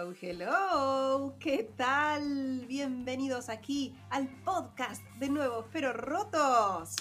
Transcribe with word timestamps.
Hello, 0.00 0.14
hello, 0.22 1.34
¿qué 1.38 1.68
tal? 1.76 2.64
Bienvenidos 2.66 3.50
aquí 3.50 3.94
al 4.08 4.28
podcast 4.46 5.04
de 5.18 5.28
Nuevos 5.28 5.66
Pero 5.74 5.92
Rotos. 5.92 6.96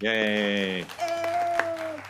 Yay. 0.00 0.16
¡Eh! 0.16 0.86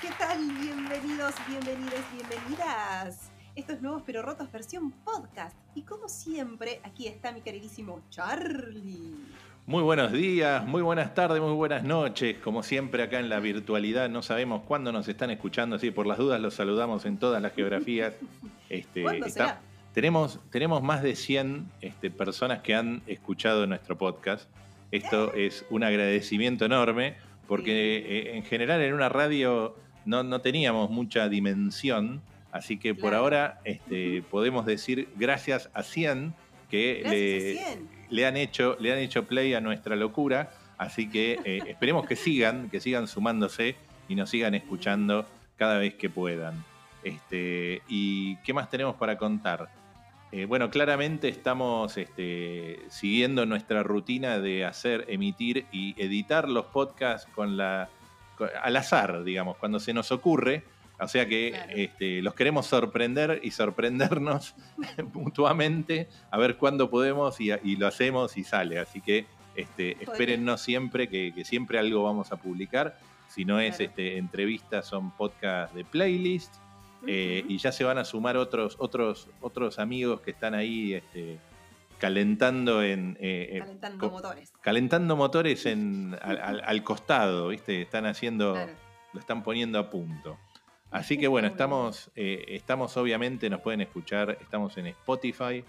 ¿Qué 0.00 0.08
tal? 0.16 0.38
Bienvenidos, 0.38 1.34
bienvenidas, 1.48 2.04
bienvenidas. 2.14 3.32
Esto 3.56 3.72
es 3.72 3.82
Nuevos 3.82 4.04
Pero 4.06 4.22
Rotos 4.22 4.52
versión 4.52 4.92
podcast. 4.92 5.56
Y 5.74 5.82
como 5.82 6.08
siempre, 6.08 6.80
aquí 6.84 7.08
está 7.08 7.32
mi 7.32 7.40
queridísimo 7.40 8.02
Charlie. 8.08 9.16
Muy 9.66 9.82
buenos 9.82 10.12
días, 10.12 10.64
muy 10.64 10.82
buenas 10.82 11.14
tardes, 11.14 11.42
muy 11.42 11.54
buenas 11.54 11.82
noches. 11.82 12.38
Como 12.38 12.62
siempre 12.62 13.02
acá 13.02 13.18
en 13.18 13.28
la 13.28 13.40
virtualidad, 13.40 14.08
no 14.08 14.22
sabemos 14.22 14.62
cuándo 14.62 14.92
nos 14.92 15.08
están 15.08 15.30
escuchando, 15.30 15.74
así 15.74 15.90
por 15.90 16.06
las 16.06 16.18
dudas 16.18 16.40
los 16.40 16.54
saludamos 16.54 17.06
en 17.06 17.18
todas 17.18 17.42
las 17.42 17.52
geografías. 17.54 18.14
Este, 18.68 19.00
¿Cuándo 19.02 19.24
está- 19.24 19.46
será? 19.46 19.67
Tenemos, 19.92 20.40
tenemos 20.50 20.82
más 20.82 21.02
de 21.02 21.16
100 21.16 21.70
este, 21.80 22.10
personas 22.10 22.60
que 22.62 22.74
han 22.74 23.02
escuchado 23.06 23.66
nuestro 23.66 23.96
podcast. 23.98 24.48
Esto 24.90 25.34
es 25.34 25.64
un 25.70 25.84
agradecimiento 25.84 26.64
enorme 26.64 27.16
porque 27.46 27.96
eh, 27.98 28.36
en 28.36 28.44
general 28.44 28.80
en 28.82 28.94
una 28.94 29.08
radio 29.08 29.76
no, 30.04 30.22
no 30.22 30.40
teníamos 30.40 30.90
mucha 30.90 31.28
dimensión, 31.28 32.22
así 32.52 32.78
que 32.78 32.94
por 32.94 33.10
Claro. 33.10 33.16
ahora 33.18 33.60
este, 33.64 34.22
podemos 34.30 34.64
decir 34.66 35.08
gracias 35.16 35.70
a 35.74 35.82
100 35.82 36.34
que 36.70 37.00
Gracias 37.02 37.12
le, 37.12 37.60
a 37.60 37.66
100. 37.72 37.88
le 38.10 38.26
han 38.26 38.36
hecho, 38.36 38.76
le 38.80 38.92
han 38.92 38.98
hecho 38.98 39.24
play 39.26 39.54
a 39.54 39.60
nuestra 39.60 39.96
locura, 39.96 40.50
así 40.76 41.08
que 41.10 41.38
eh, 41.44 41.60
esperemos 41.66 42.06
que 42.06 42.16
sigan, 42.16 42.68
que 42.70 42.80
sigan 42.80 43.08
sumándose 43.08 43.76
y 44.08 44.14
nos 44.14 44.30
sigan 44.30 44.54
escuchando 44.54 45.26
cada 45.56 45.78
vez 45.78 45.94
que 45.94 46.08
puedan. 46.08 46.64
Este, 47.02 47.82
¿Y 47.88 48.36
qué 48.38 48.52
más 48.52 48.68
tenemos 48.70 48.96
para 48.96 49.16
contar? 49.18 49.68
Eh, 50.30 50.44
bueno, 50.44 50.70
claramente 50.70 51.28
estamos 51.28 51.96
este, 51.96 52.80
siguiendo 52.88 53.46
nuestra 53.46 53.82
rutina 53.82 54.38
de 54.38 54.64
hacer, 54.66 55.06
emitir 55.08 55.66
y 55.72 55.94
editar 56.02 56.48
los 56.48 56.66
podcasts 56.66 57.26
con 57.34 57.56
la, 57.56 57.88
con- 58.36 58.50
al 58.62 58.76
azar, 58.76 59.24
digamos, 59.24 59.56
cuando 59.56 59.80
se 59.80 59.94
nos 59.94 60.12
ocurre. 60.12 60.64
O 61.00 61.06
sea 61.08 61.26
que 61.28 61.52
Claro. 61.52 61.72
este, 61.76 62.20
los 62.22 62.34
queremos 62.34 62.66
sorprender 62.66 63.40
y 63.42 63.52
sorprendernos 63.52 64.54
mutuamente 65.14 66.08
a 66.30 66.38
ver 66.38 66.56
cuándo 66.56 66.90
podemos 66.90 67.40
y, 67.40 67.50
y 67.62 67.76
lo 67.76 67.86
hacemos 67.86 68.36
y 68.36 68.44
sale. 68.44 68.78
Así 68.78 69.00
que 69.00 69.26
este, 69.54 69.96
espérennos 70.02 70.60
siempre, 70.60 71.08
que, 71.08 71.32
que 71.34 71.44
siempre 71.44 71.78
algo 71.78 72.02
vamos 72.02 72.32
a 72.32 72.36
publicar. 72.36 72.98
Si 73.28 73.44
no 73.44 73.60
es 73.60 73.78
este, 73.80 74.16
entrevistas, 74.18 74.86
son 74.86 75.10
podcasts 75.12 75.74
de 75.74 75.84
playlist. 75.84 76.54
Eh, 77.06 77.44
y 77.48 77.58
ya 77.58 77.70
se 77.72 77.84
van 77.84 77.98
a 77.98 78.04
sumar 78.04 78.36
otros, 78.36 78.76
otros, 78.78 79.28
otros 79.40 79.78
amigos 79.78 80.20
que 80.20 80.32
están 80.32 80.54
ahí 80.54 80.94
este, 80.94 81.38
calentando 81.98 82.82
en. 82.82 83.16
eh, 83.20 83.48
eh, 83.52 83.58
Calentando 83.60 84.10
motores. 84.10 84.52
calentando 84.60 85.16
motores 85.16 85.66
en, 85.66 86.16
al, 86.22 86.38
al- 86.38 86.62
al 86.64 86.82
costado, 86.82 87.48
¿viste? 87.48 87.82
Están 87.82 88.06
haciendo. 88.06 88.52
Claro. 88.54 88.72
Lo 89.12 89.20
están 89.20 89.42
poniendo 89.42 89.78
a 89.78 89.88
punto. 89.90 90.38
Así 90.90 91.16
que 91.18 91.28
bueno, 91.28 91.48
estamos, 91.48 92.10
estamos 92.14 92.96
obviamente, 92.96 93.48
nos 93.48 93.60
pueden 93.60 93.80
escuchar, 93.80 94.36
estamos 94.40 94.76
en 94.76 94.88
Spotify, 94.88 95.64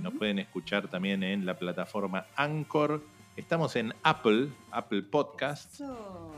nos 0.00 0.12
pueden 0.14 0.38
escuchar 0.38 0.88
también 0.88 1.22
en 1.22 1.46
la 1.46 1.54
plataforma 1.54 2.26
Anchor, 2.36 3.02
estamos 3.36 3.76
en 3.76 3.94
Apple, 4.02 4.48
Apple 4.70 5.02
Podcast, 5.02 5.80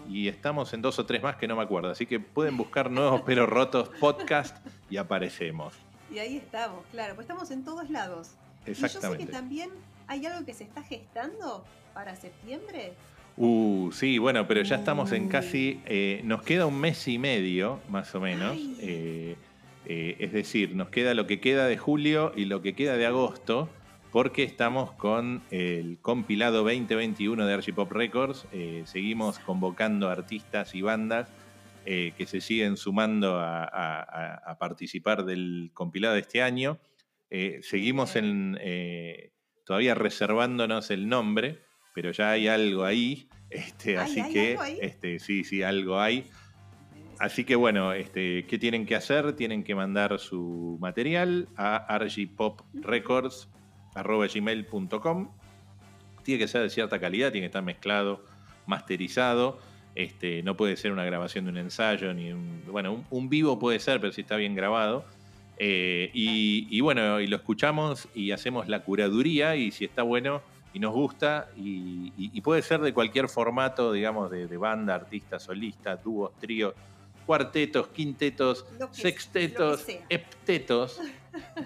y 0.09 0.29
estamos 0.29 0.73
en 0.75 0.83
dos 0.83 0.99
o 0.99 1.07
tres 1.07 1.23
más 1.23 1.37
que 1.37 1.49
no 1.49 1.57
me 1.57 1.63
acuerdo. 1.63 1.91
Así 1.91 2.07
que 2.07 2.21
pueden 2.21 2.57
buscar 2.57 2.91
nuevos 2.91 3.23
pero 3.27 3.47
rotos 3.47 3.89
podcast 4.01 4.57
y 4.91 4.97
aparecemos. 4.97 5.75
Y 6.13 6.19
ahí 6.19 6.37
estamos, 6.37 6.85
claro, 6.93 7.15
pues 7.15 7.25
estamos 7.25 7.51
en 7.51 7.65
todos 7.65 7.91
lados. 7.91 8.31
Y 8.67 8.71
yo 8.71 8.75
sé 8.75 8.81
que 8.81 8.87
Exactamente. 8.87 9.27
también 9.33 9.71
hay 10.07 10.25
algo 10.27 10.45
que 10.47 10.55
se 10.55 10.65
está 10.65 10.83
gestando 10.83 11.65
para 11.93 12.15
septiembre. 12.17 12.93
Uh, 13.37 13.91
sí, 13.93 14.19
bueno, 14.19 14.47
pero 14.47 14.63
ya 14.63 14.77
estamos 14.77 15.11
en 15.11 15.27
Uh. 15.27 15.29
casi. 15.29 15.81
eh, 15.87 16.21
nos 16.25 16.43
queda 16.43 16.67
un 16.67 16.79
mes 16.79 17.09
y 17.09 17.19
medio, 17.19 17.81
más 17.89 18.15
o 18.15 18.21
menos. 18.21 18.57
Eh, 18.81 19.37
eh, 19.87 20.17
es 20.21 20.33
decir, 20.33 20.77
nos 20.77 20.89
queda 20.89 21.15
lo 21.15 21.27
que 21.27 21.41
queda 21.41 21.67
de 21.67 21.77
julio 21.77 22.33
y 22.37 22.45
lo 22.45 22.63
que 22.63 22.75
queda 22.75 22.97
de 22.97 23.07
agosto, 23.07 23.69
porque 24.15 24.45
estamos 24.45 24.93
con 24.93 25.43
el 25.51 25.99
compilado 26.01 26.59
2021 26.63 27.47
de 27.47 27.53
Archipop 27.55 27.91
Records. 27.91 28.47
eh, 28.53 28.85
seguimos 28.87 29.41
convocando 29.41 30.09
artistas 30.09 30.73
y 30.77 30.83
bandas 30.83 31.29
eh, 31.85 32.13
que 32.17 32.25
se 32.25 32.41
siguen 32.41 32.77
sumando 32.77 33.41
a, 33.41 33.65
a- 33.65 34.03
a- 34.03 34.53
a 34.53 34.59
participar 34.59 35.25
del 35.25 35.73
compilado 35.75 36.15
de 36.15 36.21
este 36.21 36.43
año. 36.43 36.79
Eh, 37.29 37.59
seguimos 37.63 38.15
en, 38.15 38.57
todavía 39.67 39.97
reservándonos 39.97 40.93
el 40.93 41.09
nombre, 41.09 41.59
pero 41.93 42.13
ya 42.13 42.31
hay 42.31 42.47
algo 42.47 42.85
ahí. 42.85 43.29
Este, 43.51 43.99
así 43.99 44.21
¿hay 44.21 44.33
que, 44.33 44.57
este, 44.81 45.19
sí, 45.19 45.43
sí, 45.45 45.63
algo 45.65 46.01
hay. 46.01 46.29
Así 47.19 47.45
que 47.45 47.55
bueno, 47.57 47.93
este, 47.93 48.47
¿qué 48.47 48.59
tienen 48.59 48.87
que 48.87 48.95
hacer? 48.97 49.35
Tienen 49.35 49.63
que 49.65 49.75
mandar 49.75 50.19
su 50.21 50.79
material 50.81 51.49
a 51.57 51.77
rgpoprecords.gmail.com 53.95 55.29
Tiene 56.23 56.39
que 56.39 56.49
ser 56.49 56.63
de 56.63 56.71
cierta 56.71 56.99
calidad, 56.99 57.31
tiene 57.33 57.45
que 57.45 57.49
estar 57.51 57.63
mezclado, 57.63 58.25
masterizado. 58.67 59.59
Este, 59.95 60.43
no 60.43 60.57
puede 60.57 60.77
ser 60.77 60.91
una 60.93 61.05
grabación 61.05 61.45
de 61.45 61.53
un 61.53 61.59
ensayo, 61.59 62.13
ni 62.15 62.33
un, 62.33 62.63
bueno, 62.67 62.93
un, 62.93 63.07
un 63.11 63.29
vivo 63.29 63.59
puede 63.59 63.79
ser, 63.79 64.01
pero 64.01 64.13
si 64.13 64.23
está 64.23 64.37
bien 64.37 64.55
grabado. 64.55 65.05
Eh, 65.59 66.11
y, 66.13 66.67
y 66.71 66.81
bueno, 66.81 67.21
y 67.21 67.29
lo 67.29 67.37
escuchamos 67.37 68.09
y 68.13 68.33
hacemos 68.33 68.67
la 68.69 68.81
curaduría 68.83 69.55
y 69.55 69.71
si 69.71 69.85
está 69.85 70.03
bueno 70.03 70.43
y 70.73 70.81
nos 70.81 70.93
gusta 70.93 71.49
y, 71.57 72.13
y- 72.19 72.31
y 72.35 72.41
puede 72.41 72.61
ser 72.63 72.81
de 72.81 72.93
cualquier 72.93 73.29
formato, 73.29 73.93
digamos, 73.93 74.33
de, 74.33 74.49
de 74.49 74.57
banda, 74.57 74.97
artista, 74.97 75.39
solista, 75.39 75.95
dúos, 75.95 76.33
tríos, 76.41 76.75
cuartetos, 77.25 77.87
quintetos, 77.89 78.67
sextetos, 78.91 79.87
heptetos. 80.09 81.01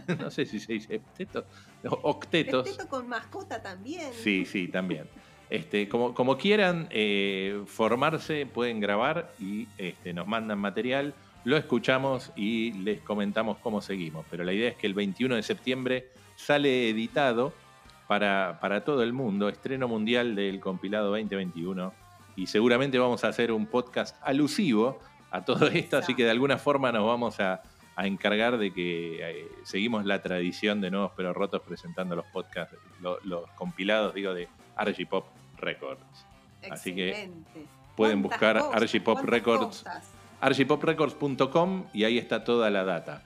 no 0.21 0.31
sé 0.31 0.45
si 0.45 0.61
se 0.61 0.75
dice 0.75 0.97
heptetos, 0.97 1.45
octetos. 2.03 2.67
Respeto 2.67 2.89
con 2.89 3.09
mascota 3.09 3.63
también. 3.63 4.13
Sí, 4.13 4.45
sí, 4.45 4.69
también. 4.69 5.09
Este, 5.51 5.89
como, 5.89 6.15
como 6.15 6.37
quieran 6.37 6.89
eh, 6.91 7.63
formarse, 7.67 8.47
pueden 8.47 8.81
grabar 8.81 9.33
y 9.39 9.67
este, 9.79 10.13
nos 10.13 10.27
mandan 10.27 10.59
material, 10.59 11.15
lo 11.45 11.57
escuchamos 11.57 12.33
y 12.37 12.73
les 12.73 13.01
comentamos 13.01 13.59
cómo 13.59 13.81
seguimos. 13.81 14.27
Pero 14.31 14.45
la 14.45 14.53
idea 14.53 14.71
es 14.71 14.77
que 14.77 14.87
el 14.87 14.95
21 14.95 15.37
de 15.37 15.43
septiembre 15.43 16.09
sale 16.37 16.91
editado 16.91 17.55
para, 18.07 18.59
para 18.61 18.85
todo 18.85 19.03
el 19.03 19.13
mundo, 19.13 19.49
estreno 19.49 19.89
mundial 19.89 20.35
del 20.35 20.61
compilado 20.61 21.11
2021. 21.11 21.93
Y 22.37 22.47
seguramente 22.47 22.99
vamos 22.99 23.25
a 23.25 23.29
hacer 23.29 23.51
un 23.51 23.67
podcast 23.67 24.17
alusivo 24.23 25.01
a 25.31 25.45
todo 25.45 25.67
esto, 25.69 25.97
así 25.97 26.15
que 26.15 26.25
de 26.25 26.31
alguna 26.31 26.59
forma 26.59 26.93
nos 26.93 27.07
vamos 27.07 27.41
a, 27.41 27.63
a 28.01 28.07
encargar 28.07 28.59
de 28.59 28.73
que 28.73 29.19
eh, 29.21 29.49
seguimos 29.65 30.05
la 30.07 30.23
tradición 30.23 30.81
de 30.81 30.91
Nuevos 30.91 31.11
Pero 31.17 31.33
Rotos 31.33 31.63
presentando 31.67 32.15
los 32.15 32.27
podcasts, 32.27 32.77
lo- 33.03 33.19
los 33.25 33.51
compilados, 33.57 34.15
digo, 34.15 34.33
de 34.35 34.49
Archipop 34.77 35.27
Records. 35.59 36.01
Así 36.71 36.95
que 36.95 37.29
pueden 37.97 38.23
¿Cuántas 38.23 38.39
buscar 38.41 38.59
cosas? 38.61 38.83
Archipop 38.83 39.15
¿Cuántas 39.15 39.31
Records? 39.31 39.67
cosas? 39.83 40.11
archipoprecords.com 40.41 41.87
y 41.93 42.05
ahí 42.05 42.19
está 42.19 42.45
toda 42.45 42.71
la 42.71 42.85
data. 42.85 43.23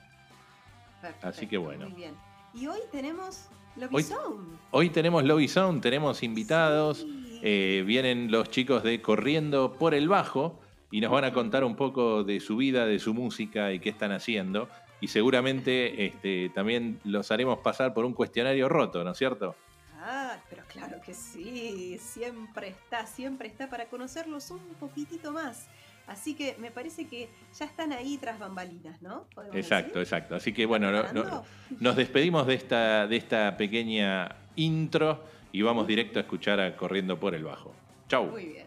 Perfecto, 1.01 1.27
Así 1.29 1.47
que 1.47 1.59
bueno. 1.59 1.87
Muy 1.91 1.97
bien. 1.97 2.15
Y 2.55 2.67
hoy 2.67 2.79
tenemos 2.91 3.49
Lobby 3.77 3.97
Hoy- 3.97 4.03
Zone. 4.05 4.57
Hoy 4.71 4.89
tenemos 4.91 5.25
Lobby 5.25 5.49
Sound, 5.49 5.83
tenemos 5.83 6.23
invitados, 6.23 6.99
Sí. 7.01 7.41
eh, 7.43 7.85
vienen 7.87 8.31
los 8.31 8.49
chicos 8.51 8.83
de 8.83 9.03
Corriendo 9.03 9.75
por 9.75 9.93
el 9.95 10.09
Bajo 10.09 10.59
y 10.93 11.01
nos 11.01 11.11
van 11.11 11.25
a 11.25 11.33
contar 11.33 11.65
un 11.65 11.75
poco 11.75 12.23
de 12.23 12.39
su 12.39 12.57
vida, 12.57 12.87
de 12.87 13.01
su 13.01 13.13
música 13.15 13.73
y 13.73 13.81
qué 13.81 13.89
están 13.89 14.13
haciendo. 14.13 14.69
Y 15.01 15.09
seguramente 15.09 16.07
este, 16.07 16.51
también 16.51 17.01
los 17.03 17.33
haremos 17.33 17.59
pasar 17.59 17.93
por 17.93 18.05
un 18.05 18.13
cuestionario 18.13 18.69
roto, 18.69 19.03
¿no 19.03 19.11
es 19.11 19.19
cierto? 19.19 19.57
Ah, 19.99 20.37
pero 20.51 20.63
claro 20.69 21.01
que 21.05 21.15
sí, 21.15 21.97
siempre 21.99 22.69
está, 22.69 23.07
siempre 23.07 23.49
está 23.49 23.69
para 23.69 23.87
conocerlos 23.87 24.51
un 24.53 24.61
poquitito 24.79 25.33
más. 25.33 25.67
Así 26.07 26.35
que 26.35 26.57
me 26.59 26.71
parece 26.73 27.07
que 27.07 27.29
ya 27.59 27.65
están 27.65 27.93
ahí 27.93 28.19
tras 28.19 28.39
bambalinas, 28.39 29.01
¿no? 29.01 29.25
¿Podemos 29.35 29.57
Exacto, 29.57 30.01
decir? 30.01 30.03
exacto. 30.03 30.35
Así 30.35 30.53
que 30.53 30.67
bueno, 30.67 30.91
no- 30.91 30.99
no- 31.05 31.09
¿Preparando? 31.13 31.45
nos 31.81 31.97
despedimos 31.97 32.47
de 32.47 32.55
esta, 32.55 33.07
de 33.07 33.17
esta 33.17 33.57
pequeña 33.57 34.35
intro 34.57 35.25
y 35.53 35.63
vamos 35.63 35.87
directo 35.87 36.19
a 36.19 36.23
escuchar 36.23 36.61
a 36.61 36.77
Corriendo 36.77 37.19
por 37.19 37.35
el 37.35 37.45
Bajo. 37.45 37.73
Chau. 38.09 38.27
Muy 38.27 38.47
bien. 38.47 38.67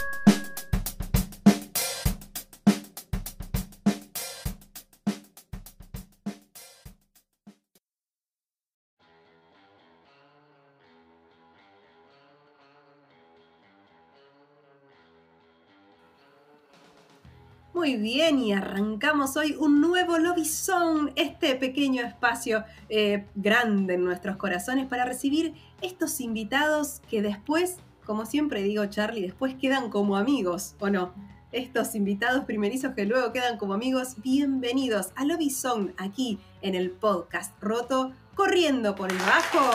Muy 17.91 17.99
bien, 17.99 18.39
y 18.39 18.53
arrancamos 18.53 19.35
hoy 19.35 19.57
un 19.59 19.81
nuevo 19.81 20.17
Lobby 20.17 20.45
Zone, 20.45 21.11
este 21.17 21.55
pequeño 21.55 22.01
espacio 22.01 22.63
eh, 22.87 23.25
grande 23.35 23.95
en 23.95 24.05
nuestros 24.05 24.37
corazones 24.37 24.87
para 24.87 25.03
recibir 25.03 25.55
estos 25.81 26.21
invitados 26.21 27.01
que 27.09 27.21
después, 27.21 27.79
como 28.05 28.25
siempre 28.25 28.63
digo 28.63 28.85
Charlie, 28.85 29.23
después 29.23 29.55
quedan 29.55 29.89
como 29.89 30.15
amigos, 30.15 30.75
¿o 30.79 30.89
no? 30.89 31.13
Estos 31.51 31.93
invitados 31.93 32.45
primerizos 32.45 32.93
que 32.95 33.05
luego 33.05 33.33
quedan 33.33 33.57
como 33.57 33.73
amigos, 33.73 34.15
bienvenidos 34.23 35.09
a 35.17 35.25
Lobby 35.25 35.49
Zone 35.49 35.93
aquí 35.97 36.39
en 36.61 36.75
el 36.75 36.91
podcast 36.91 37.61
roto, 37.61 38.13
corriendo 38.35 38.95
por 38.95 39.11
el 39.11 39.17
bajo. 39.17 39.69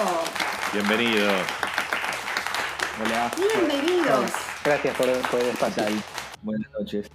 Bienvenidos. 0.72 1.42
Hola. 2.98 3.30
Bienvenidos. 3.36 4.30
Gracias 4.64 4.96
por, 4.96 5.06
por 5.28 5.40
el 5.40 5.48
espacio. 5.48 5.84
Buenas 6.40 6.70
noches. 6.80 7.10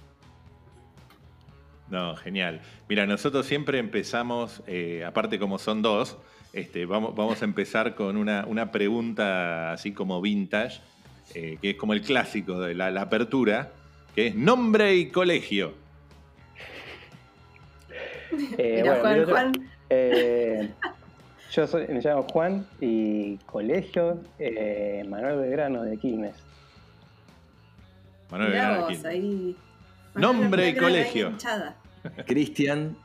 No, 1.92 2.16
genial. 2.16 2.62
Mira, 2.88 3.04
nosotros 3.06 3.44
siempre 3.44 3.78
empezamos, 3.78 4.62
eh, 4.66 5.04
aparte 5.06 5.38
como 5.38 5.58
son 5.58 5.82
dos, 5.82 6.16
este, 6.54 6.86
vamos, 6.86 7.14
vamos 7.14 7.42
a 7.42 7.44
empezar 7.44 7.94
con 7.94 8.16
una, 8.16 8.46
una 8.46 8.72
pregunta 8.72 9.72
así 9.72 9.92
como 9.92 10.22
vintage, 10.22 10.80
eh, 11.34 11.58
que 11.60 11.70
es 11.70 11.76
como 11.76 11.92
el 11.92 12.00
clásico 12.00 12.58
de 12.60 12.74
la, 12.74 12.90
la 12.90 13.02
apertura, 13.02 13.72
que 14.14 14.28
es 14.28 14.34
nombre 14.34 14.94
y 14.96 15.10
colegio. 15.10 15.74
Eh, 18.56 18.80
Mira, 18.82 18.84
bueno, 18.84 19.00
Juan, 19.02 19.20
otro- 19.20 19.34
Juan. 19.34 19.52
eh, 19.90 20.70
yo 21.50 21.66
soy, 21.66 21.86
me 21.88 22.00
llamo 22.00 22.22
Juan 22.22 22.66
y 22.80 23.36
colegio 23.44 24.18
eh, 24.38 25.04
Manuel 25.10 25.40
Belgrano 25.40 25.82
de 25.82 25.98
Quilmes. 25.98 26.36
Manuel 28.30 28.50
Mirá 28.50 28.62
Belgrano 28.62 28.80
vos, 28.80 28.88
Quilmes. 28.88 29.04
ahí. 29.04 29.56
Nombre 30.14 30.62
y 30.68 30.72
Belgrano 30.72 30.88
colegio. 30.88 31.32
Cristian, 32.26 32.96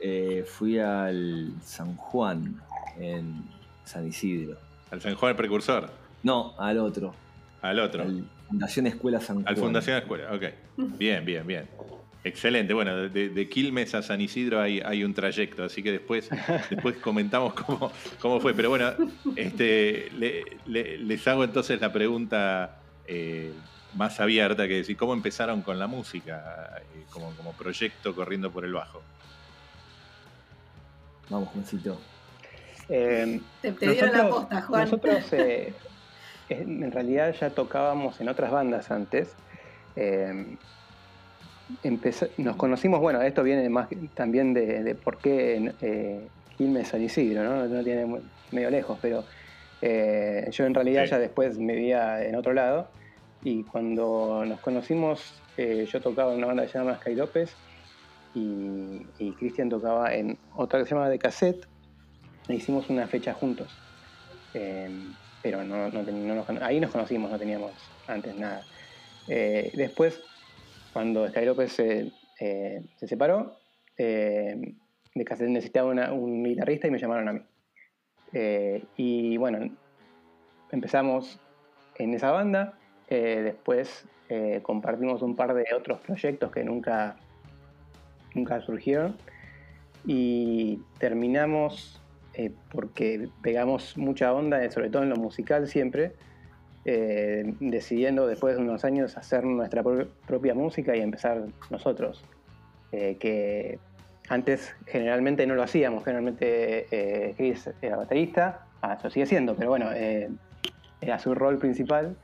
eh, 0.00 0.44
fui 0.46 0.78
al 0.78 1.52
San 1.62 1.96
Juan 1.96 2.60
en 2.98 3.42
San 3.84 4.06
Isidro. 4.08 4.56
Al 4.90 5.00
San 5.00 5.14
Juan 5.14 5.30
el 5.30 5.36
Precursor, 5.36 5.90
No, 6.22 6.54
al 6.58 6.78
otro, 6.78 7.14
al 7.62 7.78
otro, 7.80 8.02
al 8.02 8.24
Fundación 8.48 8.86
Escuela 8.86 9.20
San 9.20 9.36
Juan. 9.36 9.48
al 9.48 9.56
Fundación 9.56 9.96
Escuela. 9.98 10.32
Ok, 10.34 10.44
bien, 10.98 11.24
bien, 11.24 11.46
bien. 11.46 11.66
Excelente. 12.24 12.74
Bueno, 12.74 13.08
de, 13.08 13.28
de 13.28 13.48
Quilmes 13.48 13.94
a 13.94 14.02
San 14.02 14.20
Isidro 14.20 14.60
hay, 14.60 14.80
hay 14.80 15.04
un 15.04 15.14
trayecto, 15.14 15.64
así 15.64 15.82
que 15.82 15.92
después, 15.92 16.28
después 16.70 16.96
comentamos 16.96 17.54
cómo, 17.54 17.92
cómo 18.20 18.40
fue. 18.40 18.54
Pero 18.54 18.70
bueno, 18.70 18.92
este, 19.36 20.10
le- 20.18 20.44
le- 20.66 20.98
les 20.98 21.28
hago 21.28 21.44
entonces 21.44 21.80
la 21.80 21.92
pregunta 21.92 22.80
eh, 23.06 23.52
más 23.98 24.20
abierta, 24.20 24.66
que 24.68 24.74
decir, 24.76 24.96
¿cómo 24.96 25.12
empezaron 25.12 25.60
con 25.62 25.78
la 25.78 25.88
música 25.88 26.78
eh, 26.94 27.02
como, 27.10 27.32
como 27.32 27.52
proyecto 27.52 28.14
corriendo 28.14 28.50
por 28.50 28.64
el 28.64 28.72
bajo? 28.72 29.02
Vamos, 31.28 31.48
Juancito. 31.50 32.00
Eh, 32.88 33.40
Te, 33.60 33.72
te 33.72 33.90
dieron 33.90 34.12
la 34.12 34.18
nosotros- 34.18 34.40
posta, 34.40 34.62
Juan. 34.62 34.80
Nosotros 34.84 35.24
eh, 35.32 35.74
en 36.48 36.92
realidad 36.92 37.34
ya 37.38 37.50
tocábamos 37.50 38.20
en 38.20 38.28
otras 38.28 38.50
bandas 38.50 38.90
antes. 38.90 39.34
Eh, 39.96 40.56
nos 42.38 42.56
conocimos, 42.56 43.00
bueno, 43.00 43.20
esto 43.20 43.42
viene 43.42 43.68
más 43.68 43.88
también 44.14 44.54
de, 44.54 44.82
de 44.82 44.94
por 44.94 45.18
qué 45.18 45.74
eh, 45.82 46.26
Quilmes 46.56 46.88
San 46.88 47.02
Isidro, 47.02 47.42
¿no? 47.44 47.66
No 47.66 47.84
tiene 47.84 48.06
medio 48.52 48.70
lejos, 48.70 48.98
pero 49.02 49.24
eh, 49.82 50.48
yo 50.50 50.64
en 50.64 50.72
realidad 50.72 51.04
Sí. 51.04 51.10
ya 51.10 51.18
después 51.18 51.58
me 51.58 51.74
vivía 51.74 52.24
en 52.24 52.36
otro 52.36 52.54
lado 52.54 52.88
y 53.42 53.62
cuando 53.64 54.44
nos 54.44 54.60
conocimos 54.60 55.40
eh, 55.56 55.86
yo 55.90 56.00
tocaba 56.00 56.32
en 56.32 56.38
una 56.38 56.48
banda 56.48 56.62
que 56.64 56.68
se 56.70 56.78
llama 56.78 56.96
Sky 56.96 57.14
López 57.14 57.54
y, 58.34 59.32
Cristian 59.38 59.68
tocaba 59.68 60.14
en 60.14 60.38
otra 60.54 60.78
que 60.78 60.86
se 60.86 60.94
llama 60.94 61.08
De 61.08 61.18
Cassette 61.18 61.66
e 62.48 62.54
hicimos 62.54 62.88
una 62.88 63.06
fecha 63.06 63.34
juntos. 63.34 63.68
Eh, 64.54 64.88
pero 65.42 65.64
no, 65.64 65.88
no 65.88 66.02
no 66.02 66.34
nos 66.34 66.48
ahí 66.62 66.80
nos 66.80 66.90
conocimos, 66.90 67.30
no 67.30 67.38
teníamos 67.38 67.72
antes 68.06 68.34
nada. 68.36 68.64
Eh, 69.28 69.70
después, 69.74 70.20
cuando 70.92 71.28
Sky 71.28 71.44
López 71.44 71.72
se, 71.72 72.12
eh, 72.40 72.82
se 72.96 73.06
separó, 73.06 73.58
eh, 73.96 74.74
de 75.14 75.24
Cassette 75.24 75.48
necesitaba 75.48 76.12
un 76.12 76.44
guitarrista 76.44 76.86
y 76.86 76.90
me 76.90 76.98
llamaron 76.98 77.28
a 77.28 77.32
mí. 77.32 77.40
Y 78.96 79.36
bueno, 79.36 79.74
empezamos 80.70 81.40
en 81.96 82.14
esa 82.14 82.30
banda. 82.30 82.77
Eh, 83.10 83.40
después 83.42 84.04
eh, 84.28 84.60
compartimos 84.62 85.22
un 85.22 85.34
par 85.36 85.54
de 85.54 85.64
otros 85.76 86.00
proyectos 86.00 86.50
que 86.52 86.64
nunca, 86.64 87.16
nunca 88.34 88.60
surgieron. 88.60 89.16
Y 90.06 90.80
terminamos 90.98 92.00
eh, 92.34 92.52
porque 92.70 93.28
pegamos 93.42 93.96
mucha 93.96 94.32
onda, 94.32 94.70
sobre 94.70 94.90
todo 94.90 95.02
en 95.02 95.10
lo 95.10 95.16
musical 95.16 95.66
siempre, 95.68 96.12
decidiendo 97.60 98.26
después 98.26 98.56
de 98.56 98.62
unos 98.62 98.82
años 98.84 99.18
hacer 99.18 99.44
nuestra 99.44 99.82
pro- 99.82 100.08
propia 100.26 100.54
música 100.54 100.96
y 100.96 101.00
empezar 101.00 101.44
nosotros. 101.68 102.24
Que 102.90 103.78
antes 104.30 104.74
generalmente 104.86 105.46
no 105.46 105.54
lo 105.54 105.62
hacíamos, 105.64 106.02
generalmente 106.02 107.34
Chris 107.36 107.68
era 107.82 107.96
baterista, 107.96 108.64
ah, 108.80 108.96
lo 109.02 109.10
sigue 109.10 109.26
siendo, 109.26 109.54
pero 109.54 109.68
bueno, 109.68 109.90
era 111.02 111.18
su 111.18 111.34
rol 111.34 111.58
principal. 111.58 112.16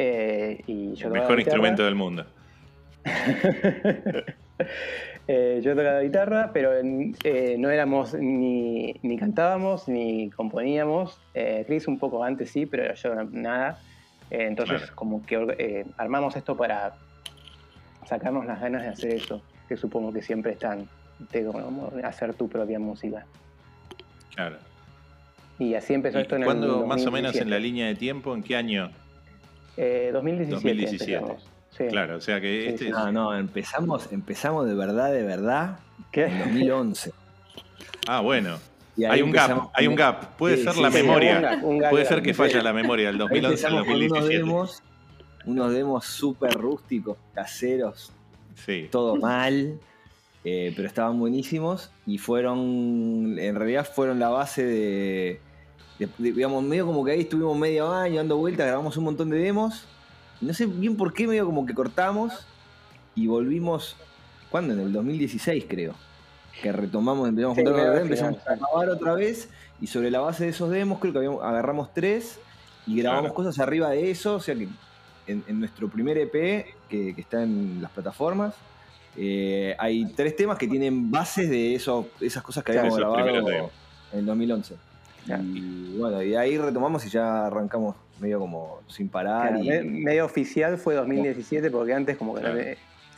Eh, 0.00 0.62
y 0.68 0.94
yo 0.94 1.10
mejor 1.10 1.36
guitarra. 1.36 1.40
instrumento 1.40 1.84
del 1.84 1.94
mundo. 1.96 2.24
Eh, 5.30 5.60
yo 5.62 5.76
tocaba 5.76 6.00
guitarra, 6.00 6.50
pero 6.54 6.72
eh, 6.74 7.56
no 7.58 7.68
éramos 7.68 8.14
ni, 8.14 8.94
ni 9.02 9.18
cantábamos 9.18 9.86
ni 9.86 10.30
componíamos. 10.30 11.20
Eh, 11.34 11.64
Chris 11.66 11.86
un 11.86 11.98
poco 11.98 12.24
antes 12.24 12.50
sí, 12.50 12.64
pero 12.64 12.94
yo 12.94 13.14
nada. 13.24 13.78
Eh, 14.30 14.46
entonces 14.48 14.78
Claro. 14.78 14.94
como 14.96 15.24
que 15.26 15.84
armamos 15.98 16.34
esto 16.34 16.56
para 16.56 16.94
sacarnos 18.06 18.46
las 18.46 18.58
ganas 18.58 18.82
de 18.82 18.88
hacer 18.88 19.14
eso, 19.14 19.42
que 19.68 19.76
supongo 19.76 20.14
que 20.14 20.22
siempre 20.22 20.52
están, 20.52 20.88
de 21.30 21.44
como 21.44 21.92
hacer 22.02 22.32
tu 22.32 22.48
propia 22.48 22.78
música. 22.78 23.26
Claro. 24.34 24.56
Y 25.58 25.74
así 25.74 25.92
empezó 25.92 26.18
¿Y 26.20 26.22
esto 26.22 26.36
en 26.36 26.44
cuándo, 26.44 26.80
el 26.80 26.86
más 26.86 27.04
o 27.04 27.10
menos 27.10 27.34
en 27.36 27.50
la 27.50 27.56
2017. 27.56 27.60
línea 27.60 27.86
de 27.88 27.94
tiempo, 27.96 28.34
en 28.34 28.42
qué 28.42 28.56
año? 28.56 28.90
Eh, 29.80 30.10
2017. 30.12 30.54
2017. 30.54 31.14
empezamos. 31.14 31.48
Sí. 31.70 31.84
Claro, 31.88 32.16
o 32.16 32.20
sea 32.20 32.40
que 32.40 32.62
Sí, 32.62 32.68
este 32.70 32.78
sí. 32.78 32.84
es- 32.86 32.90
No, 32.90 33.12
no, 33.12 33.34
empezamos, 33.36 34.08
empezamos 34.12 34.66
de 34.66 34.74
verdad, 34.74 35.12
de 35.12 35.22
verdad, 35.22 35.78
¿Qué? 36.10 36.24
en 36.26 36.38
2011. 36.40 37.12
Ah, 38.08 38.20
bueno. 38.20 38.58
Hay 39.08 39.20
un 39.22 39.30
gap, 39.30 39.68
hay 39.74 39.86
un 39.86 39.94
gap. 39.94 40.36
Puede 40.36 40.56
Sí, 40.56 40.64
ser 40.64 40.72
sí, 40.72 40.80
la 40.82 40.90
sí, 40.90 40.96
memoria. 41.02 41.36
un 41.36 41.42
gap, 41.42 41.64
un 41.64 41.78
gap 41.78 41.90
Puede 41.90 42.04
ser 42.06 42.22
que 42.22 42.34
falla 42.34 42.62
la 42.62 42.72
memoria 42.72 43.06
del 43.12 43.16
Ahí 43.16 43.18
2011 43.20 43.66
al 43.66 43.72
empezamos 43.74 43.86
con 43.86 43.94
unos 43.96 44.08
2017. 44.08 44.38
demos, 44.44 44.82
unos 45.44 45.72
demos 45.72 46.04
súper 46.06 46.52
rústicos, 46.54 47.16
caseros, 47.34 48.12
Sí. 48.56 48.88
todo 48.90 49.14
mal, 49.16 49.78
eh, 50.42 50.72
pero 50.74 50.88
estaban 50.88 51.18
buenísimos 51.20 51.92
y 52.06 52.18
fueron, 52.18 53.36
en 53.38 53.54
realidad 53.54 53.86
fueron 53.86 54.18
la 54.18 54.30
base 54.30 54.64
de- 54.64 55.40
digamos, 56.18 56.62
medio 56.62 56.86
como 56.86 57.04
que 57.04 57.12
ahí 57.12 57.20
estuvimos 57.20 57.56
medio 57.56 57.90
año 57.92 58.16
dando 58.16 58.36
vueltas, 58.36 58.66
grabamos 58.66 58.96
un 58.96 59.04
montón 59.04 59.30
de 59.30 59.38
demos, 59.38 59.84
y 60.40 60.46
no 60.46 60.54
sé 60.54 60.66
bien 60.66 60.96
por 60.96 61.12
qué, 61.12 61.26
medio 61.26 61.44
como 61.46 61.66
que 61.66 61.74
cortamos 61.74 62.46
y 63.14 63.26
volvimos, 63.26 63.96
¿cuándo? 64.50 64.74
En 64.74 64.80
el 64.80 64.92
2016 64.92 65.64
creo, 65.68 65.94
que 66.62 66.70
retomamos, 66.72 67.28
empezamos 67.28 67.58
a 67.58 67.62
juntar 67.62 67.90
vez, 67.92 68.02
empezamos 68.02 68.38
a 68.46 68.54
grabar 68.56 68.88
otra 68.90 69.14
vez 69.14 69.48
y 69.80 69.86
sobre 69.88 70.10
la 70.10 70.20
base 70.20 70.44
de 70.44 70.50
esos 70.50 70.70
demos 70.70 70.98
creo 71.00 71.12
que 71.12 71.18
habíamos- 71.18 71.42
agarramos 71.42 71.92
tres 71.94 72.38
y 72.86 72.96
grabamos 72.98 73.22
Claro. 73.32 73.34
cosas 73.34 73.58
arriba 73.58 73.90
de 73.90 74.10
eso, 74.10 74.36
o 74.36 74.40
sea 74.40 74.54
que 74.54 74.68
en, 75.26 75.44
en 75.46 75.60
nuestro 75.60 75.88
primer 75.88 76.16
EP, 76.18 76.32
que, 76.88 77.14
que 77.14 77.20
está 77.20 77.42
en 77.42 77.82
las 77.82 77.90
plataformas, 77.90 78.54
eh, 79.16 79.74
hay 79.78 80.06
tres 80.14 80.36
temas 80.36 80.56
que 80.58 80.68
tienen 80.68 81.10
bases 81.10 81.50
de 81.50 81.74
eso, 81.74 82.08
esas 82.20 82.42
cosas 82.42 82.62
que 82.64 82.72
habíamos 82.72 82.96
grabado 82.96 83.28
en 84.12 84.18
el 84.20 84.26
2011. 84.26 84.74
Claro. 85.28 85.42
Y 85.44 85.96
bueno, 85.98 86.22
y 86.22 86.30
de 86.30 86.38
ahí 86.38 86.58
retomamos 86.58 87.04
y 87.06 87.10
ya 87.10 87.46
arrancamos 87.46 87.94
medio 88.18 88.40
como 88.40 88.80
sin 88.88 89.08
parar. 89.08 89.48
Claro, 89.50 89.62
y, 89.64 89.68
me- 89.68 89.82
medio 89.84 90.24
oficial 90.24 90.76
fue 90.78 90.94
2017 90.96 91.70
porque 91.70 91.92
antes 91.94 92.16
como 92.16 92.34
que 92.34 92.40
Claro. 92.40 92.58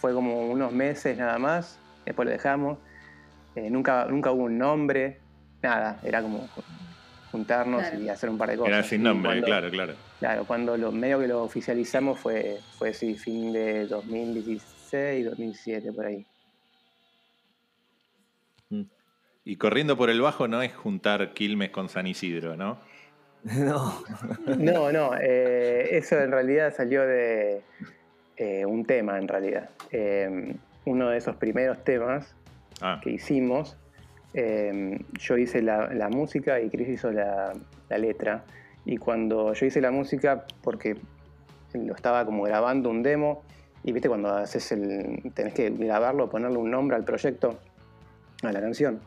fue 0.00 0.12
como 0.12 0.50
unos 0.50 0.72
meses 0.72 1.16
nada 1.16 1.38
más, 1.38 1.78
después 2.04 2.26
lo 2.26 2.32
dejamos. 2.32 2.78
Eh, 3.54 3.70
nunca, 3.70 4.04
nunca 4.06 4.30
hubo 4.32 4.44
un 4.44 4.58
nombre, 4.58 5.18
nada, 5.62 5.98
era 6.02 6.20
como 6.20 6.46
juntarnos 7.32 7.80
Claro. 7.82 8.00
y 8.00 8.08
hacer 8.08 8.28
un 8.28 8.38
par 8.38 8.50
de 8.50 8.56
cosas. 8.56 8.72
Era 8.72 8.82
sin 8.82 9.02
nombre, 9.04 9.30
cuando- 9.30 9.46
claro, 9.46 9.70
claro. 9.70 9.94
Claro, 10.18 10.44
cuando 10.44 10.76
lo 10.76 10.92
medio 10.92 11.18
que 11.20 11.28
lo 11.28 11.42
oficializamos 11.44 12.18
fue, 12.18 12.58
fue 12.76 12.92
sí, 12.92 13.14
fin 13.14 13.52
de 13.52 13.86
2016, 13.86 15.24
2017, 15.26 15.92
por 15.92 16.06
ahí. 16.06 16.26
Y 19.50 19.56
corriendo 19.56 19.96
por 19.96 20.10
el 20.10 20.20
bajo 20.20 20.46
no 20.46 20.62
es 20.62 20.72
juntar 20.72 21.32
Quilmes 21.34 21.70
con 21.70 21.88
San 21.88 22.06
Isidro, 22.06 22.56
¿no? 22.56 22.78
no, 23.42 24.00
No, 24.56 24.92
no, 24.92 25.10
eh, 25.20 25.96
eso 25.96 26.20
en 26.20 26.30
realidad 26.30 26.72
salió 26.72 27.02
de 27.02 27.62
eh, 28.36 28.64
un 28.64 28.84
tema 28.84 29.18
en 29.18 29.26
realidad. 29.26 29.70
Eh, 29.90 30.54
uno 30.84 31.10
de 31.10 31.18
esos 31.18 31.34
primeros 31.36 31.82
temas 31.82 32.34
Ah, 32.80 33.00
que 33.02 33.10
hicimos, 33.10 33.76
eh, 34.32 34.98
yo 35.18 35.36
hice 35.36 35.60
la, 35.62 35.92
la 35.92 36.08
música 36.08 36.60
y 36.60 36.70
Chris 36.70 36.88
hizo 36.88 37.10
la, 37.10 37.52
la 37.88 37.98
letra. 37.98 38.44
Y 38.84 38.96
cuando 38.96 39.52
yo 39.52 39.66
hice 39.66 39.80
la 39.80 39.90
música, 39.90 40.44
porque 40.62 40.96
lo 41.74 41.94
estaba 41.94 42.24
como 42.24 42.44
grabando 42.44 42.88
un 42.88 43.02
demo, 43.02 43.42
y 43.82 43.92
viste 43.92 44.08
cuando 44.08 44.32
haces 44.32 44.72
el. 44.72 45.32
tenés 45.34 45.54
que 45.54 45.70
grabarlo, 45.70 46.30
ponerle 46.30 46.58
un 46.58 46.70
nombre 46.70 46.96
al 46.96 47.04
proyecto, 47.04 47.58
a 48.42 48.52
la 48.52 48.60
canción. 48.60 49.00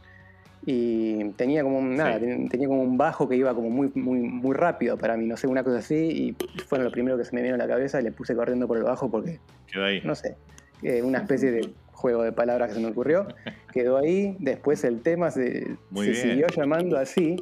Y 0.65 1.25
tenía 1.31 1.61
como 1.63 1.79
un- 1.79 1.95
nada, 1.95 2.19
Sí. 2.19 2.47
tenía 2.49 2.67
como 2.67 2.81
un 2.83 2.97
bajo 2.97 3.27
que 3.27 3.35
iba 3.35 3.53
como 3.53 3.69
muy, 3.69 3.91
muy, 3.95 4.19
muy 4.19 4.55
rápido 4.55 4.97
para 4.97 5.17
mí, 5.17 5.25
no 5.25 5.35
sé, 5.35 5.47
una 5.47 5.63
cosa 5.63 5.79
así, 5.79 5.95
y 6.39 6.61
fue 6.63 6.79
lo 6.79 6.89
primero 6.89 7.17
que 7.17 7.25
se 7.25 7.35
me 7.35 7.41
vino 7.41 7.55
a 7.55 7.57
la 7.57 7.67
cabeza 7.67 7.99
y 7.99 8.03
le 8.03 8.11
puse 8.13 8.33
corriendo 8.35 8.65
por 8.67 8.77
el 8.77 8.83
bajo 8.83 9.11
porque 9.11 9.39
quedó 9.71 9.85
ahí. 9.85 10.01
no 10.05 10.15
sé, 10.15 10.37
eh, 10.81 11.01
una 11.01 11.17
especie 11.19 11.51
de 11.51 11.69
juego 11.91 12.23
de 12.23 12.31
palabras 12.31 12.69
que 12.69 12.75
se 12.75 12.79
me 12.81 12.87
ocurrió. 12.87 13.27
Quedó 13.73 13.97
ahí, 13.97 14.35
después 14.39 14.83
el 14.83 15.01
tema 15.01 15.31
se, 15.31 15.77
siguió 16.13 16.47
llamando 16.47 16.97
así. 16.97 17.35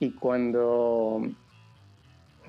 Y 0.00 0.10
cuando, 0.12 1.22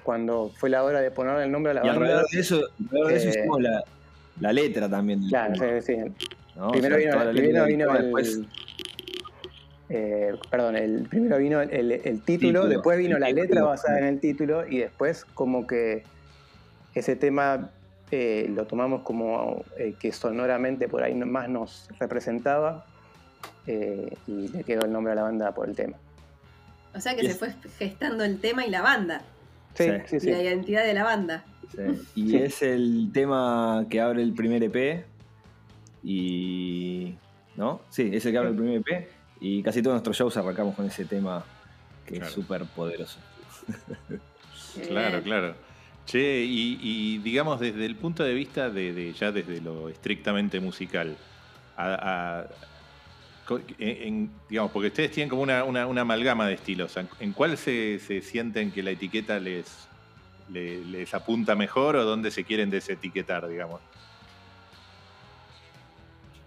cuando 0.04 0.52
fue 0.56 0.70
la 0.70 0.84
hora 0.84 1.02
de 1.02 1.12
ponerle 1.12 1.44
el 1.46 1.52
nombre 1.52 1.72
a 1.72 1.76
la 1.76 1.82
Y 1.82 1.88
banda. 1.88 2.02
alrededor 2.02 2.30
de 2.32 2.40
eso, 2.40 2.62
alrededor 2.80 3.08
de 3.12 3.16
eso 3.18 3.28
eh, 3.28 3.30
hicimos 3.38 3.62
la, 3.62 3.84
la 4.40 4.54
letra 4.54 4.90
también. 4.90 5.22
Claro, 5.30 5.54
tema, 5.54 5.82
sí, 5.82 5.96
sí. 5.96 6.12
¿no? 6.56 6.68
O 6.68 6.72
Primero 6.72 6.98
sea, 7.00 7.12
vino, 7.12 7.32
primero 7.32 7.34
letra 7.34 7.66
vino 7.66 7.96
el. 7.96 8.02
después- 8.04 8.42
eh, 9.90 10.34
perdón, 10.52 10.76
el, 10.76 11.08
primero 11.10 11.38
vino 11.38 11.62
el, 11.62 11.72
el- 11.72 11.92
el 11.92 12.22
título, 12.22 12.62
Título, 12.62 12.68
después 12.68 12.98
vino 13.00 13.16
el 13.16 13.22
la 13.22 13.28
título. 13.28 13.44
letra 13.46 13.64
basada 13.64 14.00
en 14.00 14.06
el 14.06 14.20
título 14.20 14.68
y 14.68 14.78
después 14.80 15.26
como 15.26 15.66
que 15.68 16.04
ese 16.94 17.16
tema 17.16 17.70
eh, 18.12 18.48
lo 18.54 18.66
tomamos 18.66 19.02
como 19.04 19.64
eh, 19.78 19.94
que 20.00 20.12
sonoramente 20.12 20.88
por 20.88 21.04
ahí 21.04 21.14
más 21.16 21.48
nos 21.50 21.90
representaba 22.00 22.86
eh, 23.68 24.12
y 24.28 24.48
le 24.50 24.64
quedó 24.64 24.86
el 24.86 24.92
nombre 24.92 25.14
a 25.14 25.16
la 25.16 25.24
banda 25.24 25.54
por 25.54 25.70
el 25.70 25.76
tema. 25.76 25.98
O 26.96 27.00
sea 27.00 27.16
que 27.16 27.22
se 27.28 27.36
fue 27.36 27.50
gestando 27.78 28.24
el 28.24 28.40
tema 28.40 28.66
y 28.66 28.70
la 28.72 28.82
banda. 28.82 29.22
Sí, 29.76 29.84
Sí. 29.86 29.92
sí, 30.08 30.16
Y 30.16 30.20
sí. 30.22 30.32
la 30.32 30.42
identidad 30.42 30.84
de 30.86 30.94
la 30.96 31.04
banda. 31.04 31.46
Sí, 31.76 31.82
Y 32.16 32.30
Sí. 32.32 32.38
es 32.38 32.62
el 32.64 33.12
tema 33.14 33.86
que 33.90 34.02
abre 34.02 34.24
el 34.24 34.34
primer 34.34 34.64
EP. 34.64 35.06
Y. 36.04 37.16
¿No? 37.56 37.82
Sí, 37.90 38.10
es 38.14 38.26
el 38.26 38.32
que 38.32 38.38
abre 38.38 38.50
el 38.52 38.56
primer 38.56 38.78
EP. 38.78 39.08
Y 39.42 39.64
casi 39.64 39.82
todos 39.82 39.94
nuestros 39.96 40.18
shows 40.18 40.36
arrancamos 40.38 40.76
con 40.76 40.86
ese 40.86 41.06
tema 41.06 41.44
que 42.06 42.16
Claro. 42.16 42.28
es 42.28 42.34
súper 42.34 42.66
poderoso. 42.66 43.20
Claro, 44.88 45.22
claro. 45.24 45.56
Che, 46.06 46.44
y, 46.44 46.80
y 46.82 47.18
digamos 47.20 47.60
desde 47.60 47.86
el 47.86 47.96
punto 47.96 48.24
de 48.24 48.34
vista 48.34 48.70
de, 48.70 48.94
de- 48.94 49.14
ya 49.14 49.32
desde 49.32 49.62
lo 49.62 49.90
estrictamente 49.90 50.60
musical, 50.60 51.16
a- 51.78 52.40
a- 52.42 52.48
co- 53.48 53.60
en- 53.78 54.08
en- 54.08 54.32
digamos, 54.50 54.72
porque 54.72 54.88
ustedes 54.88 55.12
tienen 55.12 55.30
como 55.30 55.44
una, 55.44 55.64
una- 55.64 55.86
una 55.88 56.02
amalgama 56.02 56.48
de 56.48 56.56
estilos. 56.56 56.98
¿En- 56.98 57.10
¿En 57.20 57.32
cuál 57.34 57.58
se, 57.58 58.00
se 58.00 58.22
sienten 58.22 58.72
que 58.72 58.82
la 58.84 58.92
etiqueta 58.92 59.40
les, 59.40 59.88
le- 60.52 60.84
les 60.86 61.14
apunta 61.14 61.54
mejor 61.56 61.96
o 61.96 62.04
dónde 62.04 62.32
se 62.32 62.44
quieren 62.44 62.70
desetiquetar, 62.72 63.48
digamos? 63.48 63.80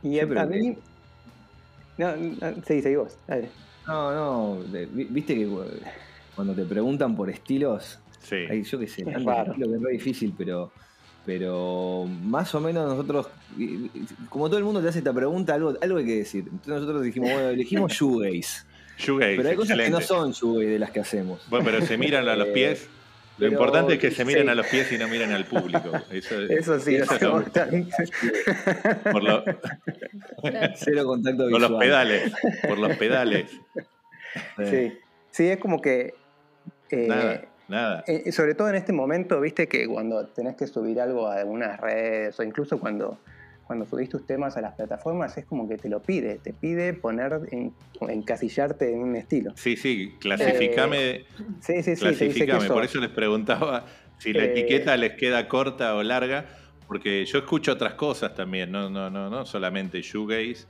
Y 0.02 0.18
a 0.18 0.26
mí... 0.26 0.76
No, 1.98 2.16
no, 2.16 2.62
seguí, 2.64 2.82
seguí 2.82 2.96
vos. 2.96 3.16
dale. 3.26 3.48
No, 3.86 4.12
no. 4.14 4.62
Viste 4.92 5.34
que 5.34 5.46
cu- 5.46 5.64
cuando 6.34 6.54
te 6.54 6.64
preguntan 6.64 7.14
por 7.16 7.28
estilos, 7.30 7.98
Sí. 8.20 8.36
hay, 8.48 8.62
yo 8.62 8.78
qué 8.78 8.86
sé, 8.86 9.02
Es 9.02 9.06
que 9.06 9.64
es 9.64 9.80
re 9.82 9.90
difícil, 9.92 10.34
pero. 10.36 10.70
Pero 11.24 12.04
más 12.24 12.52
o 12.56 12.60
menos 12.60 12.84
nosotros, 12.88 13.28
como 14.28 14.48
todo 14.48 14.58
el 14.58 14.64
mundo 14.64 14.80
te 14.82 14.88
hace 14.88 14.98
esta 14.98 15.12
pregunta, 15.12 15.54
algo, 15.54 15.74
algo 15.80 15.98
hay 15.98 16.04
que 16.04 16.16
decir. 16.16 16.40
Entonces 16.50 16.74
nosotros 16.80 17.02
dijimos, 17.04 17.30
bueno, 17.32 17.48
elegimos 17.50 17.92
shoegaze. 17.96 18.64
Shoegaze, 18.98 19.36
Pero 19.36 19.48
hay 19.48 19.54
cosas 19.56 19.78
que 19.78 19.90
no 19.90 20.00
son 20.00 20.32
shoegaze 20.32 20.66
de 20.70 20.78
las 20.80 20.90
que 20.90 20.98
hacemos. 20.98 21.40
Bueno, 21.48 21.64
pero 21.64 21.80
se 21.86 21.96
miran 21.96 22.26
a 22.28 22.34
los 22.34 22.48
Eh, 22.48 22.52
pies. 22.52 22.88
Lo 23.38 23.48
pero- 23.48 23.52
importante 23.52 23.94
es 23.94 23.98
que 23.98 24.10
se 24.10 24.24
miren 24.24 24.44
sí. 24.44 24.48
a 24.50 24.54
los 24.54 24.66
pies 24.66 24.92
y 24.92 24.98
no 24.98 25.08
miren 25.08 25.32
al 25.32 25.44
público. 25.46 25.90
Eso, 26.10 26.40
Eso 26.42 26.78
sí, 26.80 26.96
eso 26.96 27.18
son- 27.18 27.44
tan- 27.50 27.88
por, 29.10 29.22
lo- 29.24 29.44
Cero 30.76 31.04
contacto 31.04 31.44
por 31.48 31.52
visual. 31.52 31.70
los 31.72 31.80
pedales. 31.80 32.32
Por 32.68 32.78
los 32.78 32.96
pedales. 32.96 33.50
Sí, 34.64 34.98
sí, 35.30 35.48
es 35.48 35.58
como 35.58 35.80
que... 35.80 36.14
eh, 36.90 37.06
Nada, 37.08 37.42
nada. 37.68 38.04
Eh, 38.06 38.30
sobre 38.32 38.54
todo 38.54 38.68
en 38.68 38.74
este 38.76 38.92
momento, 38.92 39.40
viste 39.40 39.66
que 39.66 39.86
cuando 39.88 40.26
tenés 40.26 40.56
que 40.56 40.66
subir 40.66 41.00
algo 41.00 41.26
a 41.26 41.36
algunas 41.36 41.80
redes 41.80 42.38
o 42.38 42.42
incluso 42.42 42.78
cuando, 42.78 43.18
cuando 43.72 43.86
subís 43.86 44.10
tus 44.10 44.26
temas 44.26 44.54
a 44.58 44.60
las 44.60 44.74
plataformas, 44.74 45.38
es 45.38 45.46
como 45.46 45.66
que 45.66 45.78
te 45.78 45.88
lo 45.88 46.02
pide, 46.02 46.36
te 46.36 46.52
pide 46.52 46.92
poner, 46.92 47.40
en, 47.52 47.72
encasillarte 48.06 48.92
en 48.92 48.98
un 48.98 49.16
estilo. 49.16 49.52
Sí, 49.56 49.78
sí, 49.78 50.18
clasificame, 50.20 51.24
Sí, 51.62 51.82
sí, 51.82 51.82
sí, 51.82 51.92
que 51.94 51.96
clasificame. 51.96 52.68
Por 52.68 52.84
eso 52.84 53.00
les 53.00 53.08
preguntaba 53.08 53.86
si 54.18 54.34
la 54.34 54.44
Eh, 54.44 54.50
etiqueta 54.52 54.94
les 54.98 55.14
queda 55.14 55.48
corta 55.48 55.94
o 55.94 56.02
larga, 56.02 56.44
porque 56.86 57.24
yo 57.24 57.38
escucho 57.38 57.72
otras 57.72 57.94
cosas 57.94 58.34
también, 58.34 58.70
no, 58.70 58.90
no, 58.90 59.08
no, 59.08 59.30
no 59.30 59.46
solamente 59.46 60.02
shoegaze, 60.02 60.66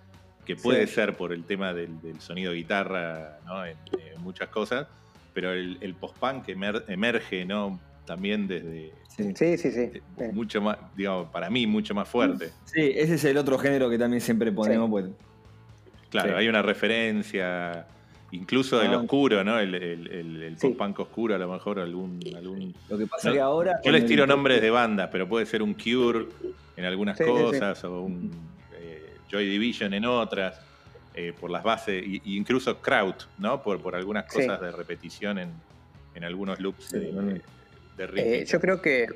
que 0.47 0.55
puede 0.55 0.87
Sí. 0.87 0.95
ser 0.95 1.17
por 1.17 1.33
el 1.33 1.43
tema 1.45 1.75
del, 1.75 2.01
del 2.01 2.21
sonido 2.21 2.53
guitarra, 2.53 3.41
¿no? 3.45 3.67
en, 3.67 3.77
en 4.15 4.23
muchas 4.23 4.49
cosas, 4.51 4.87
pero 5.35 5.51
el, 5.53 5.77
el 5.81 5.95
post-punk 5.97 6.47
emer- 6.51 6.85
emerge, 6.87 7.45
¿no? 7.45 7.81
También 8.07 8.47
desde 8.47 8.93
Sí. 9.17 9.33
Sí, 9.35 9.59
sí, 9.59 9.71
sí. 9.73 9.81
eh, 9.81 10.03
sí. 10.19 10.25
mucho 10.33 10.61
más, 10.63 10.79
digamos, 10.97 11.29
para 11.31 11.51
mí 11.51 11.67
mucho 11.67 11.95
más 11.95 12.09
fuerte. 12.09 12.51
Sí, 12.65 12.81
ese 12.95 13.15
es 13.15 13.25
el 13.25 13.37
otro 13.37 13.59
género 13.59 13.91
que 13.91 13.99
también 13.99 14.21
siempre 14.21 14.51
ponemos. 14.53 14.87
Sí. 14.87 14.91
pues, 14.91 15.07
Claro, 16.11 16.31
Sí. 16.31 16.35
hay 16.37 16.49
una 16.49 16.61
referencia, 16.63 17.87
incluso 18.33 18.79
del 18.79 18.93
Ah. 18.95 18.99
oscuro, 18.99 19.43
¿no? 19.45 19.59
El, 19.59 19.75
el, 19.75 20.07
el- 20.09 20.43
el 20.43 20.59
Sí. 20.59 20.69
post-punk 20.69 21.01
oscuro, 21.01 21.35
a 21.35 21.39
lo 21.39 21.49
mejor 21.51 21.79
algún... 21.79 22.21
algún 22.37 22.75
lo 22.89 22.99
que 22.99 23.07
pasa 23.07 23.29
No, 23.29 23.35
que 23.35 23.41
ahora. 23.41 23.81
Yo 23.85 23.93
les 23.93 24.05
tiro 24.07 24.25
el- 24.25 24.29
nombres 24.29 24.61
de 24.61 24.71
bandas, 24.71 25.09
pero 25.11 25.29
puede 25.29 25.47
ser 25.47 25.63
un 25.63 25.75
Cure 25.75 26.27
en 26.77 26.85
algunas 26.85 27.17
Sí, 27.19 27.25
sí, 27.25 27.31
sí. 27.35 27.43
cosas 27.43 27.85
o 27.85 28.03
un 28.03 28.31
eh, 28.79 29.15
Joy 29.31 29.47
Division 29.49 29.95
en 29.95 30.05
otras, 30.05 30.61
eh, 31.15 31.33
por 31.39 31.51
las 31.51 31.63
bases, 31.63 32.03
y, 32.07 32.21
y 32.25 32.37
incluso 32.37 32.79
Kraut, 32.81 33.25
¿no? 33.39 33.63
Por, 33.63 33.81
por 33.83 33.95
algunas 33.95 34.25
Sí. 34.31 34.39
cosas 34.41 34.61
de 34.61 34.71
repetición 34.71 35.39
en, 35.39 35.51
en 36.15 36.25
algunos 36.25 36.61
loops 36.61 36.85
Sí, 36.87 36.99
de. 36.99 37.41
De 37.97 38.07
ritmo. 38.07 38.31
Eh, 38.31 38.45
yo 38.47 38.61
creo 38.61 38.81
que 38.83 39.07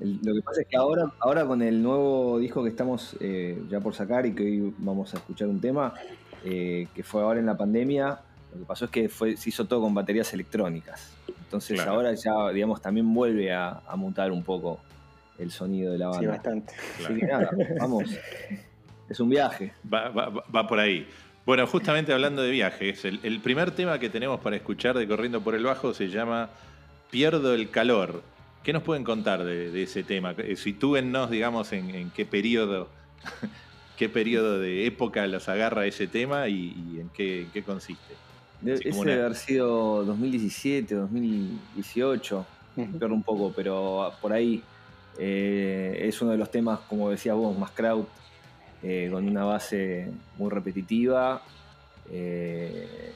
lo 0.00 0.34
que 0.34 0.42
pasa 0.42 0.60
es 0.60 0.66
que 0.68 0.76
ahora, 0.76 1.10
ahora 1.18 1.44
con 1.44 1.60
el 1.62 1.82
nuevo 1.82 2.38
disco 2.38 2.62
que 2.62 2.70
estamos 2.70 3.16
eh, 3.20 3.60
ya 3.68 3.80
por 3.80 3.94
sacar 3.94 4.26
y 4.26 4.32
que 4.34 4.42
hoy 4.44 4.74
vamos 4.78 5.12
a 5.14 5.18
escuchar 5.18 5.48
un 5.48 5.60
tema, 5.60 5.94
eh, 6.44 6.86
que 6.94 7.02
fue 7.02 7.22
ahora 7.22 7.40
en 7.40 7.46
la 7.46 7.56
pandemia, 7.56 8.20
lo 8.52 8.60
que 8.60 8.64
pasó 8.64 8.84
es 8.86 8.90
que 8.92 9.08
fue, 9.08 9.36
se 9.36 9.48
hizo 9.48 9.64
todo 9.66 9.80
con 9.82 9.92
baterías 9.94 10.32
electrónicas. 10.32 11.12
Entonces 11.44 11.76
Claro. 11.76 11.92
ahora 11.92 12.12
ya, 12.14 12.50
digamos, 12.52 12.80
también 12.80 13.12
vuelve 13.12 13.52
a, 13.52 13.80
a 13.86 13.96
mutar 13.96 14.30
un 14.30 14.42
poco 14.44 14.78
el 15.38 15.50
sonido 15.50 15.92
de 15.92 15.98
la 15.98 16.12
sí, 16.12 16.18
banda. 16.18 16.30
bastante. 16.32 16.72
Claro. 16.98 17.10
Así 17.14 17.20
que 17.20 17.26
nada, 17.26 17.50
vamos. 17.80 18.04
Es 19.08 19.20
un 19.20 19.30
viaje. 19.30 19.72
Va, 19.92 20.10
va- 20.10 20.28
va 20.54 20.66
por 20.68 20.78
ahí. 20.78 21.08
Bueno, 21.46 21.66
justamente 21.66 22.12
hablando 22.12 22.42
de 22.42 22.50
viajes, 22.50 23.04
el, 23.06 23.20
el 23.22 23.40
primer 23.40 23.70
tema 23.70 23.98
que 23.98 24.10
tenemos 24.10 24.38
para 24.40 24.56
escuchar 24.56 24.96
de 24.98 25.08
Corriendo 25.08 25.40
por 25.40 25.54
el 25.54 25.64
Bajo 25.64 25.94
se 25.94 26.08
llama 26.08 26.50
Pierdo 27.10 27.54
el 27.54 27.70
calor. 27.70 28.22
¿Qué 28.62 28.72
nos 28.72 28.82
pueden 28.82 29.04
contar 29.04 29.44
de, 29.44 29.70
de 29.70 29.82
ese 29.82 30.02
tema? 30.04 30.32
Eh, 30.36 30.56
Sitúennos, 30.56 31.30
digamos, 31.30 31.72
en, 31.72 31.90
en 31.90 32.10
qué 32.10 32.26
periodo, 32.26 32.88
qué 33.96 34.08
periodo 34.08 34.58
de 34.58 34.86
época 34.86 35.26
los 35.26 35.48
agarra 35.48 35.86
ese 35.86 36.06
tema 36.06 36.48
y, 36.48 36.72
y 36.76 37.00
en, 37.00 37.08
qué, 37.10 37.42
en 37.42 37.50
qué 37.50 37.62
consiste. 37.64 38.14
Ese 38.64 38.90
una- 38.98 39.12
debe 39.12 39.24
haber 39.24 39.36
sido 39.36 40.04
2017, 40.04 40.94
2018, 40.96 42.44
Ujú. 42.76 42.98
peor 42.98 43.12
un 43.12 43.22
poco, 43.22 43.52
pero 43.54 44.12
por 44.20 44.32
ahí 44.32 44.62
eh, 45.18 46.00
es 46.02 46.20
uno 46.20 46.32
de 46.32 46.38
los 46.38 46.50
temas, 46.50 46.80
como 46.80 47.08
decías 47.10 47.36
vos, 47.36 47.56
más 47.56 47.70
crowd, 47.70 48.04
eh, 48.82 49.08
con 49.10 49.26
una 49.26 49.44
base 49.44 50.12
muy 50.36 50.50
repetitiva. 50.50 51.42
eh, 52.10 53.14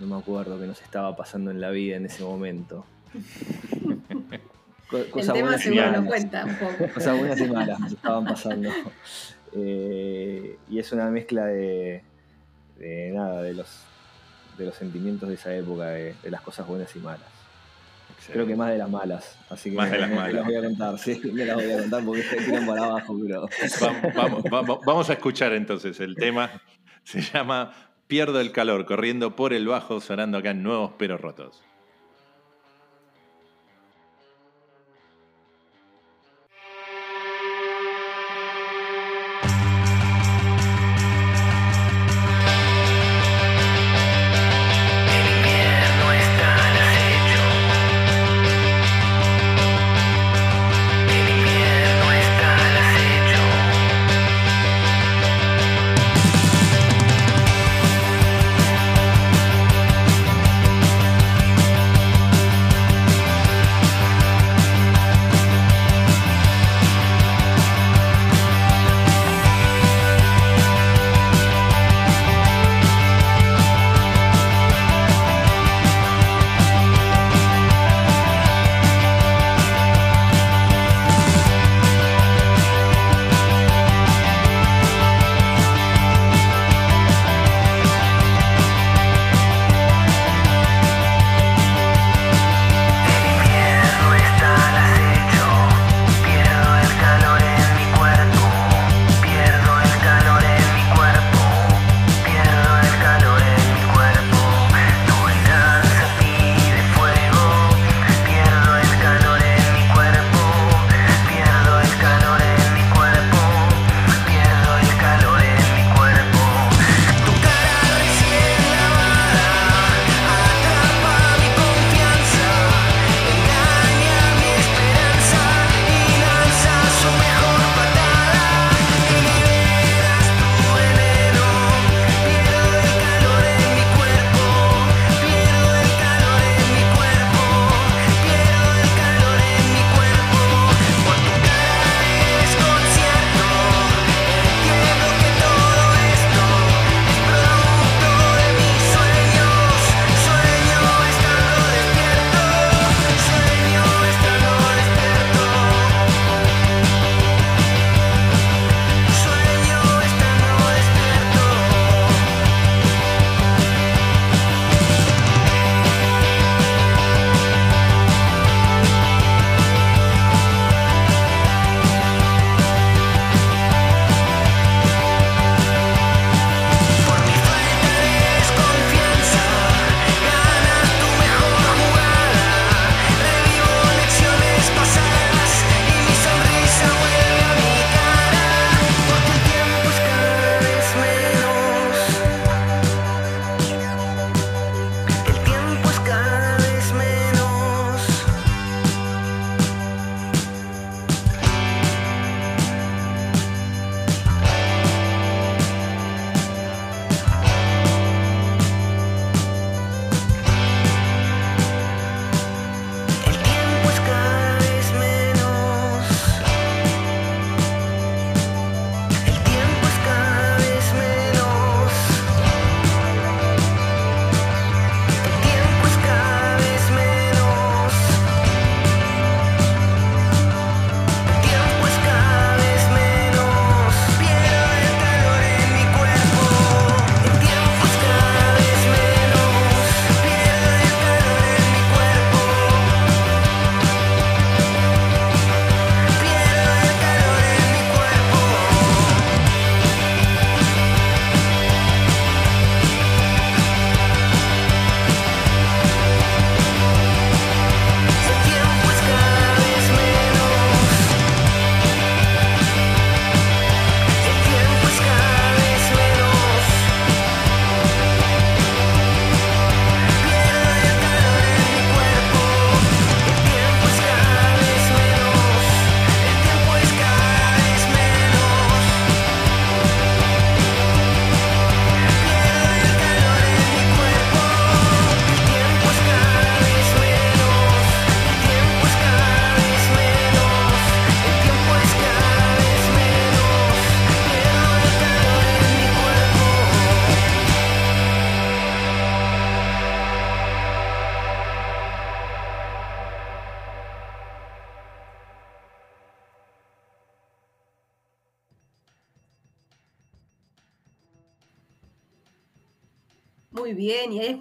no 0.00 0.06
me 0.06 0.16
acuerdo 0.16 0.58
qué 0.60 0.66
nos 0.66 0.80
estaba 0.82 1.14
pasando 1.16 1.50
en 1.50 1.60
la 1.60 1.70
vida 1.70 1.96
en 1.96 2.06
ese 2.06 2.22
momento. 2.24 2.84
Co- 4.90 4.98
El 4.98 5.10
cosas 5.10 5.32
tema 5.34 5.46
buenas 5.48 5.60
y 5.60 5.64
seguro 5.64 5.90
nos 5.92 6.04
cuenta 6.06 6.44
un 6.44 6.54
poco. 6.56 6.88
Cosas 6.94 7.18
buenas 7.18 7.40
y 7.40 7.44
malas 7.48 7.80
nos 7.80 7.92
estaban 7.92 8.24
pasando. 8.24 8.70
Eh, 9.52 10.58
y 10.68 10.78
es 10.78 10.92
una 10.92 11.08
mezcla 11.10 11.46
de, 11.46 12.02
de 12.78 13.10
nada, 13.12 13.40
de 13.42 13.54
los, 13.54 13.68
de 14.58 14.66
los 14.66 14.74
sentimientos 14.74 15.28
de 15.28 15.36
esa 15.36 15.54
época, 15.54 15.86
de, 15.86 16.14
de 16.22 16.30
las 16.30 16.40
cosas 16.42 16.66
buenas 16.66 16.94
y 16.96 16.98
malas. 16.98 17.28
Creo 18.32 18.46
que 18.46 18.56
más 18.56 18.70
de 18.70 18.78
las 18.78 18.88
malas. 18.90 19.38
Así 19.50 19.70
que 19.70 19.76
Más 19.76 19.90
de 19.90 19.98
las 19.98 20.08
me, 20.10 20.16
malas. 20.16 20.34
las 20.34 20.44
voy 20.44 20.56
a 20.56 20.60
contar, 20.62 20.98
sí, 20.98 21.20
me 21.32 21.44
las 21.44 21.56
voy 21.56 21.70
a 21.72 21.78
contar 21.78 22.04
porque 22.04 22.22
se 22.22 22.36
tiran 22.36 22.66
para 22.66 22.84
abajo, 22.84 23.16
pero. 23.26 23.42
Va- 23.42 24.12
Vamos, 24.14 24.42
vamos, 24.50 24.78
vamos 24.86 25.10
a 25.10 25.12
escuchar 25.14 25.52
entonces 25.54 25.98
el 26.00 26.14
tema. 26.14 26.50
Se 27.04 27.20
llama 27.20 27.72
Pierdo 28.06 28.40
el 28.40 28.52
calor, 28.52 28.84
corriendo 28.84 29.34
por 29.34 29.52
el 29.54 29.66
bajo, 29.66 30.00
sonando 30.00 30.38
acá 30.38 30.50
en 30.50 30.62
Nuevos 30.62 30.92
Pero 30.98 31.16
Rotos. 31.16 31.62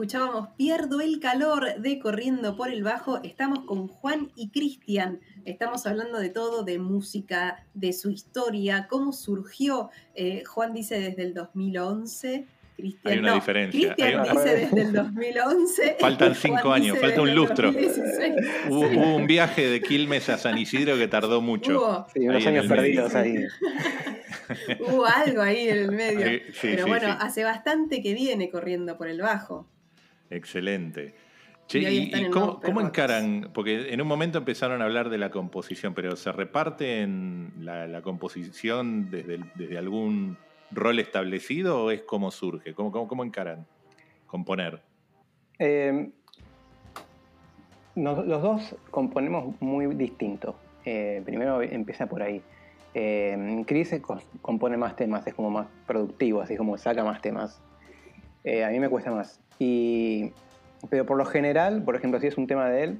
Escuchábamos 0.08 0.50
Pierdo 0.58 1.00
el 1.00 1.22
calor 1.22 1.76
de 1.80 1.98
Corriendo 1.98 2.58
por 2.58 2.70
el 2.70 2.84
Bajo. 2.84 3.22
Estamos 3.24 3.60
con 3.62 3.88
Juan 3.88 4.34
y 4.36 4.50
Cristian. 4.50 5.22
Estamos 5.46 5.88
hablando 5.88 6.20
de 6.20 6.28
todo, 6.28 6.64
de 6.64 6.78
música, 6.78 7.66
de 7.74 7.94
su 7.94 8.10
historia, 8.12 8.88
cómo 8.90 9.14
surgió. 9.14 9.92
Eh, 10.14 10.44
Juan 10.46 10.74
dice 10.74 11.00
desde 11.00 11.24
el 11.24 11.34
2011. 11.34 12.46
Cristian, 12.76 13.14
Hay 13.14 13.20
una 13.20 13.30
no, 13.30 13.36
diferencia. 13.36 13.80
Cristian 13.80 14.08
Hay 14.10 14.16
una- 14.16 14.32
dice 14.42 14.56
desde 14.58 14.82
el 14.82 14.92
2011. 14.94 15.98
Faltan 16.02 16.36
cinco 16.42 16.58
Juan 16.64 16.82
años, 16.82 17.00
falta 17.00 17.22
un 17.22 17.34
lustro. 17.34 17.72
2016. 17.72 18.34
Hubo, 18.72 18.80
hubo 18.82 19.16
un 19.16 19.26
viaje 19.26 19.70
de 19.70 19.82
Quilmes 19.82 20.28
a 20.28 20.38
San 20.38 20.58
Isidro 20.58 20.98
que 20.98 21.08
tardó 21.08 21.40
mucho. 21.40 21.78
Hubo, 21.80 22.08
Sí, 22.14 22.20
unos 22.28 22.46
años 22.46 22.68
medio. 22.68 22.76
perdidos 22.76 23.16
ahí. 23.16 23.36
hubo 24.82 25.06
algo 25.06 25.42
ahí 25.42 25.70
en 25.70 25.78
el 25.78 25.92
medio. 25.94 26.26
Sí, 26.52 26.60
Pero 26.64 26.84
sí, 26.84 26.90
bueno, 26.90 27.08
sí. 27.08 27.18
hace 27.22 27.44
bastante 27.46 28.02
que 28.04 28.14
viene 28.14 28.50
corriendo 28.50 28.98
por 28.98 29.08
el 29.08 29.22
bajo. 29.22 29.70
Excelente. 30.30 31.14
Che, 31.68 31.80
Y 31.80 31.86
hoy 31.86 31.96
¿y, 31.98 32.04
están 32.06 32.22
y 32.22 32.26
en 32.26 32.32
cómo, 32.32 32.60
cómo 32.62 32.82
encaran? 32.82 33.50
Porque 33.54 33.94
en 33.94 34.02
un 34.02 34.08
momento 34.08 34.38
empezaron 34.38 34.82
a 34.82 34.86
hablar 34.86 35.10
de 35.10 35.18
la 35.18 35.30
composición, 35.32 35.94
pero 35.94 36.16
¿se 36.16 36.32
reparten 36.32 37.54
la, 37.60 37.88
la 37.88 38.02
composición 38.02 39.10
desde, 39.10 39.36
el- 39.36 39.46
desde 39.56 39.78
algún 39.78 40.38
rol 40.72 41.00
establecido 41.00 41.86
o 41.86 41.92
es 41.92 42.02
como 42.02 42.32
surge? 42.32 42.74
¿Cómo, 42.74 42.92
cómo, 42.92 43.08
cómo 43.08 43.24
encaran 43.24 43.66
componer? 44.28 44.82
Eh, 45.60 46.10
nos- 47.96 48.26
los 48.26 48.42
dos 48.42 48.76
componemos 48.92 49.56
muy 49.62 49.86
distinto. 49.96 50.56
Eh, 50.86 51.22
primero 51.26 51.62
empieza 51.62 52.08
por 52.08 52.22
ahí. 52.24 52.42
Eh, 52.94 53.64
Chris 53.66 53.96
compone 54.42 54.78
más 54.78 54.96
temas, 54.96 55.26
es 55.26 55.34
como 55.34 55.50
más 55.50 55.68
productivo, 55.88 56.42
así 56.42 56.58
como 56.58 56.78
saca 56.78 57.04
más 57.04 57.22
temas. 57.22 57.62
Eh, 58.44 58.64
a 58.66 58.70
mí 58.70 58.80
me 58.80 58.90
cuesta 58.90 59.12
más. 59.12 59.40
Y, 59.64 60.34
pero 60.90 61.06
por 61.06 61.18
lo 61.18 61.24
general, 61.24 61.84
por 61.84 61.96
ejemplo, 61.96 62.20
si 62.20 62.28
es 62.28 62.38
un 62.38 62.48
tema 62.48 62.68
de 62.68 62.84
él, 62.84 63.00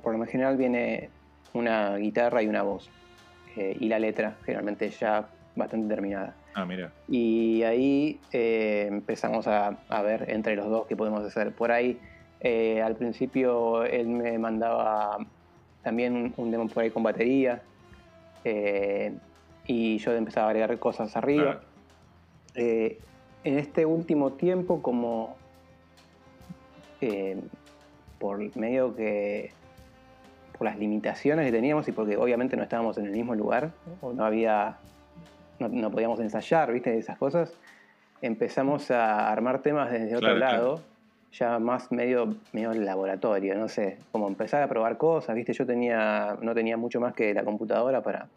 por 0.00 0.16
lo 0.16 0.24
general 0.24 0.56
viene 0.56 1.10
una 1.54 1.96
guitarra 1.96 2.40
y 2.42 2.46
una 2.46 2.62
voz. 2.62 2.88
Eh, 3.56 3.76
y 3.80 3.88
la 3.88 3.98
letra, 3.98 4.36
generalmente 4.44 4.88
ya 4.90 5.28
bastante 5.56 5.88
terminada. 5.88 6.36
Ah, 6.54 6.64
mira. 6.64 6.92
Y 7.08 7.64
ahí 7.64 8.20
eh, 8.32 8.86
empezamos 8.88 9.48
a, 9.48 9.78
a 9.88 10.02
ver 10.02 10.30
entre 10.30 10.54
los 10.54 10.66
dos 10.66 10.86
qué 10.86 10.94
podemos 10.94 11.24
hacer. 11.24 11.52
Por 11.52 11.72
ahí, 11.72 11.98
eh, 12.40 12.80
al 12.80 12.94
principio, 12.94 13.82
él 13.84 14.06
me 14.06 14.38
mandaba 14.38 15.18
también 15.82 16.32
un, 16.36 16.50
demo 16.52 16.68
por 16.68 16.84
ahí 16.84 16.90
con 16.90 17.02
batería. 17.02 17.60
y 19.66 19.98
yo 19.98 20.12
empezaba 20.12 20.46
a 20.46 20.50
agregar 20.50 20.78
cosas 20.78 21.16
arriba. 21.16 21.60
En 22.54 23.58
este 23.58 23.84
último 23.84 24.32
tiempo, 24.32 24.80
como 24.82 25.36
eh, 27.00 27.40
por 28.18 28.38
medio 28.56 28.94
que 28.94 29.52
por 30.56 30.66
las 30.66 30.78
limitaciones 30.78 31.44
que 31.44 31.52
teníamos 31.52 31.86
y 31.88 31.92
porque 31.92 32.16
obviamente 32.16 32.56
no 32.56 32.62
estábamos 32.62 32.96
en 32.98 33.06
el 33.06 33.12
mismo 33.12 33.34
lugar 33.34 33.72
o 34.00 34.12
no 34.12 34.24
había 34.24 34.78
no, 35.58 35.68
no 35.68 35.90
podíamos 35.90 36.20
ensayar, 36.20 36.72
viste, 36.72 36.96
esas 36.98 37.18
cosas, 37.18 37.52
empezamos 38.22 38.90
a 38.90 39.30
armar 39.30 39.62
temas 39.62 39.90
desde 39.90 40.16
otro 40.16 40.34
Claro, 40.34 40.38
claro. 40.38 40.56
lado, 40.56 40.80
ya 41.32 41.58
más 41.58 41.92
medio, 41.92 42.34
medio 42.52 42.72
laboratorio, 42.72 43.54
no 43.56 43.68
sé, 43.68 43.98
como 44.12 44.28
empezar 44.28 44.62
a 44.62 44.68
probar 44.68 44.96
cosas, 44.96 45.34
viste, 45.34 45.52
yo 45.52 45.66
tenía, 45.66 46.36
no 46.40 46.54
tenía 46.54 46.76
mucho 46.76 47.00
más 47.00 47.14
que 47.14 47.34
la 47.34 47.44
computadora 47.44 48.02
para, 48.02 48.28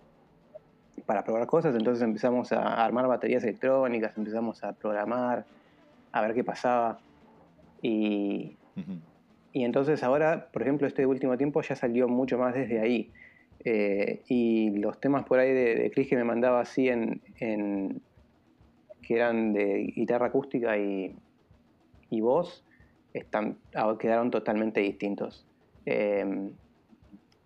para 1.06 1.24
probar 1.24 1.46
cosas, 1.48 1.76
entonces 1.76 2.04
empezamos 2.04 2.52
a 2.52 2.84
armar 2.84 3.08
baterías 3.08 3.44
electrónicas, 3.44 4.18
empezamos 4.18 4.64
a 4.64 4.74
programar, 4.74 5.46
a 6.12 6.22
ver 6.22 6.34
qué 6.34 6.44
pasaba. 6.44 7.00
Y, 7.82 8.58
y 9.54 9.64
entonces 9.64 10.04
ahora, 10.04 10.50
por 10.52 10.62
ejemplo, 10.62 10.88
este 10.88 11.06
último 11.06 11.38
tiempo 11.38 11.62
ya 11.62 11.76
salió 11.76 12.08
mucho 12.08 12.38
más 12.38 12.54
desde 12.54 12.80
ahí. 12.80 13.12
Eh, 13.66 14.22
y 14.30 14.70
los 14.78 15.00
temas 15.02 15.26
por 15.26 15.40
ahí 15.40 15.52
de, 15.52 15.76
de 15.76 15.92
Chris 15.92 16.08
que 16.08 16.16
me 16.16 16.24
mandaba 16.24 16.62
así 16.62 16.88
en, 16.88 17.22
en- 17.40 18.02
que 19.02 19.16
eran 19.16 19.54
de 19.54 19.92
guitarra 19.96 20.28
acústica 20.28 20.78
y, 20.78 21.16
y 22.10 22.22
voz, 22.22 22.64
están, 23.14 23.58
ah, 23.76 23.96
quedaron 24.00 24.30
totalmente 24.30 24.80
distintos. 24.82 25.46
Eh, 25.86 26.52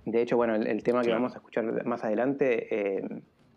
de 0.05 0.21
hecho, 0.21 0.35
bueno, 0.35 0.55
el, 0.55 0.67
el 0.67 0.83
tema 0.83 1.01
que 1.01 1.07
vamos 1.15 1.33
a 1.33 1.37
escuchar 1.37 1.85
más 1.85 2.03
adelante, 2.03 2.97
eh, 2.97 3.01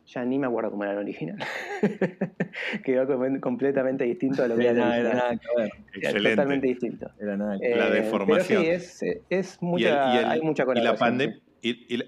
ya 0.06 0.24
ni 0.24 0.38
me 0.38 0.46
acuerdo 0.46 0.70
cómo 0.70 0.84
era 0.84 0.92
el 0.92 0.98
original. 0.98 1.38
Quedó 2.84 3.06
com- 3.06 3.40
completamente 3.40 4.04
distinto 4.04 4.42
a 4.44 4.48
lo 4.48 4.56
que 4.56 4.68
era 4.68 4.70
el 4.70 4.78
Era, 4.78 4.96
era 4.98 5.28
original. 5.28 5.40
Era 5.56 5.66
Excelente. 5.94 6.30
Totalmente 6.30 6.66
distinto. 6.68 7.10
Era 7.20 7.36
nada. 7.36 7.56
La 7.56 7.88
Eh, 7.88 7.90
deformación. 7.90 8.62
Pero 8.62 8.80
sí, 8.80 9.06
es, 9.06 9.22
es 9.30 9.58
Y 9.60 9.64
mucha, 9.64 10.10
el- 10.10 10.14
y 10.14 10.18
el- 10.18 10.30
hay 10.30 10.40
mucha 10.42 10.62
y 10.62 10.66
la 10.66 10.72
colaboración. 10.74 10.98
pandemia. 10.98 11.36
sí. 11.36 11.42
Y, 11.88 11.94
y 11.94 11.96
la- 11.98 12.04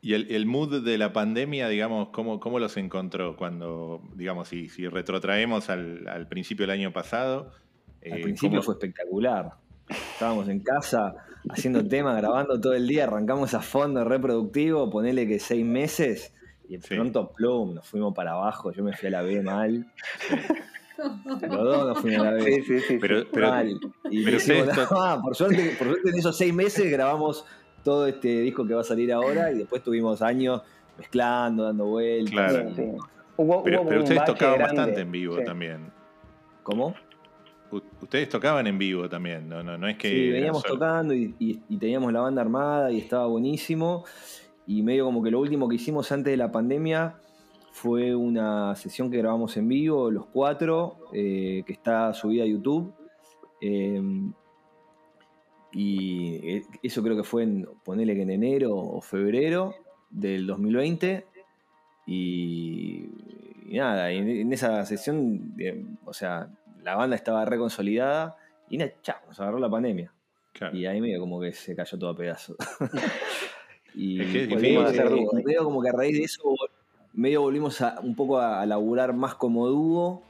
y 0.00 0.14
el, 0.14 0.30
el 0.30 0.46
mood 0.46 0.84
de 0.84 0.96
la 0.96 1.12
pandemia, 1.12 1.68
digamos, 1.68 2.10
¿cómo, 2.10 2.38
cómo 2.38 2.58
los 2.60 2.76
encontró? 2.76 3.36
Cuando, 3.36 4.00
digamos, 4.14 4.48
si, 4.48 4.68
si 4.68 4.86
retrotraemos 4.86 5.70
al, 5.70 6.06
al 6.08 6.28
principio 6.28 6.64
del 6.66 6.70
año 6.78 6.92
pasado. 6.92 7.50
Al 8.04 8.18
eh, 8.18 8.22
principio 8.22 8.60
¿cómo- 8.60 8.62
fue 8.62 8.74
espectacular. 8.74 9.52
Estábamos 9.88 10.48
en 10.48 10.60
casa 10.60 11.14
haciendo 11.50 11.86
temas, 11.86 12.16
grabando 12.16 12.60
todo 12.60 12.74
el 12.74 12.86
día, 12.86 13.04
arrancamos 13.04 13.54
a 13.54 13.60
fondo 13.60 14.04
reproductivo, 14.04 14.90
ponele 14.90 15.26
que 15.26 15.38
seis 15.38 15.64
meses, 15.64 16.34
y 16.68 16.76
de 16.76 16.82
Sí. 16.82 16.94
pronto, 16.94 17.32
plum, 17.32 17.74
nos 17.74 17.86
fuimos 17.88 18.14
para 18.14 18.32
abajo, 18.32 18.72
yo 18.72 18.82
me 18.84 18.92
fui 18.94 19.08
a 19.08 19.12
la 19.12 19.22
B 19.22 19.42
mal. 19.42 19.86
Los 21.40 21.50
dos 21.50 21.86
nos 21.86 21.98
fuimos 22.00 22.26
a 22.26 22.32
la 22.32 22.42
B. 22.42 22.44
Sí, 22.44 22.62
sí, 22.62 22.80
sí. 22.80 22.98
Pero, 23.00 23.22
pero, 23.32 23.48
mal. 23.50 23.68
Y 24.10 24.24
pero 24.24 24.36
dijimos, 24.38 24.68
ustedes 24.68 24.90
"No, 24.90 25.02
ah, 25.02 25.20
por, 25.22 25.36
suerte, 25.36 25.74
por 25.78 25.86
suerte 25.88 26.10
en 26.10 26.16
esos 26.18 26.36
seis 26.36 26.52
meses 26.52 26.90
grabamos 26.90 27.44
todo 27.84 28.06
este 28.08 28.40
disco 28.40 28.66
que 28.66 28.74
va 28.74 28.80
a 28.80 28.84
salir 28.84 29.12
ahora 29.12 29.52
y 29.52 29.58
después 29.58 29.82
tuvimos 29.82 30.20
años 30.22 30.62
mezclando, 30.98 31.62
dando 31.64 31.86
vueltas. 31.86 32.32
Claro. 32.32 32.70
y- 32.70 32.74
Sí. 32.74 32.82
Hubo, 33.36 33.62
pero, 33.62 33.82
hubo 33.82 33.88
pero 33.88 34.00
un 34.00 34.02
ustedes 34.02 34.24
tocaban 34.24 34.58
grande, 34.58 34.76
bastante 34.76 35.00
en 35.02 35.12
vivo 35.12 35.36
sí. 35.38 35.44
también. 35.44 35.92
¿Cómo? 36.64 36.94
Ustedes 38.00 38.28
tocaban 38.28 38.66
en 38.66 38.78
vivo 38.78 39.08
también, 39.08 39.48
no, 39.48 39.62
no, 39.62 39.76
no 39.76 39.88
es 39.88 39.96
que. 39.98 40.08
Sí, 40.08 40.30
veníamos 40.30 40.62
tocando 40.62 41.14
y, 41.14 41.34
y- 41.38 41.60
y 41.68 41.76
teníamos 41.76 42.12
la 42.12 42.20
banda 42.20 42.40
armada 42.42 42.90
y 42.90 42.98
estaba 42.98 43.26
buenísimo. 43.26 44.04
Y 44.66 44.82
medio 44.82 45.04
como 45.04 45.22
que 45.22 45.30
lo 45.30 45.40
último 45.40 45.68
que 45.68 45.76
hicimos 45.76 46.10
antes 46.12 46.30
de 46.30 46.36
la 46.36 46.50
pandemia 46.52 47.14
fue 47.72 48.14
una 48.14 48.74
sesión 48.76 49.10
que 49.10 49.18
grabamos 49.18 49.56
en 49.56 49.68
vivo, 49.68 50.10
los 50.10 50.26
cuatro, 50.26 50.98
eh, 51.12 51.62
que 51.66 51.72
está 51.72 52.12
subida 52.12 52.44
a 52.44 52.46
YouTube. 52.46 52.92
Eh, 53.60 54.00
y 55.72 56.34
eh, 56.56 56.62
eso 56.82 57.02
creo 57.02 57.16
que 57.16 57.24
fue 57.24 57.42
en, 57.42 57.68
ponele 57.84 58.14
que 58.14 58.22
en 58.22 58.30
enero 58.30 58.74
o 58.76 59.00
febrero 59.00 59.74
del 60.10 60.46
2020. 60.46 61.26
Y, 62.06 63.06
y 63.68 63.76
nada, 63.76 64.10
en, 64.10 64.28
en 64.28 64.52
esa 64.52 64.84
sesión, 64.86 65.54
eh, 65.58 65.84
o 66.04 66.12
sea, 66.14 66.48
la 66.82 66.96
banda 66.96 67.16
estaba 67.16 67.44
reconsolidada 67.44 68.36
y 68.68 68.78
na- 68.78 68.90
chao, 69.02 69.16
nos 69.26 69.38
agarró 69.40 69.58
la 69.58 69.70
pandemia. 69.70 70.12
Claro. 70.52 70.76
Y 70.76 70.86
ahí 70.86 71.00
medio 71.00 71.20
como 71.20 71.40
que 71.40 71.52
se 71.52 71.74
cayó 71.76 71.98
todo 71.98 72.10
a 72.10 72.16
pedazos. 72.16 72.56
y 73.94 74.20
Es 74.20 74.32
que 74.32 74.42
es 74.44 74.48
difícil. 74.48 74.78
hacer 74.78 75.10
dúo. 75.10 75.30
Medio 75.44 75.64
como 75.64 75.82
que 75.82 75.88
a 75.88 75.92
raíz 75.92 76.16
de 76.16 76.24
eso, 76.24 76.42
medio 77.12 77.42
volvimos 77.42 77.80
a, 77.80 78.00
un 78.00 78.14
poco 78.14 78.38
a, 78.38 78.60
a 78.60 78.66
laburar 78.66 79.12
más 79.14 79.34
como 79.34 79.66
dúo. 79.68 80.22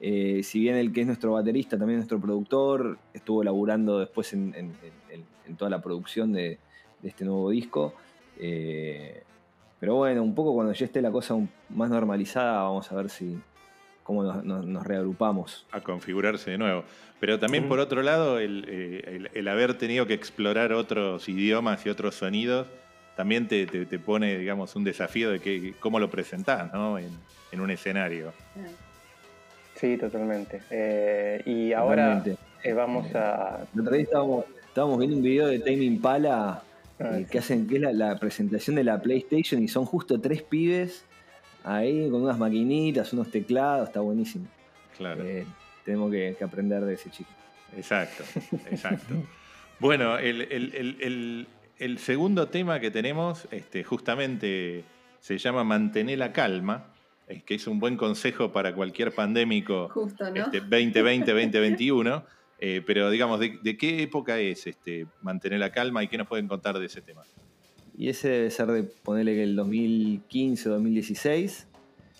Eh, 0.00 0.42
si 0.44 0.60
bien 0.60 0.76
el 0.76 0.92
que 0.92 1.00
es 1.00 1.06
nuestro 1.06 1.32
baterista, 1.32 1.76
también 1.78 1.98
nuestro 1.98 2.20
productor, 2.20 2.98
estuvo 3.14 3.42
laburando 3.42 3.98
después 3.98 4.32
en, 4.32 4.54
en- 4.54 4.72
en- 5.10 5.24
en 5.46 5.56
toda 5.56 5.70
la 5.70 5.80
producción 5.80 6.32
de, 6.32 6.58
de 7.02 7.08
este 7.08 7.24
nuevo 7.24 7.48
disco. 7.50 7.94
Eh, 8.38 9.22
pero 9.80 9.94
bueno, 9.96 10.22
un 10.22 10.34
poco 10.34 10.54
cuando 10.54 10.72
ya 10.72 10.84
esté 10.84 11.00
la 11.00 11.10
cosa 11.10 11.36
más 11.70 11.88
normalizada, 11.90 12.62
vamos 12.64 12.90
a 12.92 12.96
ver 12.96 13.08
si 13.10 13.38
cómo 14.08 14.22
nos, 14.24 14.42
nos- 14.42 14.64
nos 14.64 14.86
reagrupamos. 14.86 15.66
a 15.70 15.82
configurarse 15.82 16.50
de 16.52 16.56
nuevo. 16.56 16.82
Pero 17.20 17.38
también 17.38 17.64
Ujú. 17.64 17.68
por 17.68 17.78
otro 17.78 18.02
lado, 18.02 18.38
el, 18.38 18.64
eh, 18.66 19.02
el- 19.06 19.30
el 19.34 19.48
haber 19.48 19.74
tenido 19.76 20.06
que 20.06 20.14
explorar 20.14 20.72
otros 20.72 21.28
idiomas 21.28 21.84
y 21.84 21.90
otros 21.90 22.14
sonidos, 22.14 22.66
también 23.18 23.46
te, 23.48 23.66
te- 23.66 23.84
te 23.84 23.98
pone, 23.98 24.38
digamos, 24.38 24.74
un 24.76 24.84
desafío 24.84 25.30
de 25.30 25.40
que, 25.40 25.74
cómo 25.78 26.00
lo 26.00 26.08
presentás, 26.08 26.72
¿no? 26.72 26.98
En, 26.98 27.10
en 27.52 27.60
un 27.60 27.70
escenario. 27.70 28.32
Sí, 29.74 29.98
totalmente. 29.98 30.62
Eh, 30.70 31.42
y 31.44 31.72
ahora 31.74 32.14
Totalmente. 32.22 32.42
eh, 32.64 32.72
vamos 32.72 33.14
a... 33.14 33.66
El 33.74 33.80
otro 33.82 33.92
día 33.92 34.02
estábamos, 34.04 34.46
estábamos 34.68 34.98
viendo 35.00 35.16
un 35.18 35.22
video 35.22 35.48
de 35.48 35.58
Tame 35.58 35.84
Impala 35.84 36.62
Ah, 37.00 37.18
eh, 37.18 37.26
que 37.30 37.38
hacen 37.38 37.68
que 37.68 37.76
es 37.76 37.82
la, 37.82 37.92
la 37.92 38.18
presentación 38.18 38.74
de 38.74 38.82
la 38.84 39.00
PlayStation 39.00 39.62
y 39.62 39.68
son 39.68 39.84
justo 39.84 40.18
tres 40.20 40.42
pibes 40.42 41.04
ahí 41.64 42.08
con 42.10 42.22
unas 42.22 42.38
maquinitas, 42.38 43.12
unos 43.12 43.30
teclados, 43.30 43.88
está 43.88 44.00
buenísimo. 44.00 44.46
Claro. 44.96 45.22
Eh, 45.24 45.46
tenemos 45.84 46.10
que, 46.10 46.34
que 46.38 46.44
aprender 46.44 46.84
de 46.84 46.94
ese 46.94 47.10
chico. 47.10 47.30
Exacto, 47.76 48.24
exacto. 48.70 49.14
bueno, 49.80 50.18
el, 50.18 50.42
el- 50.42 50.74
el- 50.74 50.96
el- 51.00 51.46
el 51.78 51.98
segundo 51.98 52.48
tema 52.48 52.80
que 52.80 52.90
tenemos, 52.90 53.46
este, 53.52 53.84
justamente 53.84 54.84
se 55.20 55.38
llama 55.38 55.62
Mantener 55.64 56.18
la 56.18 56.32
calma. 56.32 56.92
es 57.28 57.42
que 57.44 57.54
es 57.54 57.66
un 57.68 57.78
buen 57.78 57.96
consejo 57.96 58.50
para 58.52 58.74
cualquier 58.74 59.12
pandémico 59.14 59.88
Justo, 59.90 60.28
¿no? 60.30 60.44
este, 60.44 60.60
2020, 60.60 61.30
2021. 61.32 62.24
eh, 62.58 62.82
pero 62.84 63.10
digamos, 63.10 63.38
¿de, 63.38 63.58
de 63.62 63.76
qué 63.76 64.02
época 64.02 64.38
es 64.40 64.66
este, 64.66 65.06
mantener 65.22 65.60
la 65.60 65.70
calma 65.70 66.02
y 66.02 66.08
qué 66.08 66.18
nos 66.18 66.26
pueden 66.26 66.48
contar 66.48 66.76
de 66.78 66.86
ese 66.86 67.00
tema? 67.02 67.22
Y 67.98 68.08
ese 68.10 68.28
debe 68.28 68.50
ser 68.52 68.68
de 68.68 68.84
ponerle 68.84 69.34
que 69.34 69.42
el 69.42 69.56
2015 69.56 70.68
o 70.68 70.72
2016. 70.74 71.66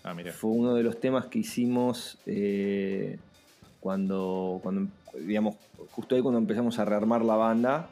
Ah, 0.03 0.13
mira. 0.13 0.33
Fue 0.33 0.51
uno 0.51 0.75
de 0.75 0.83
los 0.83 0.99
temas 0.99 1.27
que 1.27 1.39
hicimos 1.39 2.17
eh, 2.25 3.17
cuando, 3.79 4.59
cuando, 4.61 4.91
digamos, 5.25 5.55
justo 5.91 6.15
ahí 6.15 6.21
cuando 6.21 6.37
empezamos 6.37 6.79
a 6.79 6.85
rearmar 6.85 7.23
la 7.23 7.35
banda 7.37 7.87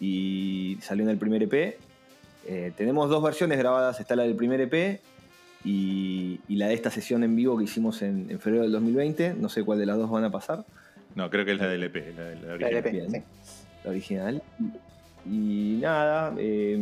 y 0.00 0.78
salió 0.80 1.04
en 1.04 1.10
el 1.10 1.18
primer 1.18 1.42
EP. 1.42 1.78
Eh, 2.46 2.72
tenemos 2.74 3.10
dos 3.10 3.22
versiones 3.22 3.58
grabadas, 3.58 4.00
está 4.00 4.16
la 4.16 4.22
del 4.22 4.34
primer 4.34 4.62
EP 4.62 4.98
y, 5.62 6.40
y 6.48 6.56
la 6.56 6.68
de 6.68 6.74
esta 6.74 6.90
sesión 6.90 7.22
en 7.22 7.36
vivo 7.36 7.58
que 7.58 7.64
hicimos 7.64 8.00
en, 8.00 8.30
en 8.30 8.40
febrero 8.40 8.62
del 8.62 8.72
2020. 8.72 9.34
No 9.34 9.50
sé 9.50 9.62
cuál 9.62 9.78
de 9.78 9.84
las 9.84 9.98
dos 9.98 10.10
van 10.10 10.24
a 10.24 10.30
pasar, 10.30 10.64
No, 11.14 11.28
creo 11.28 11.44
que 11.44 11.52
es 11.52 11.58
la 11.58 11.68
del 11.68 11.82
EP, 11.84 11.96
la, 12.16 12.24
de 12.24 12.36
la 12.36 12.46
La 12.46 12.54
original. 12.54 13.04
LP, 13.04 13.18
sí. 13.18 13.22
la 13.84 13.90
original. 13.90 14.42
Y 15.26 15.78
nada, 15.80 16.34
eh, 16.38 16.78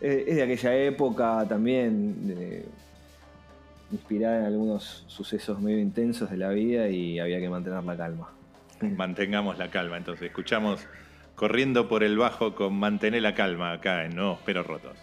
es 0.00 0.36
de 0.36 0.42
aquella 0.42 0.76
época 0.76 1.46
también, 1.48 2.64
inspirada 3.90 4.40
en 4.40 4.44
algunos 4.46 5.04
sucesos 5.06 5.60
medio 5.60 5.78
intensos 5.78 6.30
de 6.30 6.36
la 6.36 6.48
vida 6.48 6.88
y 6.88 7.20
había 7.20 7.38
que 7.38 7.48
mantener 7.48 7.84
la 7.84 7.96
calma. 7.96 8.28
Mantengamos 8.80 9.58
la 9.58 9.70
calma. 9.70 9.96
Entonces, 9.96 10.26
escuchamos 10.26 10.86
Corriendo 11.34 11.88
por 11.88 12.04
el 12.04 12.18
Bajo 12.18 12.54
con 12.54 12.74
Mantener 12.74 13.22
la 13.22 13.34
Calma 13.34 13.72
acá 13.72 14.04
en 14.04 14.14
Nuevos 14.14 14.38
Pero 14.44 14.62
Rotos. 14.62 14.96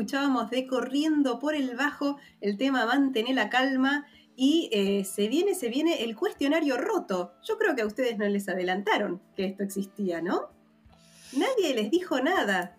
Escuchábamos 0.00 0.50
de 0.50 0.66
Corriendo 0.66 1.38
por 1.38 1.54
el 1.54 1.74
Bajo 1.74 2.18
el 2.42 2.58
tema 2.58 2.84
Mantener 2.84 3.34
la 3.34 3.48
calma 3.48 4.04
y 4.36 4.68
eh, 4.70 5.04
se 5.06 5.26
viene, 5.28 5.54
se 5.54 5.70
viene 5.70 6.04
el 6.04 6.14
cuestionario 6.14 6.76
roto. 6.76 7.32
Yo 7.42 7.56
creo 7.56 7.74
que 7.74 7.80
a 7.80 7.86
ustedes 7.86 8.18
no 8.18 8.26
les 8.26 8.46
adelantaron 8.50 9.22
que 9.34 9.46
esto 9.46 9.62
existía, 9.62 10.20
¿no? 10.20 10.50
Nadie 11.32 11.74
les 11.74 11.90
dijo 11.90 12.20
nada. 12.20 12.76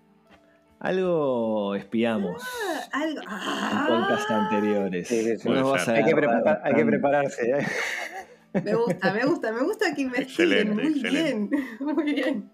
Algo 0.79 1.73
espiamos 1.73 2.39
Ah, 2.43 3.01
algo. 3.01 3.21
en 3.21 3.27
Ah, 3.27 3.85
podcasts 3.87 4.29
anteriores. 4.29 5.07
Sí, 5.07 5.23
sí, 5.23 5.37
sí. 5.37 5.49
No 5.49 5.55
nos 5.55 5.71
vas 5.71 5.87
a 5.87 5.93
Hay 5.93 6.03
que, 6.03 6.11
hay 6.11 6.83
prepararse. 6.85 7.49
¿eh? 7.49 7.65
me 8.63 8.75
gusta, 8.75 9.11
me 9.11 9.25
gusta, 9.25 9.51
me 9.51 9.61
gusta 9.63 9.95
que 9.95 10.01
investiguen. 10.03 10.51
Excelente, 10.69 10.83
Muy 10.83 10.93
excelente. 11.01 11.55
bien, 11.55 11.77
muy 11.95 12.13
bien. 12.13 12.51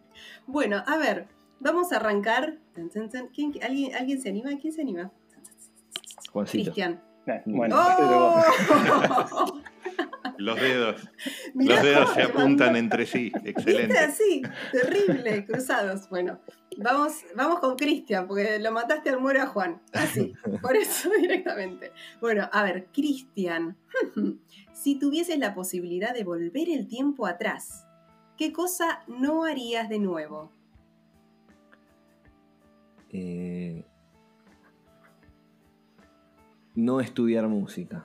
Bueno, 0.47 0.81
a 0.87 0.95
ver, 0.95 1.27
vamos 1.63 1.91
a 1.91 1.95
arrancar. 1.97 2.57
Tan, 2.73 2.89
tan, 2.89 3.09
tan. 3.09 3.27
¿Quién- 3.29 3.53
alguien, 3.63 3.95
¿Alguien 3.95 4.21
se 4.21 4.29
anima? 4.29 4.51
¿Quién 4.61 4.73
se 4.73 4.81
anima? 4.81 5.11
Juancito. 6.31 6.63
Cristian. 6.71 7.01
Eh, 7.25 7.41
Bueno, 7.45 7.75
¡Oh! 7.79 9.61
Los 10.37 10.59
dedos. 10.59 11.01
Mirá 11.53 11.75
Los 11.75 11.83
dedos 11.85 12.13
se 12.13 12.23
apuntan 12.23 12.75
entre 12.75 13.05
sí. 13.05 13.31
¿Viste 13.35 13.49
Excelente. 13.51 13.97
así? 13.99 14.41
Terrible, 14.71 15.45
cruzados. 15.45 16.09
Bueno, 16.09 16.39
vamos, 16.77 17.13
vamos 17.35 17.59
con 17.59 17.75
Cristian, 17.75 18.27
porque 18.27 18.59
lo 18.59 18.71
mataste 18.71 19.09
al 19.11 19.19
muero 19.21 19.41
a 19.43 19.45
Juan. 19.47 19.81
Así, 19.93 20.33
por 20.61 20.75
eso 20.75 21.09
directamente. 21.19 21.91
Bueno, 22.19 22.49
a 22.51 22.63
ver, 22.63 22.87
Cristian, 22.91 23.77
si 24.73 24.95
tuvieses 24.95 25.37
la 25.37 25.53
posibilidad 25.53 26.13
de 26.13 26.23
volver 26.23 26.67
el 26.69 26.87
tiempo 26.87 27.25
atrás, 27.27 27.85
¿qué 28.37 28.51
cosa 28.51 29.03
no 29.07 29.45
harías 29.45 29.87
de 29.87 29.99
nuevo? 29.99 30.51
Eh, 33.13 33.85
no 36.75 36.99
estudiar 36.99 37.47
música. 37.47 38.03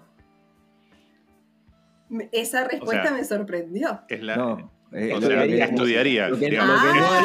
Esa 2.33 2.65
respuesta 2.67 3.03
sea, 3.09 3.13
me 3.13 3.25
sorprendió. 3.25 4.01
Es 4.09 4.23
la, 4.23 4.37
No. 4.37 4.73
eh, 4.93 5.13
o 5.15 5.21
lo- 5.21 5.27
sea, 5.27 5.47
que- 5.47 5.63
estudiarías, 5.63 6.31
Lo 6.31 6.39
que, 6.39 6.51
digamos. 6.51 6.83
lo 6.83 6.93
que 6.93 6.99
no 6.99 7.05
Ah. 7.07 7.19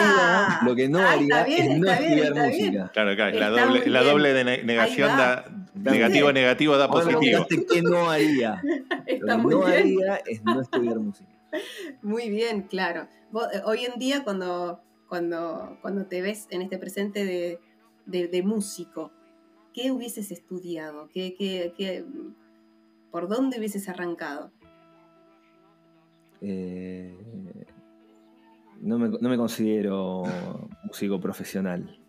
haría, 0.60 0.67
lo 0.69 0.76
que 0.76 0.89
no 0.89 1.00
Ah, 1.00 1.12
haría 1.12 1.22
está 1.24 1.43
bien, 1.46 1.62
es 1.62 1.67
no 1.67 1.74
bien, 1.84 1.93
estudiar 1.93 2.26
está 2.28 2.46
bien. 2.48 2.65
música. 2.65 2.91
Claro, 2.93 3.15
claro, 3.15 3.39
la 3.39 3.50
doble, 3.50 3.88
la 3.88 4.34
de 4.34 4.63
negación 4.63 5.17
da. 5.17 5.46
Negativo, 5.76 6.28
¿Viste? 6.28 6.39
negativo 6.41 6.78
da 6.78 6.86
Ahora 6.86 7.04
positivo. 7.17 7.46
qué 7.69 7.82
no 7.82 8.10
haría. 8.10 8.62
Lo 9.19 9.28
que 9.28 9.38
muy 9.38 9.54
no 9.56 9.65
bien. 9.65 9.74
haría 9.80 10.15
es 10.28 10.43
no 10.43 10.62
estudiar 10.62 11.00
música. 11.00 11.30
Muy 12.02 12.30
bien, 12.30 12.62
claro. 12.63 13.08
Vos, 13.32 13.48
eh, 13.54 13.62
hoy 13.65 13.86
en 13.86 14.00
día, 14.00 14.24
cuando, 14.24 14.82
cuando, 15.10 15.78
cuando 15.82 16.06
te 16.06 16.22
ves 16.22 16.48
en 16.52 16.62
este 16.62 16.78
presente 16.78 17.26
de, 17.26 17.60
de- 18.06 18.28
de 18.28 18.44
músico, 18.44 19.12
¿qué 19.74 19.92
hubieses 19.92 20.32
estudiado? 20.32 21.10
¿Qué, 21.13 21.36
qué- 21.38 21.74
qué- 21.78 22.06
¿Por 23.12 23.28
dónde 23.28 23.58
hubieses 23.60 23.88
arrancado? 23.89 24.52
Eh, 26.42 27.16
no, 28.82 28.98
me, 29.00 29.10
no 29.10 29.30
me 29.30 29.38
considero 29.38 30.24
músico 30.84 31.20
profesional. 31.20 32.00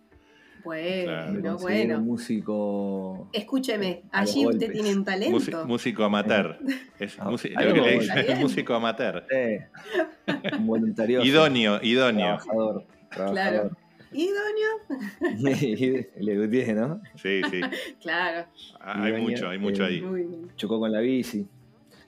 Bueno, 0.65 1.41
Claro. 1.43 1.59
Bueno. 1.59 2.01
músico. 2.01 3.29
Escúcheme, 3.35 4.03
allí 4.11 4.47
usted 4.47 4.61
golpes. 4.69 4.73
tiene 4.73 4.97
un 4.97 5.05
talento. 5.05 5.37
Músi- 5.39 5.67
músico 5.67 6.05
amateur. 6.05 6.59
Es 6.99 7.17
Ah, 7.21 7.31
lo 7.31 7.37
que 7.75 7.81
le 7.83 7.99
dicen 7.99 8.19
es 8.31 8.41
músico 8.41 8.75
amateur. 8.75 9.27
Eh, 9.31 9.69
un 10.59 10.67
voluntarioso. 10.67 11.27
Idóneo, 11.27 11.81
idóneo. 11.83 12.39
Trabajador. 12.39 12.87
Trabajador. 13.11 13.77
Idóneo, 14.15 16.09
Le 16.21 16.39
gutié, 16.39 16.73
¿no? 16.75 17.01
Sí, 17.17 17.41
sí. 17.51 17.61
claro, 18.01 18.47
Ah, 18.81 19.03
Hay 19.05 19.21
mucho, 19.21 19.49
hay 19.49 19.59
mucho 19.59 19.83
eh, 19.85 19.87
ahí. 19.87 20.01
muy 20.01 20.23
bien. 20.25 20.53
Chocó 20.57 20.79
con 20.79 20.93
la 20.93 21.01
bici. 21.01 21.47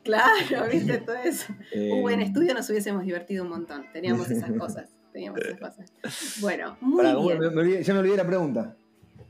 Claro, 0.04 0.68
viste 0.70 0.98
todo 1.06 1.16
eso. 1.16 1.52
Eh, 1.72 1.90
Un 1.92 2.02
buen 2.02 2.20
estudio 2.20 2.54
nos 2.54 2.68
hubiésemos 2.70 3.04
divertido 3.04 3.42
un 3.44 3.50
montón. 3.50 3.84
Teníamos 3.92 4.30
esas 4.30 4.52
cosas. 4.52 4.88
Teníamos 5.12 5.40
esas 5.40 5.58
cosas. 5.58 5.92
Bueno, 6.40 6.76
muy 6.80 6.98
pará, 7.02 7.14
¿cómo 7.14 7.28
bien. 7.28 7.40
me- 7.40 7.50
me 7.50 7.62
olvidé- 7.62 7.82
ya 7.82 7.92
me 7.94 8.00
olvidé 8.00 8.16
la 8.16 8.26
pregunta. 8.26 8.76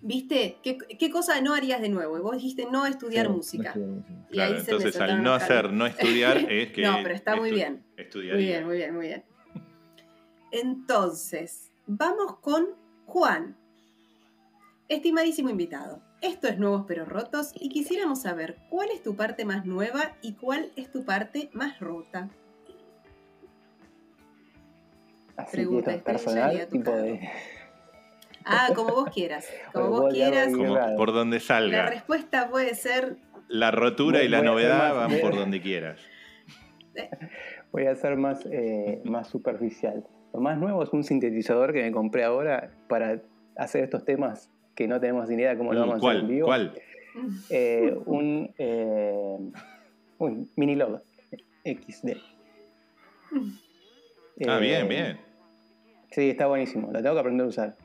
¿Viste? 0.03 0.59
¿Qué, 0.63 0.77
qué 0.99 1.11
cosa 1.11 1.41
no 1.41 1.55
harías 1.55 1.81
de 1.81 1.89
nuevo? 1.89 2.19
Y 2.19 2.21
vos 2.21 2.35
dijiste 2.37 2.67
no 2.71 2.87
estudiar 2.87 3.27
Sí, 3.27 3.33
música. 3.33 3.75
música. 3.75 4.13
Y 4.31 4.33
Claro, 4.35 4.55
ahí 4.55 4.61
se 4.61 4.71
me 4.73 4.77
entonces 4.77 5.01
al 5.01 5.23
no 5.23 5.33
hacer, 5.33 5.73
no 5.73 5.87
estudiar 5.87 6.37
es 6.53 6.73
que. 6.73 6.83
No, 6.83 6.99
pero 7.03 7.15
está 7.15 7.35
muy 7.37 7.51
bien. 7.53 7.83
Estudiaría. 7.97 8.35
Muy 8.37 8.45
bien, 8.47 8.67
muy 8.67 8.77
bien, 8.77 8.95
muy 8.95 9.07
bien. 9.07 9.25
Entonces, 10.53 11.73
vamos 11.87 12.39
con 12.41 12.67
Juan. 13.07 13.57
Estimadísimo 14.89 15.51
invitado, 15.51 16.01
esto 16.21 16.47
es 16.47 16.59
Nuevos 16.59 16.85
pero 16.87 17.05
Rotos 17.05 17.53
y 17.55 17.71
quisiéramos 17.71 18.23
saber 18.23 18.57
cuál 18.71 18.89
es 18.91 19.03
tu 19.03 19.17
parte 19.17 19.45
más 19.45 19.65
nueva 19.65 20.17
y 20.23 20.35
cuál 20.35 20.71
es 20.77 20.91
tu 20.93 21.05
parte 21.05 21.51
más 21.53 21.81
rota. 21.81 22.29
Así 25.37 25.51
que 25.51 25.63
Pregunta 25.63 25.93
esto 25.93 26.11
es 26.13 26.17
estrella 26.17 26.53
y 26.53 26.57
a 26.57 26.59
personal, 26.67 26.69
tipo 26.69 26.91
de. 26.93 27.29
Ah, 28.45 28.69
como 28.77 28.95
vos 28.95 29.11
quieras, 29.13 29.49
como 29.73 29.89
vos 29.89 30.15
quieras. 30.15 30.53
Como 30.53 30.97
por 30.97 31.13
donde 31.13 31.39
La 31.39 31.45
salga. 31.45 31.87
respuesta 31.87 32.49
puede 32.49 32.75
ser 32.77 33.17
La 33.49 33.73
rotura 33.73 34.23
y 34.23 34.29
la 34.29 34.43
novedad 34.43 34.95
van 34.95 35.19
por 35.21 35.35
donde 35.35 35.61
quieras. 35.61 36.01
Voy 37.73 37.87
a 37.87 37.95
ser 37.97 38.17
más, 38.17 38.47
eh, 38.47 39.03
más 39.05 39.29
superficial. 39.29 40.07
Lo 40.37 40.43
más 40.43 40.59
nuevo 40.59 40.83
es 40.83 40.93
un 40.93 41.03
sintetizador 41.03 41.73
que 41.73 41.83
me 41.83 41.91
compré 41.91 42.23
ahora 42.23 42.71
para 42.89 43.23
hacer 43.57 43.85
estos 43.85 44.05
temas 44.05 44.51
que 44.75 44.87
no 44.87 45.01
tenemos 45.01 45.31
ni 45.31 45.35
idea 45.37 45.57
cómo 45.57 45.73
lo 45.73 45.81
vamos 45.81 46.05
a 46.05 46.09
hacer 46.11 46.21
en 46.21 46.29
vivo. 46.29 46.45
¿Cuál? 46.47 46.75
Eh, 47.49 47.97
un, 48.05 48.53
eh, 48.59 49.39
un 50.19 50.51
mini 50.57 50.75
log 50.75 51.01
XD. 51.65 52.17
Ah, 54.47 54.59
Eh, 54.59 54.61
bien, 54.61 54.87
bien. 54.87 55.19
Sí, 56.11 56.29
está 56.29 56.47
buenísimo. 56.49 56.93
Lo 56.93 57.01
tengo 57.01 57.15
que 57.15 57.21
aprender 57.21 57.47
a 57.47 57.49
usar. 57.49 57.77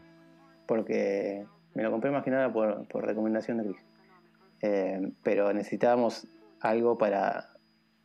Porque 0.65 1.45
me 1.73 1.83
lo 1.83 1.91
compré 1.91 2.11
más 2.11 2.25
que 2.25 2.31
nada 2.31 2.51
por, 2.51 2.85
por 2.89 3.05
recomendación 3.05 3.59
de. 3.59 3.75
Eh, 4.61 5.09
pero 5.23 5.53
necesitábamos 5.53 6.27
algo 6.59 6.97
para, 6.97 7.47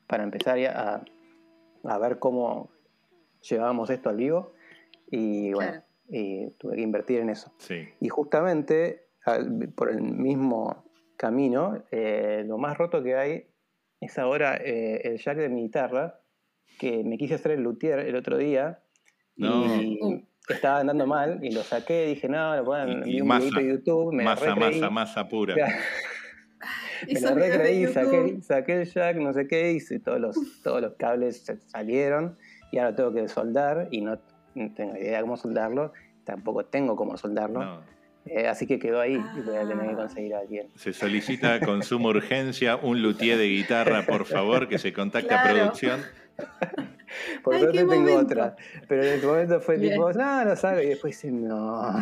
para 0.07 0.23
empezar 0.23 0.57
ya 0.57 1.03
a, 1.83 1.93
a 1.93 1.99
ver 1.99 2.21
cómo 2.21 2.71
llevábamos 3.49 3.91
esto 3.91 4.09
al 4.11 4.17
vivo. 4.17 4.53
Y 5.11 5.53
bueno, 5.53 5.71
Claro. 5.73 5.85
y 6.09 6.51
tuve 6.59 6.77
que 6.77 6.83
invertir 6.83 7.21
en 7.21 7.31
eso. 7.31 7.53
Sí. 7.59 7.89
Y 8.01 8.09
justamente 8.09 9.07
al- 9.25 9.69
por 9.75 9.91
el 9.91 10.01
mismo 10.03 10.85
camino, 11.17 11.83
eh, 11.91 12.45
lo 12.47 12.59
más 12.59 12.77
roto 12.77 13.03
que 13.03 13.17
hay 13.17 13.47
es 14.01 14.19
ahora 14.19 14.57
eh, 14.57 15.01
el 15.05 15.19
jack 15.19 15.39
de 15.39 15.49
mi 15.49 15.63
guitarra, 15.63 16.21
que 16.79 17.03
me 17.05 17.17
quise 17.17 17.35
hacer 17.35 17.53
el 17.53 17.63
luthier 17.63 18.01
el 18.01 18.17
otro 18.17 18.37
día 18.37 18.83
No. 19.37 19.65
y 19.81 19.99
Uh. 20.03 20.23
estaba 20.49 20.81
andando 20.81 21.07
mal 21.07 21.43
y 21.43 21.51
lo 21.53 21.63
saqué, 21.63 22.07
dije, 22.07 22.29
no, 22.29 22.55
lo 22.57 22.65
pueden 22.65 23.03
vi 23.03 23.21
un 23.21 23.29
masa, 23.29 23.59
de 23.61 23.69
YouTube, 23.69 24.13
me 24.13 24.25
masa, 24.25 24.55
recreí, 24.55 24.81
masa, 24.81 24.91
masa 24.91 25.29
pura. 25.29 25.55
Me 27.09 27.21
de 27.21 27.31
recreí, 27.35 27.87
saqué, 27.89 28.41
saqué 28.43 28.81
el 28.83 28.87
jack, 28.91 29.17
no 29.19 29.33
sé 29.35 29.47
qué, 29.47 29.73
hice 29.73 30.01
todos 30.01 30.19
los, 30.21 30.37
todos 30.63 30.81
los 30.81 30.95
cables 30.95 31.45
salieron 31.67 32.39
y 32.77 32.79
ahora 32.79 32.95
tengo 32.95 33.11
que 33.15 33.27
soldar 33.27 33.89
y 33.91 34.03
no, 34.03 34.19
no 34.55 34.71
tengo 34.75 34.97
idea 34.97 35.23
cómo 35.23 35.39
soldarlo, 35.39 35.95
tampoco 36.25 36.67
tengo 36.67 36.95
cómo 36.95 37.17
soldarlo. 37.17 37.65
No. 37.65 37.81
Eh, 38.27 38.47
así 38.49 38.67
que 38.67 38.79
quedó 38.79 39.01
ahí 39.01 39.15
y 39.15 39.41
voy 39.41 39.57
a 39.57 39.61
tener 39.67 39.87
que 39.87 39.93
Ah. 39.93 39.97
conseguir 39.97 40.35
a 40.35 40.41
alguien. 40.41 40.69
Se 40.75 40.93
solicita 40.93 41.59
con 41.61 41.83
suma 41.83 42.11
urgencia 42.11 42.77
un 42.77 43.01
luthier 43.01 43.39
de 43.39 43.47
guitarra, 43.49 44.05
por 44.05 44.27
favor, 44.27 44.69
que 44.69 44.79
se 44.79 44.93
contacte 44.93 45.33
a 45.33 45.41
Claro. 45.43 45.57
producción. 45.59 46.01
Por 47.43 47.55
Ay, 47.55 47.61
suerte 47.61 47.79
qué 47.79 47.85
tengo 47.85 47.95
momento. 48.03 48.19
otra. 48.35 48.57
Pero 48.89 49.05
en 49.05 49.09
ese 49.15 49.27
momento 49.27 49.61
fue 49.61 49.79
Bien. 49.79 49.95
tipo, 49.95 50.13
no, 50.13 50.45
lo 50.45 50.55
saco. 50.57 50.81
Y 50.83 50.87
después 50.87 51.15
dice, 51.23 51.31
no. 51.33 51.95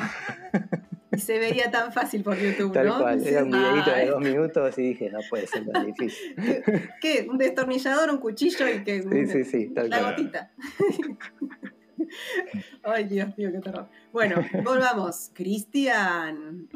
Y 1.17 1.21
se 1.21 1.39
veía 1.39 1.71
tan 1.71 1.93
fácil 1.93 2.23
por 2.23 2.37
YouTube, 2.39 2.73
Tal 2.73 2.87
¿no? 2.87 2.99
cual. 3.01 3.27
Era 3.27 3.45
un 3.45 3.51
videito 3.51 3.91
de 3.91 4.07
dos 4.07 4.21
minutos 4.21 4.79
y 4.79 4.83
dije, 4.83 5.11
no 5.11 5.21
puede 5.29 5.47
ser 5.47 5.67
tan 5.71 5.87
difícil. 5.87 6.35
¿Qué? 7.01 7.27
¿Un 7.29 7.39
destornillador, 7.39 8.11
un 8.11 8.19
cuchillo 8.19 8.69
y 8.69 8.85
que 8.85 9.03
Sí, 9.03 9.27
sí, 9.27 9.45
sí. 9.45 9.69
Tal 9.75 9.91
La 9.91 10.01
cual. 10.01 10.11
gotita. 10.17 10.53
Ay, 12.83 13.05
Dios 13.05 13.37
mío, 13.39 13.51
qué 13.53 13.61
terror. 13.61 13.89
Bueno, 14.13 14.37
volvamos. 14.65 15.31
Cristian, 15.35 16.69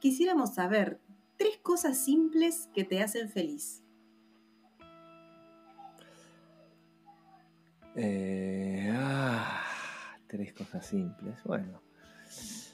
quisiéramos 0.00 0.54
saber 0.54 0.98
tres 1.38 1.58
cosas 1.62 2.04
simples 2.04 2.68
que 2.74 2.84
te 2.84 3.00
hacen 3.02 3.28
feliz. 3.30 3.82
Eh, 7.94 8.90
ah, 8.94 9.62
tres 10.26 10.52
cosas 10.52 10.84
simples. 10.86 11.36
Bueno, 11.44 11.82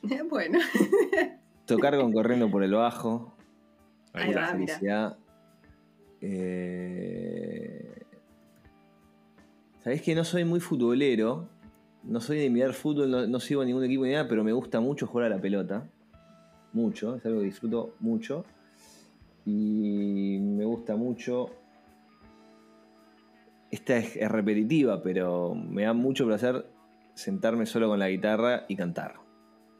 Bueno, 0.28 0.58
tocar 1.66 1.96
con 1.96 2.12
corriendo 2.12 2.50
por 2.50 2.62
el 2.62 2.72
bajo. 2.72 3.34
Ahí 4.12 4.32
va, 4.32 4.52
mira. 4.54 4.74
felicidad. 4.74 5.18
Eh, 6.20 7.98
Sabés 9.88 10.02
que 10.02 10.14
no 10.14 10.24
soy 10.24 10.44
muy 10.44 10.60
futbolero. 10.60 11.48
No 12.02 12.20
soy 12.20 12.38
de 12.38 12.50
mirar 12.50 12.74
fútbol, 12.74 13.10
no, 13.10 13.26
no 13.26 13.40
sigo 13.40 13.62
a 13.62 13.64
ningún 13.64 13.84
equipo 13.84 14.04
ni 14.04 14.12
nada, 14.12 14.28
pero 14.28 14.44
me 14.44 14.52
gusta 14.52 14.80
mucho 14.80 15.06
jugar 15.06 15.32
a 15.32 15.36
la 15.36 15.40
pelota. 15.40 15.88
mucho, 16.72 17.16
es 17.16 17.24
algo 17.26 17.40
que 17.40 17.46
disfruto 17.46 17.94
mucho. 18.00 18.44
Y 19.44 20.38
me 20.40 20.64
gusta 20.64 20.94
mucho. 20.96 21.50
Esta 23.70 23.96
es, 23.96 24.16
es 24.16 24.30
repetitiva, 24.30 25.02
pero 25.02 25.54
me 25.54 25.84
da 25.84 25.92
mucho 25.92 26.26
placer 26.26 26.66
sentarme 27.14 27.66
solo 27.66 27.88
con 27.88 27.98
la 27.98 28.08
guitarra 28.08 28.64
y 28.68 28.76
cantar. 28.76 29.27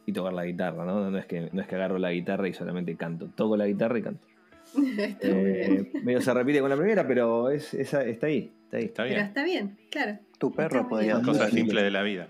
Y 0.09 0.13
tocar 0.15 0.33
la 0.33 0.47
guitarra, 0.47 0.87
¿no? 0.87 1.11
No 1.11 1.19
es 1.19 1.27
que, 1.27 1.51
no 1.53 1.61
es 1.61 1.69
que 1.69 1.75
agarro 1.75 1.99
la 1.99 2.11
guitarra 2.13 2.49
y 2.49 2.55
solamente 2.55 2.97
canto. 2.97 3.29
Toco 3.35 3.59
la 3.59 3.67
guitarra 3.67 3.99
y 3.99 4.03
canto. 4.03 4.27
está. 4.97 5.29
Eh, 5.29 5.91
medio 6.03 6.23
se 6.23 6.33
repite 6.33 6.61
con 6.61 6.71
la 6.71 6.77
primera, 6.77 7.07
pero 7.07 7.51
es, 7.51 7.75
esa- 7.75 8.05
está 8.05 8.29
ahí. 8.29 8.51
Está 8.65 8.77
ahí. 8.79 8.85
Está 8.87 9.03
Pero 9.03 9.15
bien. 9.15 9.27
está 9.27 9.45
bien, 9.45 9.79
claro. 9.91 10.19
Tu 10.39 10.51
perro 10.55 10.89
podría 10.89 11.15
bien. 11.17 11.27
Cosas 11.27 11.51
simples 11.51 11.85
de 11.85 11.91
la 11.91 12.03
vida. 12.03 12.29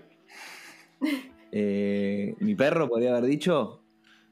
Eh, 1.51 2.35
Mi 2.39 2.53
perro 2.55 2.89
podría 2.89 3.11
haber 3.15 3.29
dicho. 3.29 3.81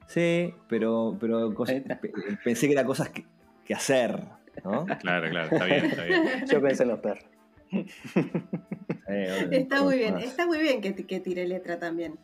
Sí, 0.07 0.53
pero, 0.67 1.15
pero 1.19 1.53
cosas- 1.53 1.81
pensé 2.43 2.67
que 2.67 2.73
era 2.73 2.83
cosas 2.85 3.09
que, 3.09 3.23
que 3.65 3.73
hacer. 3.73 4.23
¿no? 4.65 4.85
Claro, 4.99 5.29
claro, 5.29 5.49
está 5.51 5.65
bien, 5.65 5.85
está 5.85 6.03
bien. 6.03 6.23
Yo 6.51 6.61
pensé 6.61 6.83
en 6.83 6.89
los 6.89 6.99
perros. 6.99 7.25
Eh, 9.09 9.31
bueno, 9.47 9.51
Está 9.55 9.83
muy 9.83 9.97
bien, 9.99 10.15
más. 10.15 10.23
está 10.25 10.45
muy 10.45 10.57
bien 10.59 10.81
que, 10.81 10.93
que 10.93 11.21
tire 11.21 11.47
letra 11.47 11.79
también. 11.79 12.15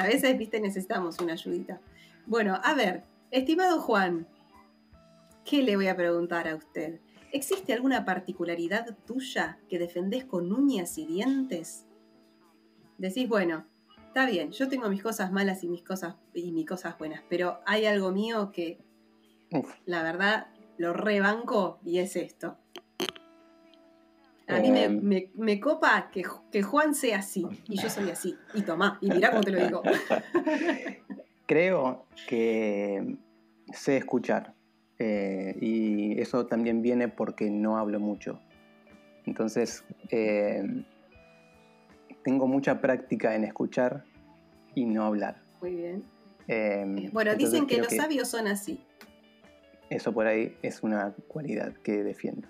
A 0.00 0.06
veces, 0.06 0.38
viste, 0.38 0.58
necesitamos 0.62 1.18
una 1.20 1.34
ayudita. 1.34 1.78
Bueno, 2.24 2.58
a 2.64 2.72
ver, 2.72 3.04
estimado 3.30 3.82
Juan, 3.82 4.26
¿qué 5.44 5.62
le 5.62 5.76
voy 5.76 5.88
a 5.88 5.96
preguntar 5.96 6.48
a 6.48 6.56
usted? 6.56 7.00
¿Existe 7.32 7.74
alguna 7.74 8.06
particularidad 8.06 8.96
tuya 9.06 9.58
que 9.68 9.78
defendés 9.78 10.24
con 10.24 10.52
uñas 10.52 10.96
y 10.96 11.04
dientes? 11.04 11.84
Decís, 12.96 13.28
bueno, 13.28 13.66
está 14.06 14.24
bien, 14.24 14.52
yo 14.52 14.70
tengo 14.70 14.88
mis 14.88 15.02
cosas 15.02 15.32
malas 15.32 15.62
y 15.64 15.68
mis 15.68 15.82
cosas 15.82 16.16
y 16.32 16.50
mis 16.50 16.66
cosas 16.66 16.96
buenas, 16.96 17.22
pero 17.28 17.60
hay 17.66 17.84
algo 17.84 18.10
mío 18.10 18.52
que 18.52 18.78
Uf. 19.52 19.70
la 19.84 20.02
verdad 20.02 20.46
lo 20.78 20.94
rebanco 20.94 21.78
y 21.84 21.98
es 21.98 22.16
esto. 22.16 22.56
A 24.56 24.60
mí 24.60 24.70
me, 24.72 24.84
Em. 24.84 25.00
me- 25.02 25.30
me 25.34 25.60
copa 25.60 26.10
que, 26.10 26.22
que 26.50 26.62
Juan 26.62 26.94
sea 26.94 27.18
así 27.18 27.46
y 27.68 27.76
yo 27.76 27.88
soy 27.90 28.10
así. 28.10 28.38
Y 28.54 28.62
tomá, 28.62 28.98
y 29.00 29.08
mirá 29.10 29.30
cómo 29.30 29.42
te 29.42 29.50
lo 29.52 29.58
digo. 29.58 29.82
Creo 31.46 32.06
que 32.28 33.16
sé 33.72 33.96
escuchar. 33.96 34.54
eh, 35.02 35.56
y 35.62 36.20
eso 36.20 36.44
también 36.46 36.82
viene 36.82 37.08
porque 37.08 37.48
no 37.50 37.78
hablo 37.78 37.98
mucho. 38.00 38.38
Entonces, 39.24 39.82
eh, 40.10 40.62
tengo 42.22 42.46
mucha 42.46 42.82
práctica 42.82 43.34
en 43.34 43.44
escuchar 43.44 44.04
y 44.74 44.84
no 44.84 45.04
hablar. 45.04 45.40
Muy 45.62 45.74
bien. 45.74 46.04
Eh, 46.48 47.08
Bueno, 47.12 47.34
dicen 47.34 47.66
que 47.66 47.78
los 47.78 47.86
sabios 47.94 48.28
son 48.28 48.46
así. 48.46 48.84
Eso 49.88 50.12
por 50.12 50.26
ahí 50.26 50.54
es 50.62 50.82
una 50.82 51.14
cualidad 51.28 51.72
que 51.82 52.02
defiendo. 52.04 52.46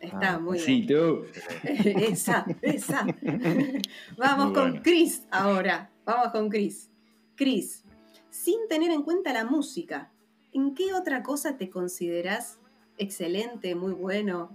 Está 0.00 0.34
Ah, 0.34 0.38
muy 0.38 0.58
sí, 0.58 0.82
bien. 0.82 0.86
tú. 0.98 1.24
esa, 1.64 2.46
esa. 2.62 3.04
Vamos 4.16 4.46
Muy 4.46 4.54
con 4.54 4.70
bueno. 4.70 4.80
Chris 4.82 5.24
ahora. 5.30 5.90
Vamos 6.04 6.28
con 6.32 6.48
Chris. 6.48 6.88
Chris, 7.36 7.84
sin 8.30 8.56
tener 8.68 8.90
en 8.90 9.02
cuenta 9.02 9.32
la 9.32 9.44
música, 9.44 10.10
¿en 10.52 10.74
qué 10.74 10.94
otra 10.94 11.22
cosa 11.22 11.56
te 11.56 11.68
consideras 11.70 12.58
excelente, 12.98 13.74
muy 13.74 13.92
bueno, 13.92 14.50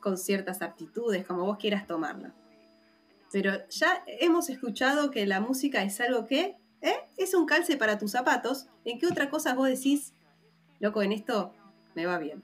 con 0.00 0.16
ciertas 0.18 0.62
aptitudes, 0.62 1.26
como 1.26 1.44
vos 1.44 1.58
quieras 1.58 1.86
tomarlo? 1.86 2.30
Pero 3.32 3.52
ya 3.68 4.02
hemos 4.06 4.48
escuchado 4.48 5.10
que 5.10 5.26
la 5.26 5.40
música 5.40 5.82
es 5.82 6.00
algo 6.00 6.26
que 6.26 6.56
¿eh? 6.80 6.96
es 7.16 7.34
un 7.34 7.44
calce 7.46 7.76
para 7.76 7.98
tus 7.98 8.12
zapatos. 8.12 8.68
¿En 8.84 8.98
qué 8.98 9.06
otra 9.08 9.28
cosa 9.30 9.54
vos 9.54 9.68
decís, 9.68 10.12
loco, 10.78 11.02
en 11.02 11.12
esto 11.12 11.52
me 11.96 12.06
va 12.06 12.18
bien? 12.18 12.42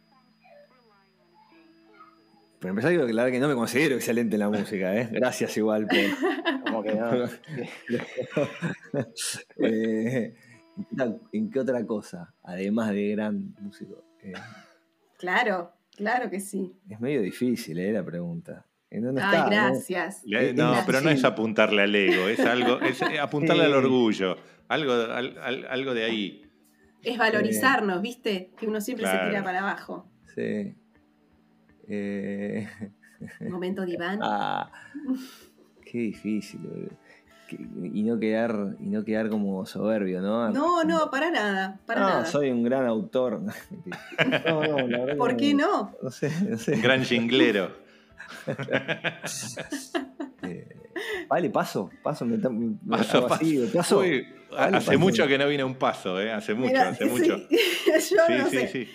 Para 2.62 2.70
empezar, 2.70 2.90
quiero 2.92 3.04
aclarar 3.04 3.32
que 3.32 3.40
no 3.40 3.48
me 3.48 3.54
considero 3.54 3.96
excelente 3.96 4.36
en 4.36 4.40
la 4.40 4.48
música, 4.48 4.94
¿eh? 4.96 5.08
Gracias 5.10 5.56
igual 5.56 5.86
por. 5.88 6.62
Como 6.64 6.82
que 6.84 6.94
no. 6.94 7.10
Eh, 9.58 10.34
¿en 10.76 10.84
qué 10.88 10.96
tal- 10.96 11.20
¿En 11.32 11.50
qué 11.50 11.60
otra 11.60 11.84
cosa? 11.86 12.34
Además 12.42 12.90
de 12.90 13.08
gran 13.10 13.54
músico. 13.60 14.02
Eh, 14.22 14.32
Claro, 15.18 15.72
claro 15.96 16.30
que 16.30 16.40
sí. 16.40 16.72
es 16.88 16.98
medio 17.00 17.20
difícil, 17.22 17.78
¿eh? 17.78 17.92
La 17.92 18.04
pregunta. 18.04 18.66
¿En 18.90 19.02
dónde 19.04 19.22
Ay, 19.22 19.28
está, 19.28 19.44
no? 19.44 19.50
gracias. 19.50 20.22
Le- 20.24 20.50
Es- 20.50 20.54
No, 20.56 20.74
pero 20.86 21.00
no 21.00 21.10
es 21.10 21.24
apuntarle 21.24 21.82
al 21.82 21.94
ego, 21.94 22.28
es 22.28 22.40
algo, 22.40 22.80
es 22.80 23.00
apuntarle 23.20 23.62
Sí. 23.64 23.68
al 23.68 23.74
orgullo, 23.74 24.36
algo, 24.68 24.92
al- 24.92 25.38
al- 25.38 25.66
algo 25.66 25.94
de 25.94 26.04
ahí. 26.04 26.42
Es 27.02 27.18
valorizarnos, 27.18 28.00
¿viste? 28.02 28.50
Que 28.58 28.66
uno 28.66 28.80
siempre 28.80 29.06
se 29.06 29.16
tira 29.28 29.42
para 29.44 29.60
abajo. 29.60 30.10
Sí. 30.34 30.74
Eh, 31.88 32.68
Momento 33.48 33.84
diván. 33.84 34.18
ah, 34.22 34.70
qué 35.84 35.98
difícil. 35.98 36.60
boludo. 36.60 36.90
Y 37.92 38.02
no 38.04 38.18
quedar 38.18 38.76
y 38.80 38.86
no 38.88 39.04
quedar 39.04 39.28
como 39.28 39.66
soberbio, 39.66 40.22
¿no? 40.22 40.48
No, 40.50 40.84
no, 40.84 41.10
para 41.10 41.30
nada, 41.30 41.78
para 41.84 42.00
No, 42.00 42.08
nada. 42.08 42.24
soy 42.26 42.50
un 42.50 42.62
gran 42.62 42.86
autor. 42.86 43.42
No, 44.46 44.62
no, 44.66 44.86
la 44.88 44.98
verdad 45.00 45.16
¿Por 45.18 45.36
qué 45.36 45.52
no? 45.52 45.94
No 46.02 46.10
sé, 46.10 46.30
no 46.48 46.56
sé. 46.56 46.76
Gran 46.76 47.04
jinglero. 47.04 47.70
Eh, 50.44 50.66
vale, 51.28 51.50
paso, 51.50 51.88
paso, 52.02 52.24
me, 52.26 52.36
me- 52.36 52.48
me 52.82 52.96
Paso, 52.96 53.18
hago 53.18 53.34
así, 53.34 53.70
paso. 53.72 54.00
Uy, 54.00 54.26
Vale, 54.50 54.76
hace 54.78 54.86
paso. 54.88 54.98
mucho 54.98 55.26
que 55.28 55.38
no 55.38 55.46
viene 55.46 55.62
un 55.64 55.76
paso, 55.76 56.20
¿eh? 56.20 56.32
Hace 56.32 56.52
mucho, 56.54 56.66
Mira, 56.68 56.88
hace 56.88 57.04
sí, 57.04 57.10
mucho. 57.10 57.36
Yo 57.38 58.00
Sí, 58.00 58.12
no 58.38 58.46
sí, 58.50 58.56
sé. 58.58 58.68
sí. 58.68 58.88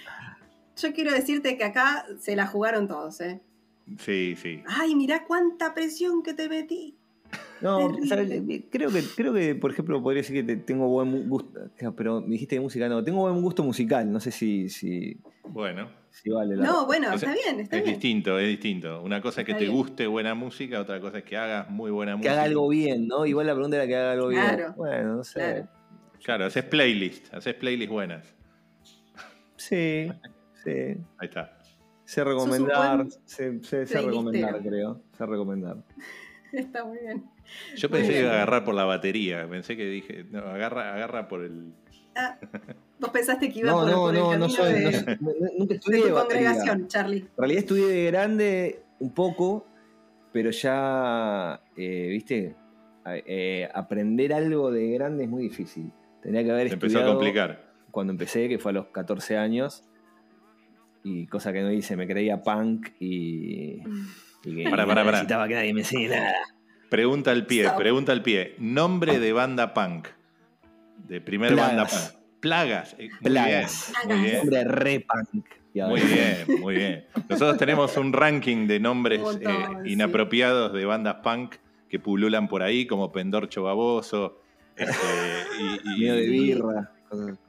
Yo 0.81 0.93
quiero 0.93 1.11
decirte 1.11 1.57
que 1.57 1.63
acá 1.63 2.05
se 2.19 2.35
la 2.35 2.47
jugaron 2.47 2.87
todos, 2.87 3.19
¿eh? 3.21 3.41
Sí, 3.99 4.35
sí. 4.35 4.61
Ay, 4.67 4.95
mirá 4.95 5.25
cuánta 5.25 5.73
presión 5.73 6.21
que 6.23 6.33
te 6.33 6.49
metí. 6.49 6.95
No. 7.61 7.97
¿sabes? 8.07 8.41
creo 8.69 8.89
que, 8.91 9.03
creo 9.15 9.33
que, 9.33 9.55
por 9.55 9.71
ejemplo, 9.71 10.01
podría 10.03 10.21
decir 10.21 10.35
que 10.35 10.43
te- 10.43 10.61
tengo 10.61 10.87
buen 10.87 11.27
gusto. 11.27 11.59
Pero 11.95 12.21
me 12.21 12.27
dijiste 12.33 12.55
de 12.55 12.61
música, 12.61 12.87
no, 12.87 13.03
tengo 13.03 13.21
buen 13.21 13.41
gusto 13.41 13.63
musical. 13.63 14.09
No 14.11 14.19
sé 14.19 14.31
si, 14.31 14.69
si, 14.69 15.17
Bueno, 15.43 15.89
si 16.11 16.29
vale 16.29 16.55
la. 16.55 16.65
No, 16.65 16.85
bueno, 16.85 17.07
O 17.13 17.17
sea, 17.17 17.31
está 17.33 17.43
bien, 17.49 17.59
está 17.61 17.77
es 17.77 17.83
bien. 17.83 17.95
distinto, 17.95 18.37
es 18.37 18.47
distinto. 18.47 19.01
Una 19.01 19.21
cosa 19.21 19.41
es 19.41 19.45
que 19.45 19.53
Está 19.53 19.59
te 19.59 19.65
bien. 19.65 19.75
guste 19.77 20.05
buena 20.07 20.35
música, 20.35 20.79
otra 20.79 20.99
cosa 21.01 21.17
es 21.19 21.23
que 21.23 21.35
hagas 21.35 21.69
muy 21.69 21.89
buena 21.91 22.11
que 22.13 22.17
música. 22.17 22.33
haga 22.33 22.43
algo 22.43 22.67
bien, 22.69 23.07
¿no? 23.07 23.25
Igual 23.25 23.47
la 23.47 23.53
pregunta 23.53 23.77
era 23.77 23.87
que 23.87 23.95
haga 23.95 24.11
algo 24.11 24.27
bien. 24.27 24.41
Claro. 24.43 24.73
Bueno, 24.77 25.15
no 25.15 25.23
sé. 25.23 25.39
Claro. 25.39 25.67
Claro, 26.23 26.45
haces 26.45 26.63
playlist, 26.65 27.33
haces 27.33 27.53
playlist 27.55 27.89
buenas. 27.91 28.33
Sí, 29.55 30.07
sí. 30.71 30.97
Ahí 31.17 31.27
está. 31.27 31.57
Sé 32.05 32.23
recomendar, 32.23 32.95
buen 32.97 33.11
sé, 33.11 33.19
sé- 33.25 33.59
sé 33.61 33.85
playlistero. 33.85 34.07
recomendar, 34.07 34.61
creo. 34.61 35.01
Sé 35.17 35.25
recomendar. 35.25 35.77
Está 36.53 36.85
muy 36.85 36.97
bien. 36.99 37.25
Yo 37.75 37.89
pensé 37.89 38.13
que 38.13 38.19
iba 38.21 38.29
a 38.31 38.33
agarrar 38.35 38.63
por 38.63 38.73
la 38.75 38.85
batería. 38.85 39.47
Pensé 39.49 39.75
que 39.75 39.85
dije, 39.85 40.25
no, 40.31 40.39
agarra, 40.39 40.93
agarra 40.95 41.27
por 41.27 41.43
el. 41.43 41.73
Ah, 42.15 42.37
vos 42.99 43.09
pensaste 43.11 43.51
que 43.51 43.59
iba 43.59 43.71
No, 43.71 43.79
por, 43.81 43.89
no, 43.91 43.97
por 43.97 44.15
el 44.15 44.19
no, 44.21 44.25
camino 44.29 44.47
no 44.47 44.49
soy. 44.53 44.73
de, 44.73 44.83
no 44.83 44.91
soy- 44.91 45.17
no- 45.19 45.31
nunca 45.59 45.73
de 45.73 45.75
estudié 45.75 46.01
tu 46.07 46.13
batería. 46.13 46.49
congregación, 46.51 46.87
Charlie. 46.87 47.19
En 47.19 47.29
realidad 47.37 47.59
estudié 47.59 47.85
de 47.87 48.05
grande 48.05 48.79
un 48.99 49.13
poco, 49.13 49.67
pero 50.31 50.49
ya, 50.51 51.61
eh, 51.75 52.07
viste, 52.09 52.55
eh, 53.05 53.69
aprender 53.73 54.33
algo 54.33 54.71
de 54.71 54.89
grande 54.91 55.25
es 55.25 55.29
muy 55.29 55.43
difícil. 55.43 55.91
Tenía 56.21 56.43
que 56.43 56.51
haber 56.51 56.69
Se 56.69 56.73
empezó 56.75 56.97
a 56.97 57.01
estudiado 57.01 57.19
complicar. 57.19 57.71
cuando 57.91 58.11
empecé, 58.13 58.47
que 58.49 58.57
fue 58.57 58.71
a 58.71 58.73
los 58.73 58.87
14 58.87 59.37
años, 59.37 59.83
y 61.09 61.27
cosa 61.27 61.53
que 61.53 61.61
no 61.61 61.71
hice, 61.71 61.95
me 61.95 62.07
creía 62.07 62.41
punk 62.43 62.89
y, 62.99 63.81
y 64.43 64.55
que 64.55 64.69
Pará, 64.69 64.83
no 64.83 64.87
pará, 64.89 65.01
pará. 65.03 65.11
necesitaba 65.11 65.47
que 65.47 65.53
nadie 65.55 65.73
me 65.73 65.81
enseñe 65.81 66.07
nada. 66.09 66.33
Pregunta 66.89 67.31
al 67.31 67.45
pie, 67.45 67.63
Stop. 67.65 67.77
pregunta 67.77 68.11
al 68.11 68.21
pie. 68.23 68.55
Nombre 68.59 69.19
de 69.19 69.33
banda 69.33 69.73
punk. 69.73 70.07
De 71.07 71.21
primer 71.21 71.53
Plagas. 71.53 71.67
banda 71.75 71.85
punk. 71.87 72.39
Plagas. 72.39 72.95
Eh, 72.99 73.09
Muy 73.09 73.19
Plagas. 73.31 73.93
bien. 74.05 74.17
Muy 74.19 74.25
bien. 74.29 74.39
Hombre, 74.41 74.63
re 74.65 74.99
punk. 75.07 75.45
Muy 75.73 76.01
bien, 76.01 76.59
muy 76.61 76.75
bien. 76.75 77.05
Nosotros 77.29 77.57
tenemos 77.57 77.95
un 77.97 78.11
ranking 78.11 78.65
de 78.67 78.79
nombres 78.79 79.19
montón, 79.21 79.51
eh, 79.51 79.67
sí. 79.83 79.91
inapropiados 79.91 80.73
de 80.73 80.85
bandas 80.85 81.17
punk 81.23 81.55
que 81.87 81.99
pululan 81.99 82.47
por 82.47 82.63
ahí, 82.63 82.87
como 82.87 83.11
Pendorcho 83.11 83.61
Baboso. 83.63 84.41
este, 84.75 84.93
y, 85.59 85.89
y- 85.89 85.99
Medio 85.99 86.15
de 86.15 86.27
birra. 86.29 86.91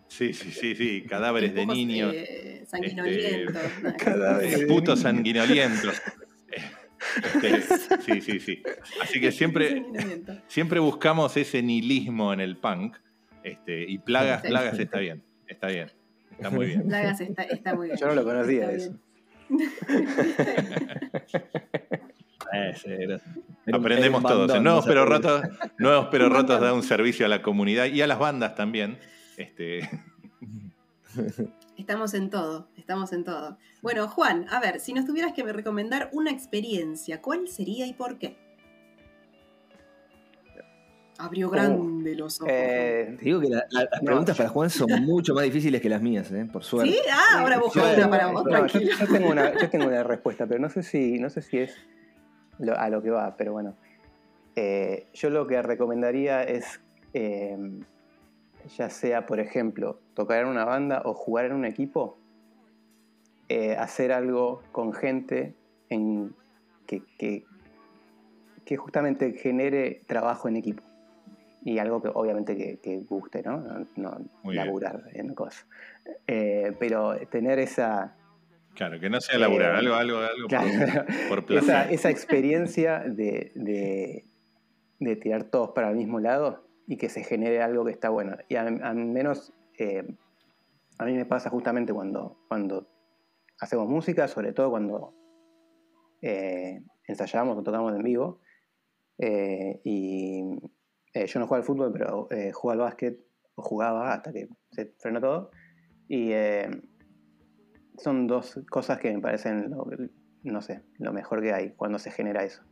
Sí, 0.09 0.33
sí, 0.33 0.51
sí, 0.51 0.75
sí. 0.75 1.03
Cadáveres 1.09 1.55
de 1.55 1.67
niños. 1.67 2.13
eh, 2.15 2.65
sanguinolientos. 2.67 3.63
Cadáveres 3.99 4.61
de 4.61 4.67
Putos 4.67 5.01
sanguinolientos. 5.01 6.01
Este, 7.43 7.61
sí, 8.05 8.21
sí, 8.21 8.41
sí. 8.41 8.63
Así 9.01 9.21
que 9.21 9.31
siempre, 9.33 9.85
siempre 10.49 10.81
buscamos 10.81 11.37
ese 11.37 11.63
nihilismo 11.63 12.33
en 12.33 12.41
el 12.41 12.57
punk. 12.57 12.97
Este, 13.45 13.85
y 13.89 13.99
plagas, 13.99 14.43
Sí. 14.43 14.49
plagas 14.49 14.79
está 14.79 14.99
bien. 14.99 15.23
Está 15.47 15.69
bien. 15.69 15.91
Está 16.33 16.51
muy 16.51 16.67
bien. 16.67 16.87
Plagas 16.89 17.21
está, 17.21 17.43
está 17.45 17.75
muy 17.75 17.87
bien. 17.89 17.99
Yo 17.99 18.07
no 18.09 18.15
lo 18.15 18.25
conocía 18.25 18.71
eso. 18.73 18.93
Aprendemos 23.73 24.23
el 24.23 24.29
todos. 24.29 24.47
bandón, 24.49 24.65
Nuevos 24.65 24.85
pero 24.87 25.05
rotos, 25.05 25.43
Nuevos 25.79 26.09
pero 26.11 26.29
rotos 26.29 26.61
da 26.61 26.73
un 26.73 26.83
servicio 26.83 27.27
a 27.27 27.29
la 27.29 27.43
comunidad 27.43 27.87
y 27.87 28.01
a 28.01 28.07
las 28.07 28.19
bandas 28.19 28.55
también. 28.55 28.99
Este, 29.39 29.81
Estamos 31.79 32.13
en 32.15 32.29
todo, 32.29 32.69
estamos 32.77 33.13
en 33.13 33.23
todo. 33.25 33.57
Bueno, 33.83 34.09
Juan, 34.09 34.47
a 34.51 34.61
ver, 34.61 34.81
si 34.81 34.93
nos 34.93 35.07
tuvieras 35.07 35.33
que 35.33 35.43
recomendar 35.45 36.11
una 36.13 36.31
experiencia, 36.33 37.23
¿cuál 37.23 37.49
sería 37.49 37.87
y 37.87 37.95
por 37.95 38.19
qué? 38.19 38.37
Abrió 41.19 41.51
grande 41.51 42.15
los 42.15 42.41
ojos. 42.41 42.53
Eh, 42.53 43.15
Te 43.19 43.25
digo 43.25 43.41
que 43.41 43.49
la- 43.49 43.65
la- 43.71 43.89
las 43.91 44.03
No. 44.03 44.07
preguntas 44.07 44.37
para 44.37 44.49
Juan 44.51 44.71
son 44.71 44.89
mucho 45.05 45.35
más 45.35 45.45
difíciles 45.45 45.81
que 45.81 45.89
las 45.89 46.01
mías, 46.03 46.31
¿eh? 46.31 46.47
por 46.53 46.63
suerte. 46.65 46.93
¿Sí? 46.93 46.99
Ah, 47.11 47.41
ahora 47.41 47.59
busco 47.59 47.81
una 47.81 48.11
para 48.11 48.27
vos, 48.33 48.45
no, 48.45 48.51
tranquilo. 48.51 48.91
Yo, 48.93 49.07
yo 49.07 49.13
tengo 49.13 49.31
una, 49.31 49.53
yo 49.61 49.71
tengo 49.71 49.87
una 49.87 50.03
respuesta, 50.05 50.47
pero 50.47 50.61
no 50.61 50.69
sé 50.69 50.83
si, 50.83 51.19
no 51.19 51.31
sé 51.31 51.43
si 51.43 51.59
es 51.59 51.75
lo- 52.59 52.79
a 52.79 52.89
lo 52.89 53.03
que 53.03 53.11
va, 53.11 53.37
pero 53.37 53.53
bueno. 53.53 53.75
Eh, 54.57 55.07
yo 55.15 55.31
lo 55.31 55.47
que 55.47 55.61
recomendaría 55.63 56.43
es, 56.45 56.81
eh, 57.15 57.57
ya 58.77 58.91
sea, 58.91 59.27
por 59.27 59.41
ejemplo, 59.41 60.01
tocar 60.15 60.43
en 60.43 60.49
una 60.49 60.65
banda 60.65 61.03
o 61.05 61.15
jugar 61.15 61.47
en 61.47 61.53
un 61.53 61.65
equipo, 61.65 62.19
eh, 63.49 63.77
hacer 63.77 64.13
algo 64.13 64.63
con 64.73 64.93
gente 64.93 65.55
en 65.89 66.35
que, 66.87 67.03
que, 67.19 67.45
que 68.65 68.77
justamente 68.77 69.33
genere 69.33 70.03
trabajo 70.07 70.49
en 70.49 70.57
equipo. 70.57 70.83
Y 71.65 71.79
algo 71.79 72.01
que 72.03 72.09
obviamente 72.15 72.57
que, 72.57 72.79
que 72.79 72.99
guste, 72.99 73.43
¿no? 73.43 73.59
No, 73.61 73.79
no 73.97 74.19
Muy 74.43 74.55
bien. 74.55 74.67
laburar 74.67 75.03
en 75.15 75.35
cosas. 75.35 75.67
Eh, 76.27 76.73
pero 76.79 77.17
tener 77.31 77.59
esa, 77.59 78.15
claro, 78.75 79.01
que 79.01 79.11
no 79.11 79.21
sea 79.21 79.39
laburar, 79.39 79.75
Eh, 79.75 79.79
algo, 79.79 79.95
algo, 79.95 80.19
algo 80.19 80.49
Claro. 80.49 80.69
por, 80.69 81.07
por 81.29 81.45
placer. 81.47 81.69
esa, 81.71 81.91
esa 81.91 82.11
experiencia 82.11 83.01
de, 83.01 83.51
de- 83.55 84.25
de 85.01 85.17
tirar 85.17 85.45
todos 85.45 85.71
para 85.71 85.91
el 85.91 85.97
mismo 85.97 86.21
lado 86.21 86.68
y 86.91 86.97
que 86.97 87.09
se 87.11 87.23
genere 87.23 87.61
algo 87.63 87.85
que 87.85 87.93
está 87.93 88.09
bueno. 88.09 88.37
Y 88.49 88.57
al 88.57 88.97
menos 88.97 89.53
eh, 89.79 90.03
a 90.99 91.05
mí 91.05 91.13
me 91.13 91.27
pasa 91.27 91.51
justamente 91.51 91.93
cuando, 91.93 92.39
cuando 92.49 92.89
hacemos 93.61 93.87
música, 93.89 94.27
sobre 94.27 94.53
todo 94.55 94.71
cuando 94.71 95.15
eh, 96.23 96.81
ensayamos 97.07 97.59
o 97.59 97.63
tocamos 97.63 97.95
en 97.95 98.03
vivo. 98.03 98.41
eh, 99.19 99.81
y 99.85 100.43
eh, 101.13 101.27
yo 101.27 101.41
no 101.41 101.47
juego 101.47 101.61
al 101.61 101.67
fútbol, 101.67 101.93
pero 101.93 102.27
juego 102.55 102.71
al 102.71 102.79
básquet, 102.79 103.19
o 103.55 103.63
jugaba 103.63 104.15
hasta 104.15 104.33
que 104.33 104.49
se 104.71 104.95
frenó 104.99 105.21
todo. 105.21 105.51
Y 106.09 106.33
son 107.99 108.27
dos 108.27 108.61
cosas 108.71 108.99
que 108.99 109.13
me 109.13 109.21
parecen, 109.21 109.71
lo- 109.71 109.87
no 110.45 110.63
sé, 110.63 110.83
lo 110.99 111.13
mejor 111.13 111.43
que 111.43 111.53
hay 111.53 111.71
cuando 111.75 111.99
se 111.99 112.11
genera 112.11 112.45
eso. 112.45 112.63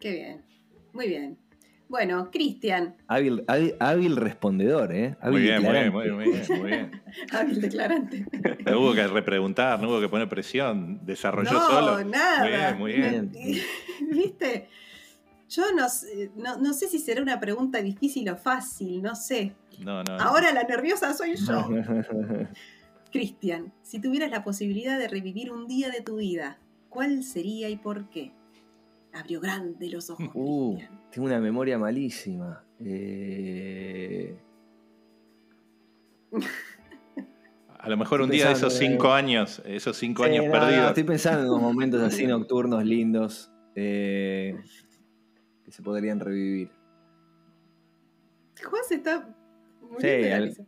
Qué 0.00 0.12
bien, 0.12 0.44
muy 0.92 1.06
bien. 1.08 1.38
Bueno, 1.94 2.28
Cristian, 2.32 2.96
Hábil, 3.06 3.44
hábil, 3.46 3.76
hábil 3.78 4.16
respondedor, 4.16 4.92
¿eh? 4.92 5.14
Hábil 5.20 5.30
Muy 5.30 5.42
bien, 5.42 5.62
muy 5.62 5.70
bien, 5.70 5.92
declarante. 5.92 6.10
muy 6.10 6.28
bien, 6.28 6.60
muy 6.60 6.70
bien. 6.72 7.02
hábil 7.30 7.60
declarante. 7.60 8.26
No 8.66 8.80
hubo 8.80 8.94
que 8.94 9.06
repreguntar, 9.06 9.80
no 9.80 9.88
hubo 9.88 10.00
que 10.00 10.08
poner 10.08 10.28
presión, 10.28 11.06
desarrolló 11.06 11.52
no, 11.52 11.60
solo. 11.60 12.04
nada. 12.04 12.74
Muy 12.74 12.94
bien, 12.94 13.30
muy 13.30 13.40
bien. 13.40 13.62
¿Viste? 14.10 14.68
Yo 15.48 15.62
no, 15.72 15.88
sé- 15.88 16.32
no, 16.34 16.56
no 16.56 16.72
sé 16.72 16.88
si 16.88 16.98
será 16.98 17.22
una 17.22 17.38
pregunta 17.38 17.80
difícil 17.80 18.28
o 18.28 18.36
fácil, 18.36 19.00
no 19.00 19.14
sé. 19.14 19.52
No, 19.78 20.02
no. 20.02 20.16
Ahora 20.18 20.52
la 20.52 20.64
nerviosa 20.64 21.14
soy 21.14 21.36
yo. 21.36 21.68
Cristian, 23.12 23.72
si 23.82 24.00
tuvieras 24.00 24.32
la 24.32 24.42
posibilidad 24.42 24.98
de 24.98 25.06
revivir 25.06 25.52
un 25.52 25.68
día 25.68 25.90
de 25.90 26.00
tu 26.00 26.16
vida, 26.16 26.58
¿cuál 26.88 27.22
sería 27.22 27.68
y 27.68 27.76
por 27.76 28.10
qué? 28.10 28.32
Abrió 29.14 29.40
grande 29.40 29.88
los 29.88 30.10
ojos. 30.10 30.28
Uh, 30.34 30.78
tengo 31.10 31.26
una 31.28 31.38
memoria 31.40 31.78
malísima. 31.78 32.64
Eh, 32.80 34.36
A 37.78 37.88
lo 37.88 37.96
mejor 37.96 38.22
un 38.22 38.30
día 38.30 38.46
de 38.48 38.52
esos 38.54 38.72
cinco 38.72 39.12
algo. 39.12 39.14
años, 39.14 39.62
esos 39.66 39.96
cinco 39.96 40.24
Sí, 40.24 40.30
años 40.30 40.46
no, 40.46 40.52
no, 40.54 40.60
perdidos. 40.60 40.88
estoy 40.88 41.04
pensando 41.04 41.42
en 41.42 41.48
unos 41.50 41.62
momentos 41.62 42.02
así 42.02 42.26
nocturnos 42.26 42.82
lindos 42.84 43.52
eh, 43.74 44.56
que 45.64 45.70
se 45.70 45.82
podrían 45.82 46.18
revivir. 46.18 46.70
Juan 48.64 48.82
se 48.88 48.94
está 48.96 49.28
muriendo 49.82 50.00
Sí, 50.00 50.06
de 50.06 50.30
la 50.30 50.36
al- 50.36 50.44
risa. 50.44 50.64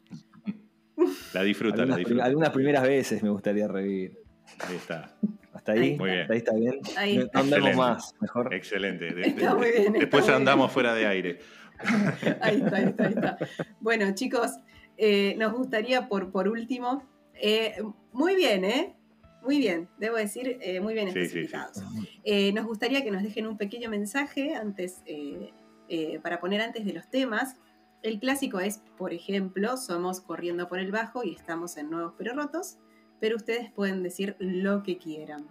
La 1.35 1.43
disfruta, 1.43 1.77
la 1.77 1.83
Algunas, 1.83 1.99
disfruta. 1.99 2.25
algunas 2.25 2.51
primeras 2.51 2.83
veces 2.83 3.23
me 3.23 3.31
gustaría 3.31 3.67
revivir. 3.69 4.19
Ahí 4.61 4.77
está. 4.77 5.17
Hasta 5.57 5.73
ahí, 5.73 5.97
Muy 5.99 6.11
bien. 6.11 6.21
hasta 6.23 6.33
ahí 6.35 6.39
está 6.39 6.55
bien. 6.55 6.81
Ahí. 6.97 7.17
No 7.19 7.25
Excelente. 7.41 7.77
más, 7.77 8.15
mejor. 8.21 8.55
Excelente. 8.55 9.13
De- 9.15 9.23
Está 9.29 9.55
muy 9.55 9.71
bien, 9.71 9.87
está 9.87 9.99
Después 9.99 10.29
andamos 10.29 10.71
fuera 10.73 10.95
de 10.95 11.07
aire. 11.07 11.39
Ahí 12.41 12.57
está, 12.63 12.77
ahí 12.77 12.85
está, 12.85 13.07
ahí 13.07 13.13
está. 13.13 13.39
Bueno, 13.81 14.07
chicos, 14.15 14.51
eh, 14.97 15.35
nos 15.39 15.53
gustaría 15.53 16.09
por, 16.09 16.31
por 16.33 16.49
último, 16.49 17.03
eh, 17.35 17.75
muy 18.13 18.35
bien, 18.35 18.65
¿eh? 18.65 18.95
Muy 19.43 19.59
bien, 19.59 19.87
debo 19.99 20.17
decir, 20.17 20.57
eh, 20.63 20.81
muy 20.81 20.95
bien 20.95 21.09
Sí, 21.13 21.13
sí, 21.13 21.21
sí. 21.21 21.39
especificados. 21.41 21.83
Eh, 22.25 22.51
nos 22.55 22.65
gustaría 22.65 23.05
que 23.05 23.11
nos 23.11 23.23
dejen 23.23 23.47
un 23.47 23.59
pequeño 23.59 23.91
mensaje 23.91 24.55
antes, 24.55 25.03
eh, 25.05 25.51
eh, 25.89 26.19
para 26.23 26.41
poner 26.41 26.63
antes 26.63 26.85
de 26.87 26.95
los 26.95 27.09
temas. 27.11 27.57
El 28.03 28.19
clásico 28.21 28.59
es, 28.61 28.79
por 28.97 29.13
ejemplo, 29.13 29.77
somos 29.77 30.21
corriendo 30.23 30.69
por 30.69 30.79
el 30.79 30.91
bajo 30.93 31.25
y 31.25 31.35
estamos 31.35 31.77
en 31.77 31.91
Nuevos 31.91 32.15
Pero 32.17 32.33
Rotos, 32.35 32.79
pero 33.21 33.37
ustedes 33.37 33.71
pueden 33.73 34.03
decir 34.03 34.37
lo 34.39 34.83
que 34.83 34.99
quieran. 34.99 35.47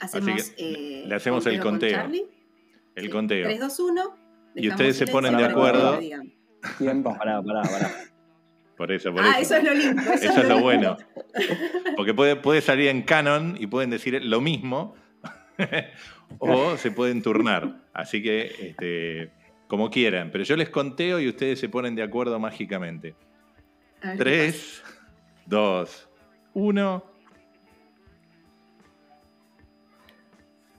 Hacemos, 0.00 0.50
que 0.50 1.02
eh, 1.02 1.04
le 1.06 1.14
hacemos 1.14 1.44
el 1.46 1.58
con 1.60 1.70
conteo. 1.72 1.90
Charlie. 1.90 2.24
El 2.94 3.04
Sí. 3.04 3.10
conteo. 3.10 3.44
3, 3.46 3.60
2, 3.60 3.80
1. 3.80 4.16
Y 4.54 4.68
ustedes 4.68 4.96
se 4.96 5.06
ponen 5.06 5.36
de 5.36 5.44
acuerdo. 5.44 5.94
me 5.94 6.00
digan. 6.00 6.32
¿Quién 6.78 7.04
va? 7.04 7.16
Pará, 7.18 7.42
pará, 7.42 7.62
pará. 7.62 7.90
Por 8.76 8.92
eso, 8.92 9.12
por 9.12 9.22
Ah, 9.24 9.38
eso. 9.40 9.56
eso 9.56 9.56
es 9.56 9.64
lo 9.64 9.74
lindo. 9.74 10.02
Eso, 10.02 10.12
Eso 10.12 10.28
es 10.28 10.36
lo 10.36 10.42
lindo. 10.42 10.60
bueno. 10.62 10.96
Porque 11.96 12.14
puede, 12.14 12.36
puede 12.36 12.60
salir 12.60 12.88
en 12.88 13.02
canon 13.02 13.56
y 13.58 13.66
pueden 13.66 13.90
decir 13.90 14.22
lo 14.24 14.40
mismo. 14.40 14.94
o 16.38 16.76
se 16.76 16.90
pueden 16.92 17.22
turnar. 17.22 17.80
Así 17.92 18.22
que, 18.22 18.52
este, 18.70 19.30
como 19.66 19.90
quieran. 19.90 20.30
Pero 20.30 20.44
yo 20.44 20.56
les 20.56 20.68
conteo 20.68 21.18
y 21.20 21.28
ustedes 21.28 21.58
se 21.58 21.68
ponen 21.68 21.94
de 21.96 22.02
acuerdo 22.02 22.38
mágicamente. 22.38 23.16
Ver 24.02 24.16
3, 24.16 24.82
2, 25.46 26.07
1. 26.62 27.04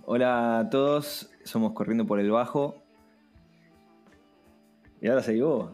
Hola 0.06 0.60
a 0.60 0.70
todos, 0.70 1.32
somos 1.46 1.72
Corriendo 1.72 2.06
por 2.06 2.20
el 2.20 2.30
Bajo. 2.32 2.76
Y 5.02 5.08
ahora 5.08 5.24
seguí 5.24 5.40
vos. 5.40 5.72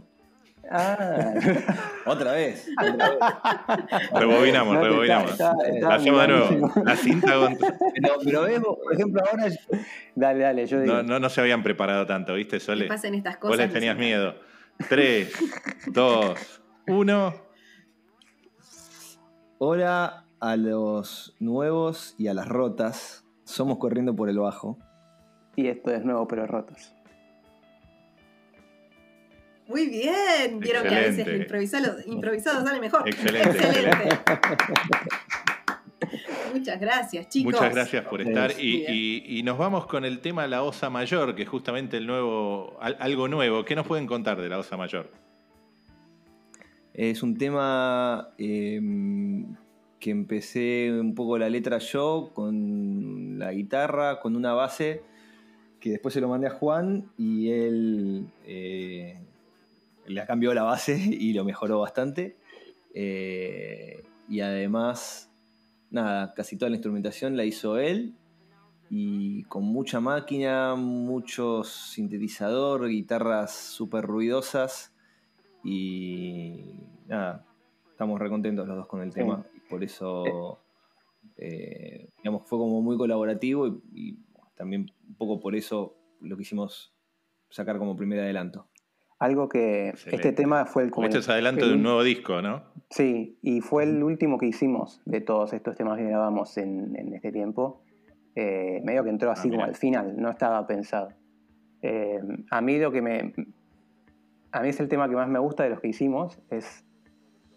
Ah, 0.70 1.34
Otra 2.06 2.34
vez. 2.34 2.68
Otra 2.80 3.10
vez. 3.89 4.10
Rebobinamos, 4.14 4.76
No, 4.76 4.84
rebobinamos. 4.84 5.32
está- 5.32 5.53
está- 5.74 5.89
La 5.89 5.95
hacemos 5.95 6.22
de 6.22 6.28
nuevo. 6.28 6.72
La 6.84 6.95
cinta 6.95 7.34
con- 7.39 7.58
Pero, 7.58 8.14
pero 8.24 8.41
ves, 8.43 8.62
vos, 8.62 8.78
por 8.84 8.93
ejemplo, 8.93 9.24
ahora 9.28 9.47
Dale, 10.14 10.39
dale, 10.43 10.66
yo 10.68 10.82
digo. 10.82 10.93
no, 10.97 11.03
no, 11.03 11.20
no 11.20 11.30
se 11.30 11.41
habían 11.41 11.64
preparado 11.64 12.06
tanto, 12.06 12.36
¿viste. 12.36 12.60
Sole? 12.60 12.84
Que 12.84 12.89
pasen 12.89 13.16
estas 13.16 13.39
Vos 13.39 13.49
cosas. 13.51 13.58
les 13.66 13.74
tenías 13.74 13.97
miedo. 13.97 14.36
3, 14.88 15.34
2, 15.88 16.62
1. 16.88 17.45
Hola 19.58 20.26
a 20.39 20.56
los 20.58 21.36
nuevos 21.39 22.16
y 22.18 22.28
a 22.28 22.34
las 22.34 22.47
rotas. 22.47 23.24
Somos 23.43 23.78
Corriendo 23.78 24.16
por 24.16 24.30
el 24.30 24.39
Bajo. 24.39 24.78
Y 25.56 25.68
esto 25.68 25.91
es 25.91 26.03
nuevo, 26.03 26.28
pero 26.28 26.45
rotos. 26.47 26.93
Muy 29.68 29.88
bien. 29.88 30.60
Vieron 30.60 30.84
que 30.84 30.89
a 30.95 30.99
veces 30.99 31.20
Excelente. 31.20 31.43
improvisado, 31.43 31.95
improvisado 32.06 32.66
sale 32.66 32.80
mejor. 32.80 33.08
Excelente, 33.08 34.10
Muchas 36.53 36.80
gracias, 36.80 37.28
chicos. 37.30 37.53
Muchas 37.53 37.74
gracias 37.74 38.06
por 38.06 38.22
estar. 38.22 38.51
Y, 38.60 38.86
y- 38.88 39.39
y 39.39 39.43
nos 39.43 39.58
vamos 39.58 39.88
con 39.88 40.06
el 40.06 40.20
tema 40.20 40.47
La 40.47 40.64
Osa 40.64 40.89
Mayor, 40.89 41.36
que 41.36 41.43
es 41.43 41.49
justamente 41.49 41.97
el 41.97 42.06
nuevo, 42.08 42.78
al- 42.80 42.97
algo 42.99 43.28
nuevo. 43.28 43.66
¿Qué 43.66 43.76
nos 43.76 43.88
pueden 43.88 44.06
contar 44.08 44.39
de 44.39 44.49
La 44.49 44.60
Osa 44.60 44.78
Mayor? 44.78 45.10
Es 46.93 47.24
un 47.24 47.38
tema 47.38 48.30
eh, 48.38 48.80
que 50.06 50.12
empecé 50.12 50.91
un 50.91 51.16
poco 51.16 51.39
la 51.39 51.49
letra 51.49 51.80
yo 51.80 52.30
con 52.36 53.39
la 53.39 53.51
guitarra, 53.53 54.20
con 54.20 54.36
una 54.36 54.53
base 54.53 55.01
que 55.80 55.89
después 55.89 56.14
se 56.14 56.22
lo 56.22 56.30
mandé 56.30 56.45
a 56.45 56.51
Juan 56.51 57.10
y 57.18 57.49
él 57.49 58.28
eh, 58.45 59.20
le 60.06 60.26
cambió 60.28 60.53
la 60.53 60.62
base 60.62 60.95
y 61.20 61.34
lo 61.34 61.43
mejoró 61.43 61.80
bastante. 61.80 62.38
Eh, 62.93 64.03
y 64.30 64.41
además, 64.41 65.32
nada, 65.89 66.36
casi 66.36 66.56
toda 66.56 66.70
la 66.70 66.76
instrumentación 66.76 67.36
la 67.36 67.45
hizo 67.45 67.80
él 67.80 68.14
y 68.91 69.41
con 69.45 69.64
mucha 69.64 70.01
máquina, 70.01 70.76
mucho 70.76 71.64
sintetizador, 71.64 72.89
guitarras 72.89 73.56
súper 73.56 74.06
ruidosas 74.06 74.93
y 75.64 76.76
nada, 77.08 77.43
estamos 77.89 78.20
recontentos 78.20 78.68
los 78.68 78.78
dos 78.78 78.86
con 78.86 79.01
el 79.01 79.12
tema. 79.12 79.43
Por 79.70 79.84
eso, 79.84 80.59
eh, 81.38 82.09
digamos, 82.18 82.47
fue 82.47 82.57
como 82.59 82.82
muy 82.82 82.97
colaborativo 82.97 83.68
y, 83.68 83.82
y 83.93 84.18
también 84.55 84.91
un 85.07 85.16
poco 85.16 85.39
por 85.39 85.55
eso 85.55 85.95
lo 86.22 86.38
quisimos 86.38 86.93
sacar 87.49 87.78
como 87.78 87.95
primer 87.95 88.20
adelanto. 88.20 88.68
Algo 89.20 89.47
que 89.47 89.89
Excelente. 89.89 90.16
este 90.28 90.41
tema 90.43 90.66
fue 90.66 90.84
el 90.84 90.91
como 90.91 91.07
Este 91.07 91.20
es 91.20 91.30
adelanto 91.30 91.63
el- 91.66 91.70
de 91.72 91.76
un 91.78 91.84
nuevo 91.84 92.03
disco, 92.03 92.41
¿no? 92.41 92.63
Sí, 92.89 93.39
y 93.41 93.61
fue 93.61 93.84
el 93.84 94.03
último 94.03 94.38
que 94.38 94.45
hicimos 94.47 95.01
de 95.05 95.22
todos 95.22 95.53
estos 95.53 95.76
temas 95.76 95.97
que 95.97 96.03
grabamos 96.03 96.57
en, 96.57 96.95
en 96.95 97.13
este 97.13 97.32
tiempo. 97.32 97.82
Eh, 98.36 98.82
medio 98.84 99.03
que 99.03 99.09
entró 99.09 99.32
así 99.32 99.47
Ah, 99.47 99.51
como 99.51 99.61
mira. 99.61 99.70
al 99.70 99.76
final, 99.76 100.16
no 100.18 100.30
estaba 100.30 100.68
pensado. 100.68 101.09
Eh, 101.82 102.20
a 102.51 102.61
mí 102.61 102.78
lo 102.78 102.91
que 102.91 103.01
me. 103.01 103.34
A 104.51 104.61
mí 104.61 104.70
es 104.70 104.80
el 104.80 104.88
tema 104.89 105.07
que 105.09 105.16
más 105.16 105.28
me 105.30 105.39
gusta 105.39 105.63
de 105.63 105.70
los 105.70 105.80
que 105.80 105.88
hicimos. 105.88 106.39
Es. 106.49 106.84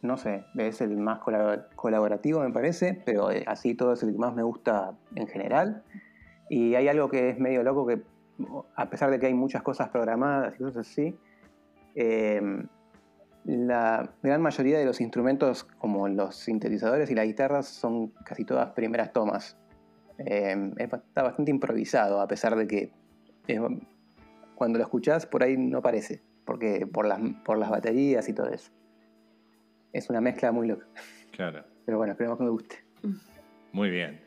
No 0.03 0.17
sé, 0.17 0.45
es 0.57 0.81
el 0.81 0.97
más 0.97 1.19
colabor- 1.21 1.69
colaborativo, 1.75 2.41
me 2.41 2.53
parece, 2.53 3.01
pero 3.05 3.31
eh, 3.31 3.45
así 3.47 3.75
todo 3.75 3.95
es 3.95 4.03
el 4.03 4.13
que 4.13 4.19
más 4.19 4.35
me 4.35 4.43
gusta 4.43 4.93
en 5.15 5.27
general. 5.27 5.83
Y 6.49 6.75
hay 6.77 6.89
algo 6.89 7.09
que 7.09 7.31
es 7.31 7.39
medio 7.39 7.63
loco 7.63 7.87
que, 7.87 8.03
a 8.77 8.89
pesar 8.89 9.11
de 9.11 9.19
que 9.19 9.27
hay 9.27 9.35
muchas 9.35 9.63
cosas 9.63 9.89
programadas 9.89 10.55
y 10.55 10.63
cosas 10.63 10.89
así, 10.89 11.17
eh, 11.95 12.41
la 13.45 14.11
gran 14.23 14.41
mayoría 14.43 14.79
de 14.79 14.85
los 14.85 15.01
instrumentos, 15.01 15.65
como 15.65 16.07
los 16.09 16.37
sintetizadores 16.37 17.11
y 17.11 17.15
las 17.15 17.27
guitarras, 17.27 17.67
son 17.67 18.09
casi 18.25 18.45
todas 18.45 18.71
primeras 18.71 19.13
tomas. 19.13 19.57
Ba- 20.19 21.03
está 21.07 21.23
bastante 21.23 21.51
improvisado, 21.51 22.21
a 22.21 22.29
pesar 22.29 22.57
de 22.57 22.67
que 22.67 22.93
cuando 24.55 24.79
lo 24.79 24.85
escuchás 24.85 25.27
por 25.27 25.43
ahí 25.43 25.57
no 25.57 25.81
parece, 25.83 26.21
porque 26.45 26.87
por 26.87 27.07
las, 27.07 27.21
por 27.45 27.59
las 27.59 27.71
baterías 27.71 28.29
y 28.29 28.33
todo 28.33 28.49
eso. 28.51 28.71
Es 29.93 30.11
una 30.11 30.21
mezcla 30.21 30.53
muy 30.53 30.69
loca. 30.69 30.87
Claro. 31.31 31.65
Pero 31.85 31.99
bueno, 31.99 32.13
esperemos 32.13 32.39
que 32.39 32.45
me 32.45 32.51
guste. 32.51 32.77
Muy 33.73 33.91
bien. 33.91 34.21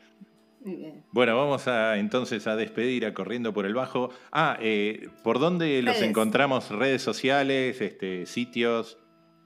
Muy 0.64 0.76
bien. 0.76 1.04
Bueno, 1.12 1.36
vamos 1.36 1.66
a 1.68 1.98
entonces 1.98 2.46
a 2.46 2.56
despedir 2.56 3.04
a 3.06 3.14
Corriendo 3.14 3.52
por 3.52 3.66
el 3.66 3.74
Bajo. 3.74 4.10
Ah, 4.30 4.56
eh, 4.60 5.08
¿por 5.22 5.38
dónde 5.38 5.82
los 5.82 5.96
Redes. 5.96 6.08
encontramos? 6.08 6.70
¿Redes 6.70 7.02
sociales, 7.02 7.80
este, 7.80 8.26
sitios? 8.26 8.98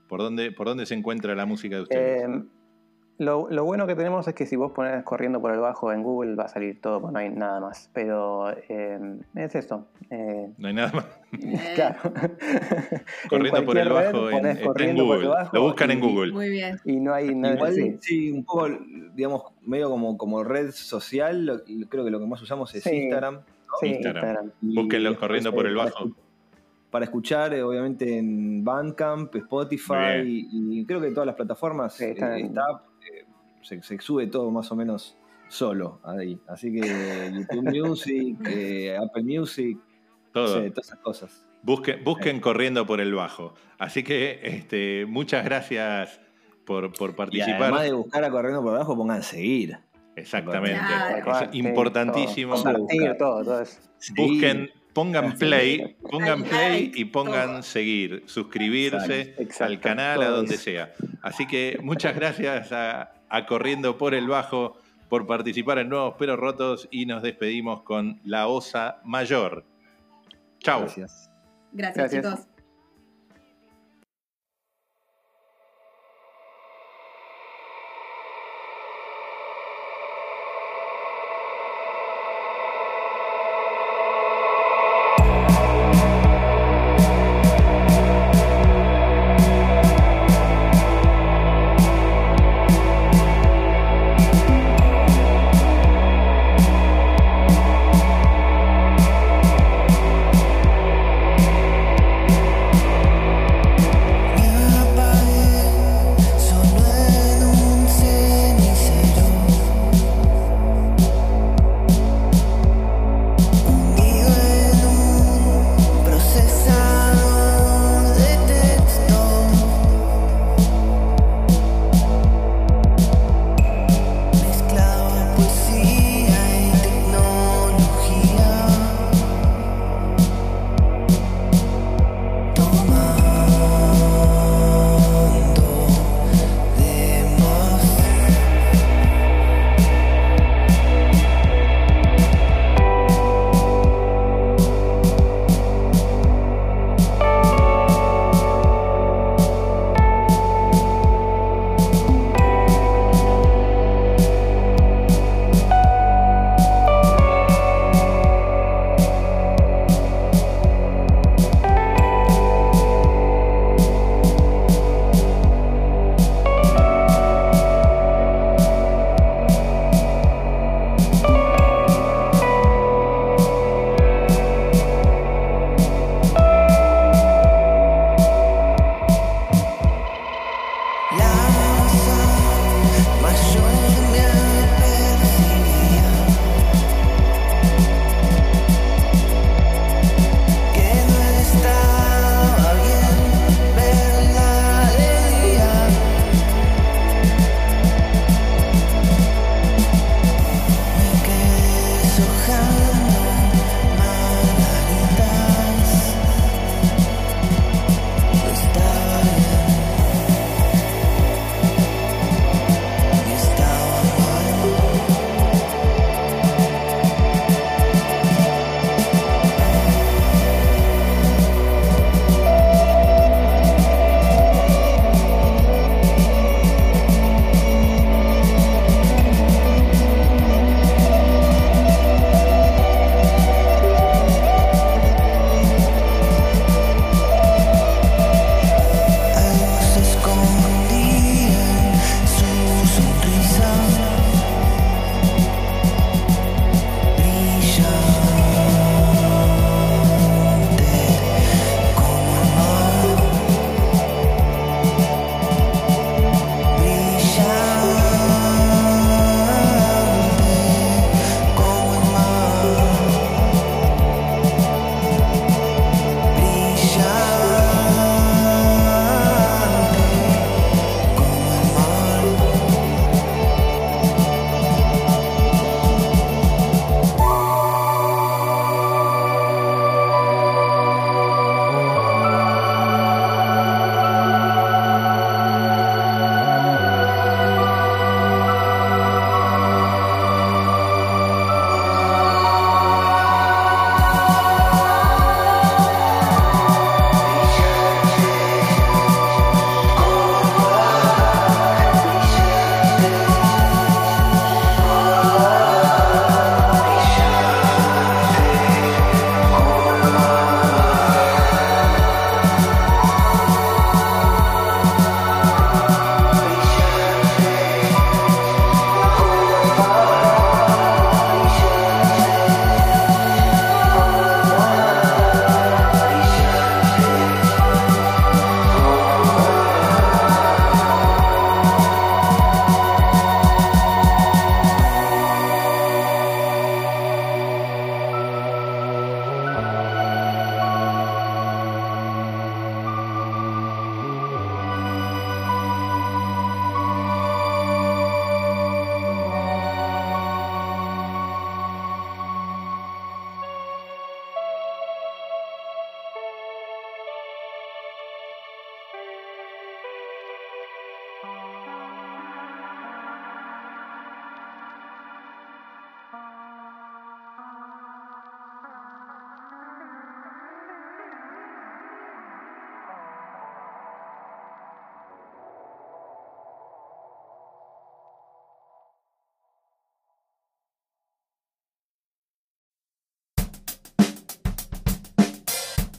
¿Por 0.08 0.20
dónde, 0.20 0.52
¿Por 0.52 0.66
dónde 0.66 0.86
se 0.86 0.94
encuentra 0.94 1.34
la 1.34 1.46
música 1.46 1.76
de 1.76 1.82
ustedes? 1.82 2.22
Eh, 2.22 2.42
lo, 3.18 3.48
lo 3.50 3.64
bueno 3.64 3.86
que 3.86 3.94
tenemos 3.94 4.28
es 4.28 4.34
que 4.34 4.44
si 4.46 4.56
vos 4.56 4.72
pones 4.72 5.02
corriendo 5.04 5.40
por 5.40 5.52
el 5.52 5.58
bajo 5.60 5.92
en 5.92 6.02
Google 6.02 6.34
va 6.34 6.44
a 6.44 6.48
salir 6.48 6.80
todo, 6.80 7.00
pues 7.00 7.12
no 7.12 7.18
hay 7.18 7.30
nada 7.30 7.60
más. 7.60 7.90
Pero 7.92 8.50
eh, 8.68 8.98
es 9.34 9.54
eso. 9.54 9.86
eh, 10.10 10.50
no 10.58 10.68
hay 10.68 10.74
nada 10.74 10.92
más. 10.92 11.04
Eh, 11.32 11.72
Claro. 11.74 11.98
Corriendo 13.28 13.58
En 13.60 13.66
por 13.66 13.78
el 13.78 13.88
red 13.88 13.94
Bajo 14.12 14.30
en, 14.30 14.46
está 14.46 14.64
Google. 14.92 15.28
bajo 15.28 15.50
Lo 15.56 15.62
buscan 15.62 15.90
en 15.90 16.00
Google. 16.00 16.32
Muy 16.32 16.50
bien. 16.50 16.78
Y 16.84 16.96
no 16.96 17.12
hay 17.14 17.34
nada. 17.34 17.54
Igual, 17.54 17.72
sí. 17.74 17.96
sí, 18.00 18.30
un 18.32 18.44
poco, 18.44 18.68
digamos, 19.14 19.42
medio 19.62 19.90
como, 19.90 20.16
como 20.16 20.44
red 20.44 20.70
social, 20.70 21.44
lo- 21.46 21.62
creo 21.88 22.04
que 22.04 22.10
lo 22.10 22.20
que 22.20 22.26
más 22.26 22.40
usamos 22.42 22.74
es 22.74 22.82
Sí. 22.84 22.90
Instagram. 22.94 23.40
Sí, 23.80 23.88
Instagram. 23.88 24.24
Instagram. 24.24 24.52
Búsquenlo 24.60 25.18
corriendo 25.18 25.52
por 25.54 25.66
el 25.66 25.74
bajo. 25.74 26.10
Para 26.90 27.04
escuchar, 27.04 27.52
eh, 27.52 27.62
obviamente, 27.62 28.16
en 28.16 28.64
Bandcamp, 28.64 29.34
Spotify 29.36 30.22
y, 30.24 30.80
y 30.80 30.86
creo 30.86 31.00
que 31.00 31.10
todas 31.10 31.26
las 31.26 31.34
plataformas 31.36 31.94
Sí, 31.94 32.04
eh, 32.04 32.10
está, 32.12 32.38
eh, 32.38 32.42
se, 33.66 33.82
se 33.82 33.98
sube 33.98 34.26
todo 34.28 34.50
más 34.50 34.70
o 34.70 34.76
menos 34.76 35.16
solo 35.48 36.00
ahí. 36.04 36.38
Así 36.48 36.72
que 36.72 37.32
YouTube 37.34 37.62
Music, 37.86 38.36
eh, 38.48 38.96
Apple 38.96 39.22
Music, 39.22 39.76
no 39.76 39.82
Todo. 40.32 40.62
sé, 40.62 40.70
todas 40.70 40.86
esas 40.86 40.98
cosas. 41.00 41.46
Busquen, 41.62 42.04
busquen 42.04 42.40
Corriendo 42.40 42.86
por 42.86 43.00
el 43.00 43.14
Bajo. 43.14 43.54
Así 43.78 44.02
que 44.04 44.40
este, 44.42 45.04
muchas 45.06 45.44
gracias 45.44 46.20
por, 46.64 46.92
por 46.92 47.10
Y 47.10 47.14
participar. 47.14 47.62
además 47.62 47.82
de 47.82 47.92
buscar 47.92 48.24
a 48.24 48.30
Corriendo 48.30 48.62
por 48.62 48.74
abajo, 48.74 48.96
pongan 48.96 49.22
seguir. 49.22 49.78
Exactamente. 50.14 50.80
Claro. 51.22 51.50
Es 51.50 51.54
importantísimo. 51.54 52.54
todo. 52.54 52.72
Compartir 52.74 53.16
todo, 53.18 53.44
todo 53.44 53.62
eso. 53.62 53.78
Busquen, 54.16 54.70
pongan 54.92 55.36
play, 55.36 55.96
pongan 56.10 56.42
play 56.42 56.92
y 56.94 57.04
pongan 57.06 57.62
seguir, 57.62 58.22
suscribirse 58.26 59.20
Exacto, 59.20 59.42
exacto, 59.42 59.64
al 59.72 59.80
canal, 59.80 60.22
a 60.22 60.28
donde 60.28 60.56
sea. 60.56 60.92
Así 61.20 61.46
que 61.46 61.78
muchas 61.82 62.14
gracias 62.14 62.72
a, 62.72 63.12
a 63.28 63.46
Corriendo 63.46 63.98
por 63.98 64.14
el 64.14 64.28
Bajo 64.28 64.76
por 65.08 65.26
participar 65.26 65.78
en 65.78 65.88
Nuevos 65.88 66.14
Pero 66.18 66.36
Rotos 66.36 66.88
y 66.90 67.06
nos 67.06 67.22
despedimos 67.22 67.82
con 67.82 68.20
la 68.24 68.48
Osa 68.48 69.00
Mayor. 69.04 69.64
Chau. 70.58 70.80
Gracias. 70.80 71.30
Gracias, 71.72 72.12
Gracias. 72.12 72.34
chicos. 72.34 72.55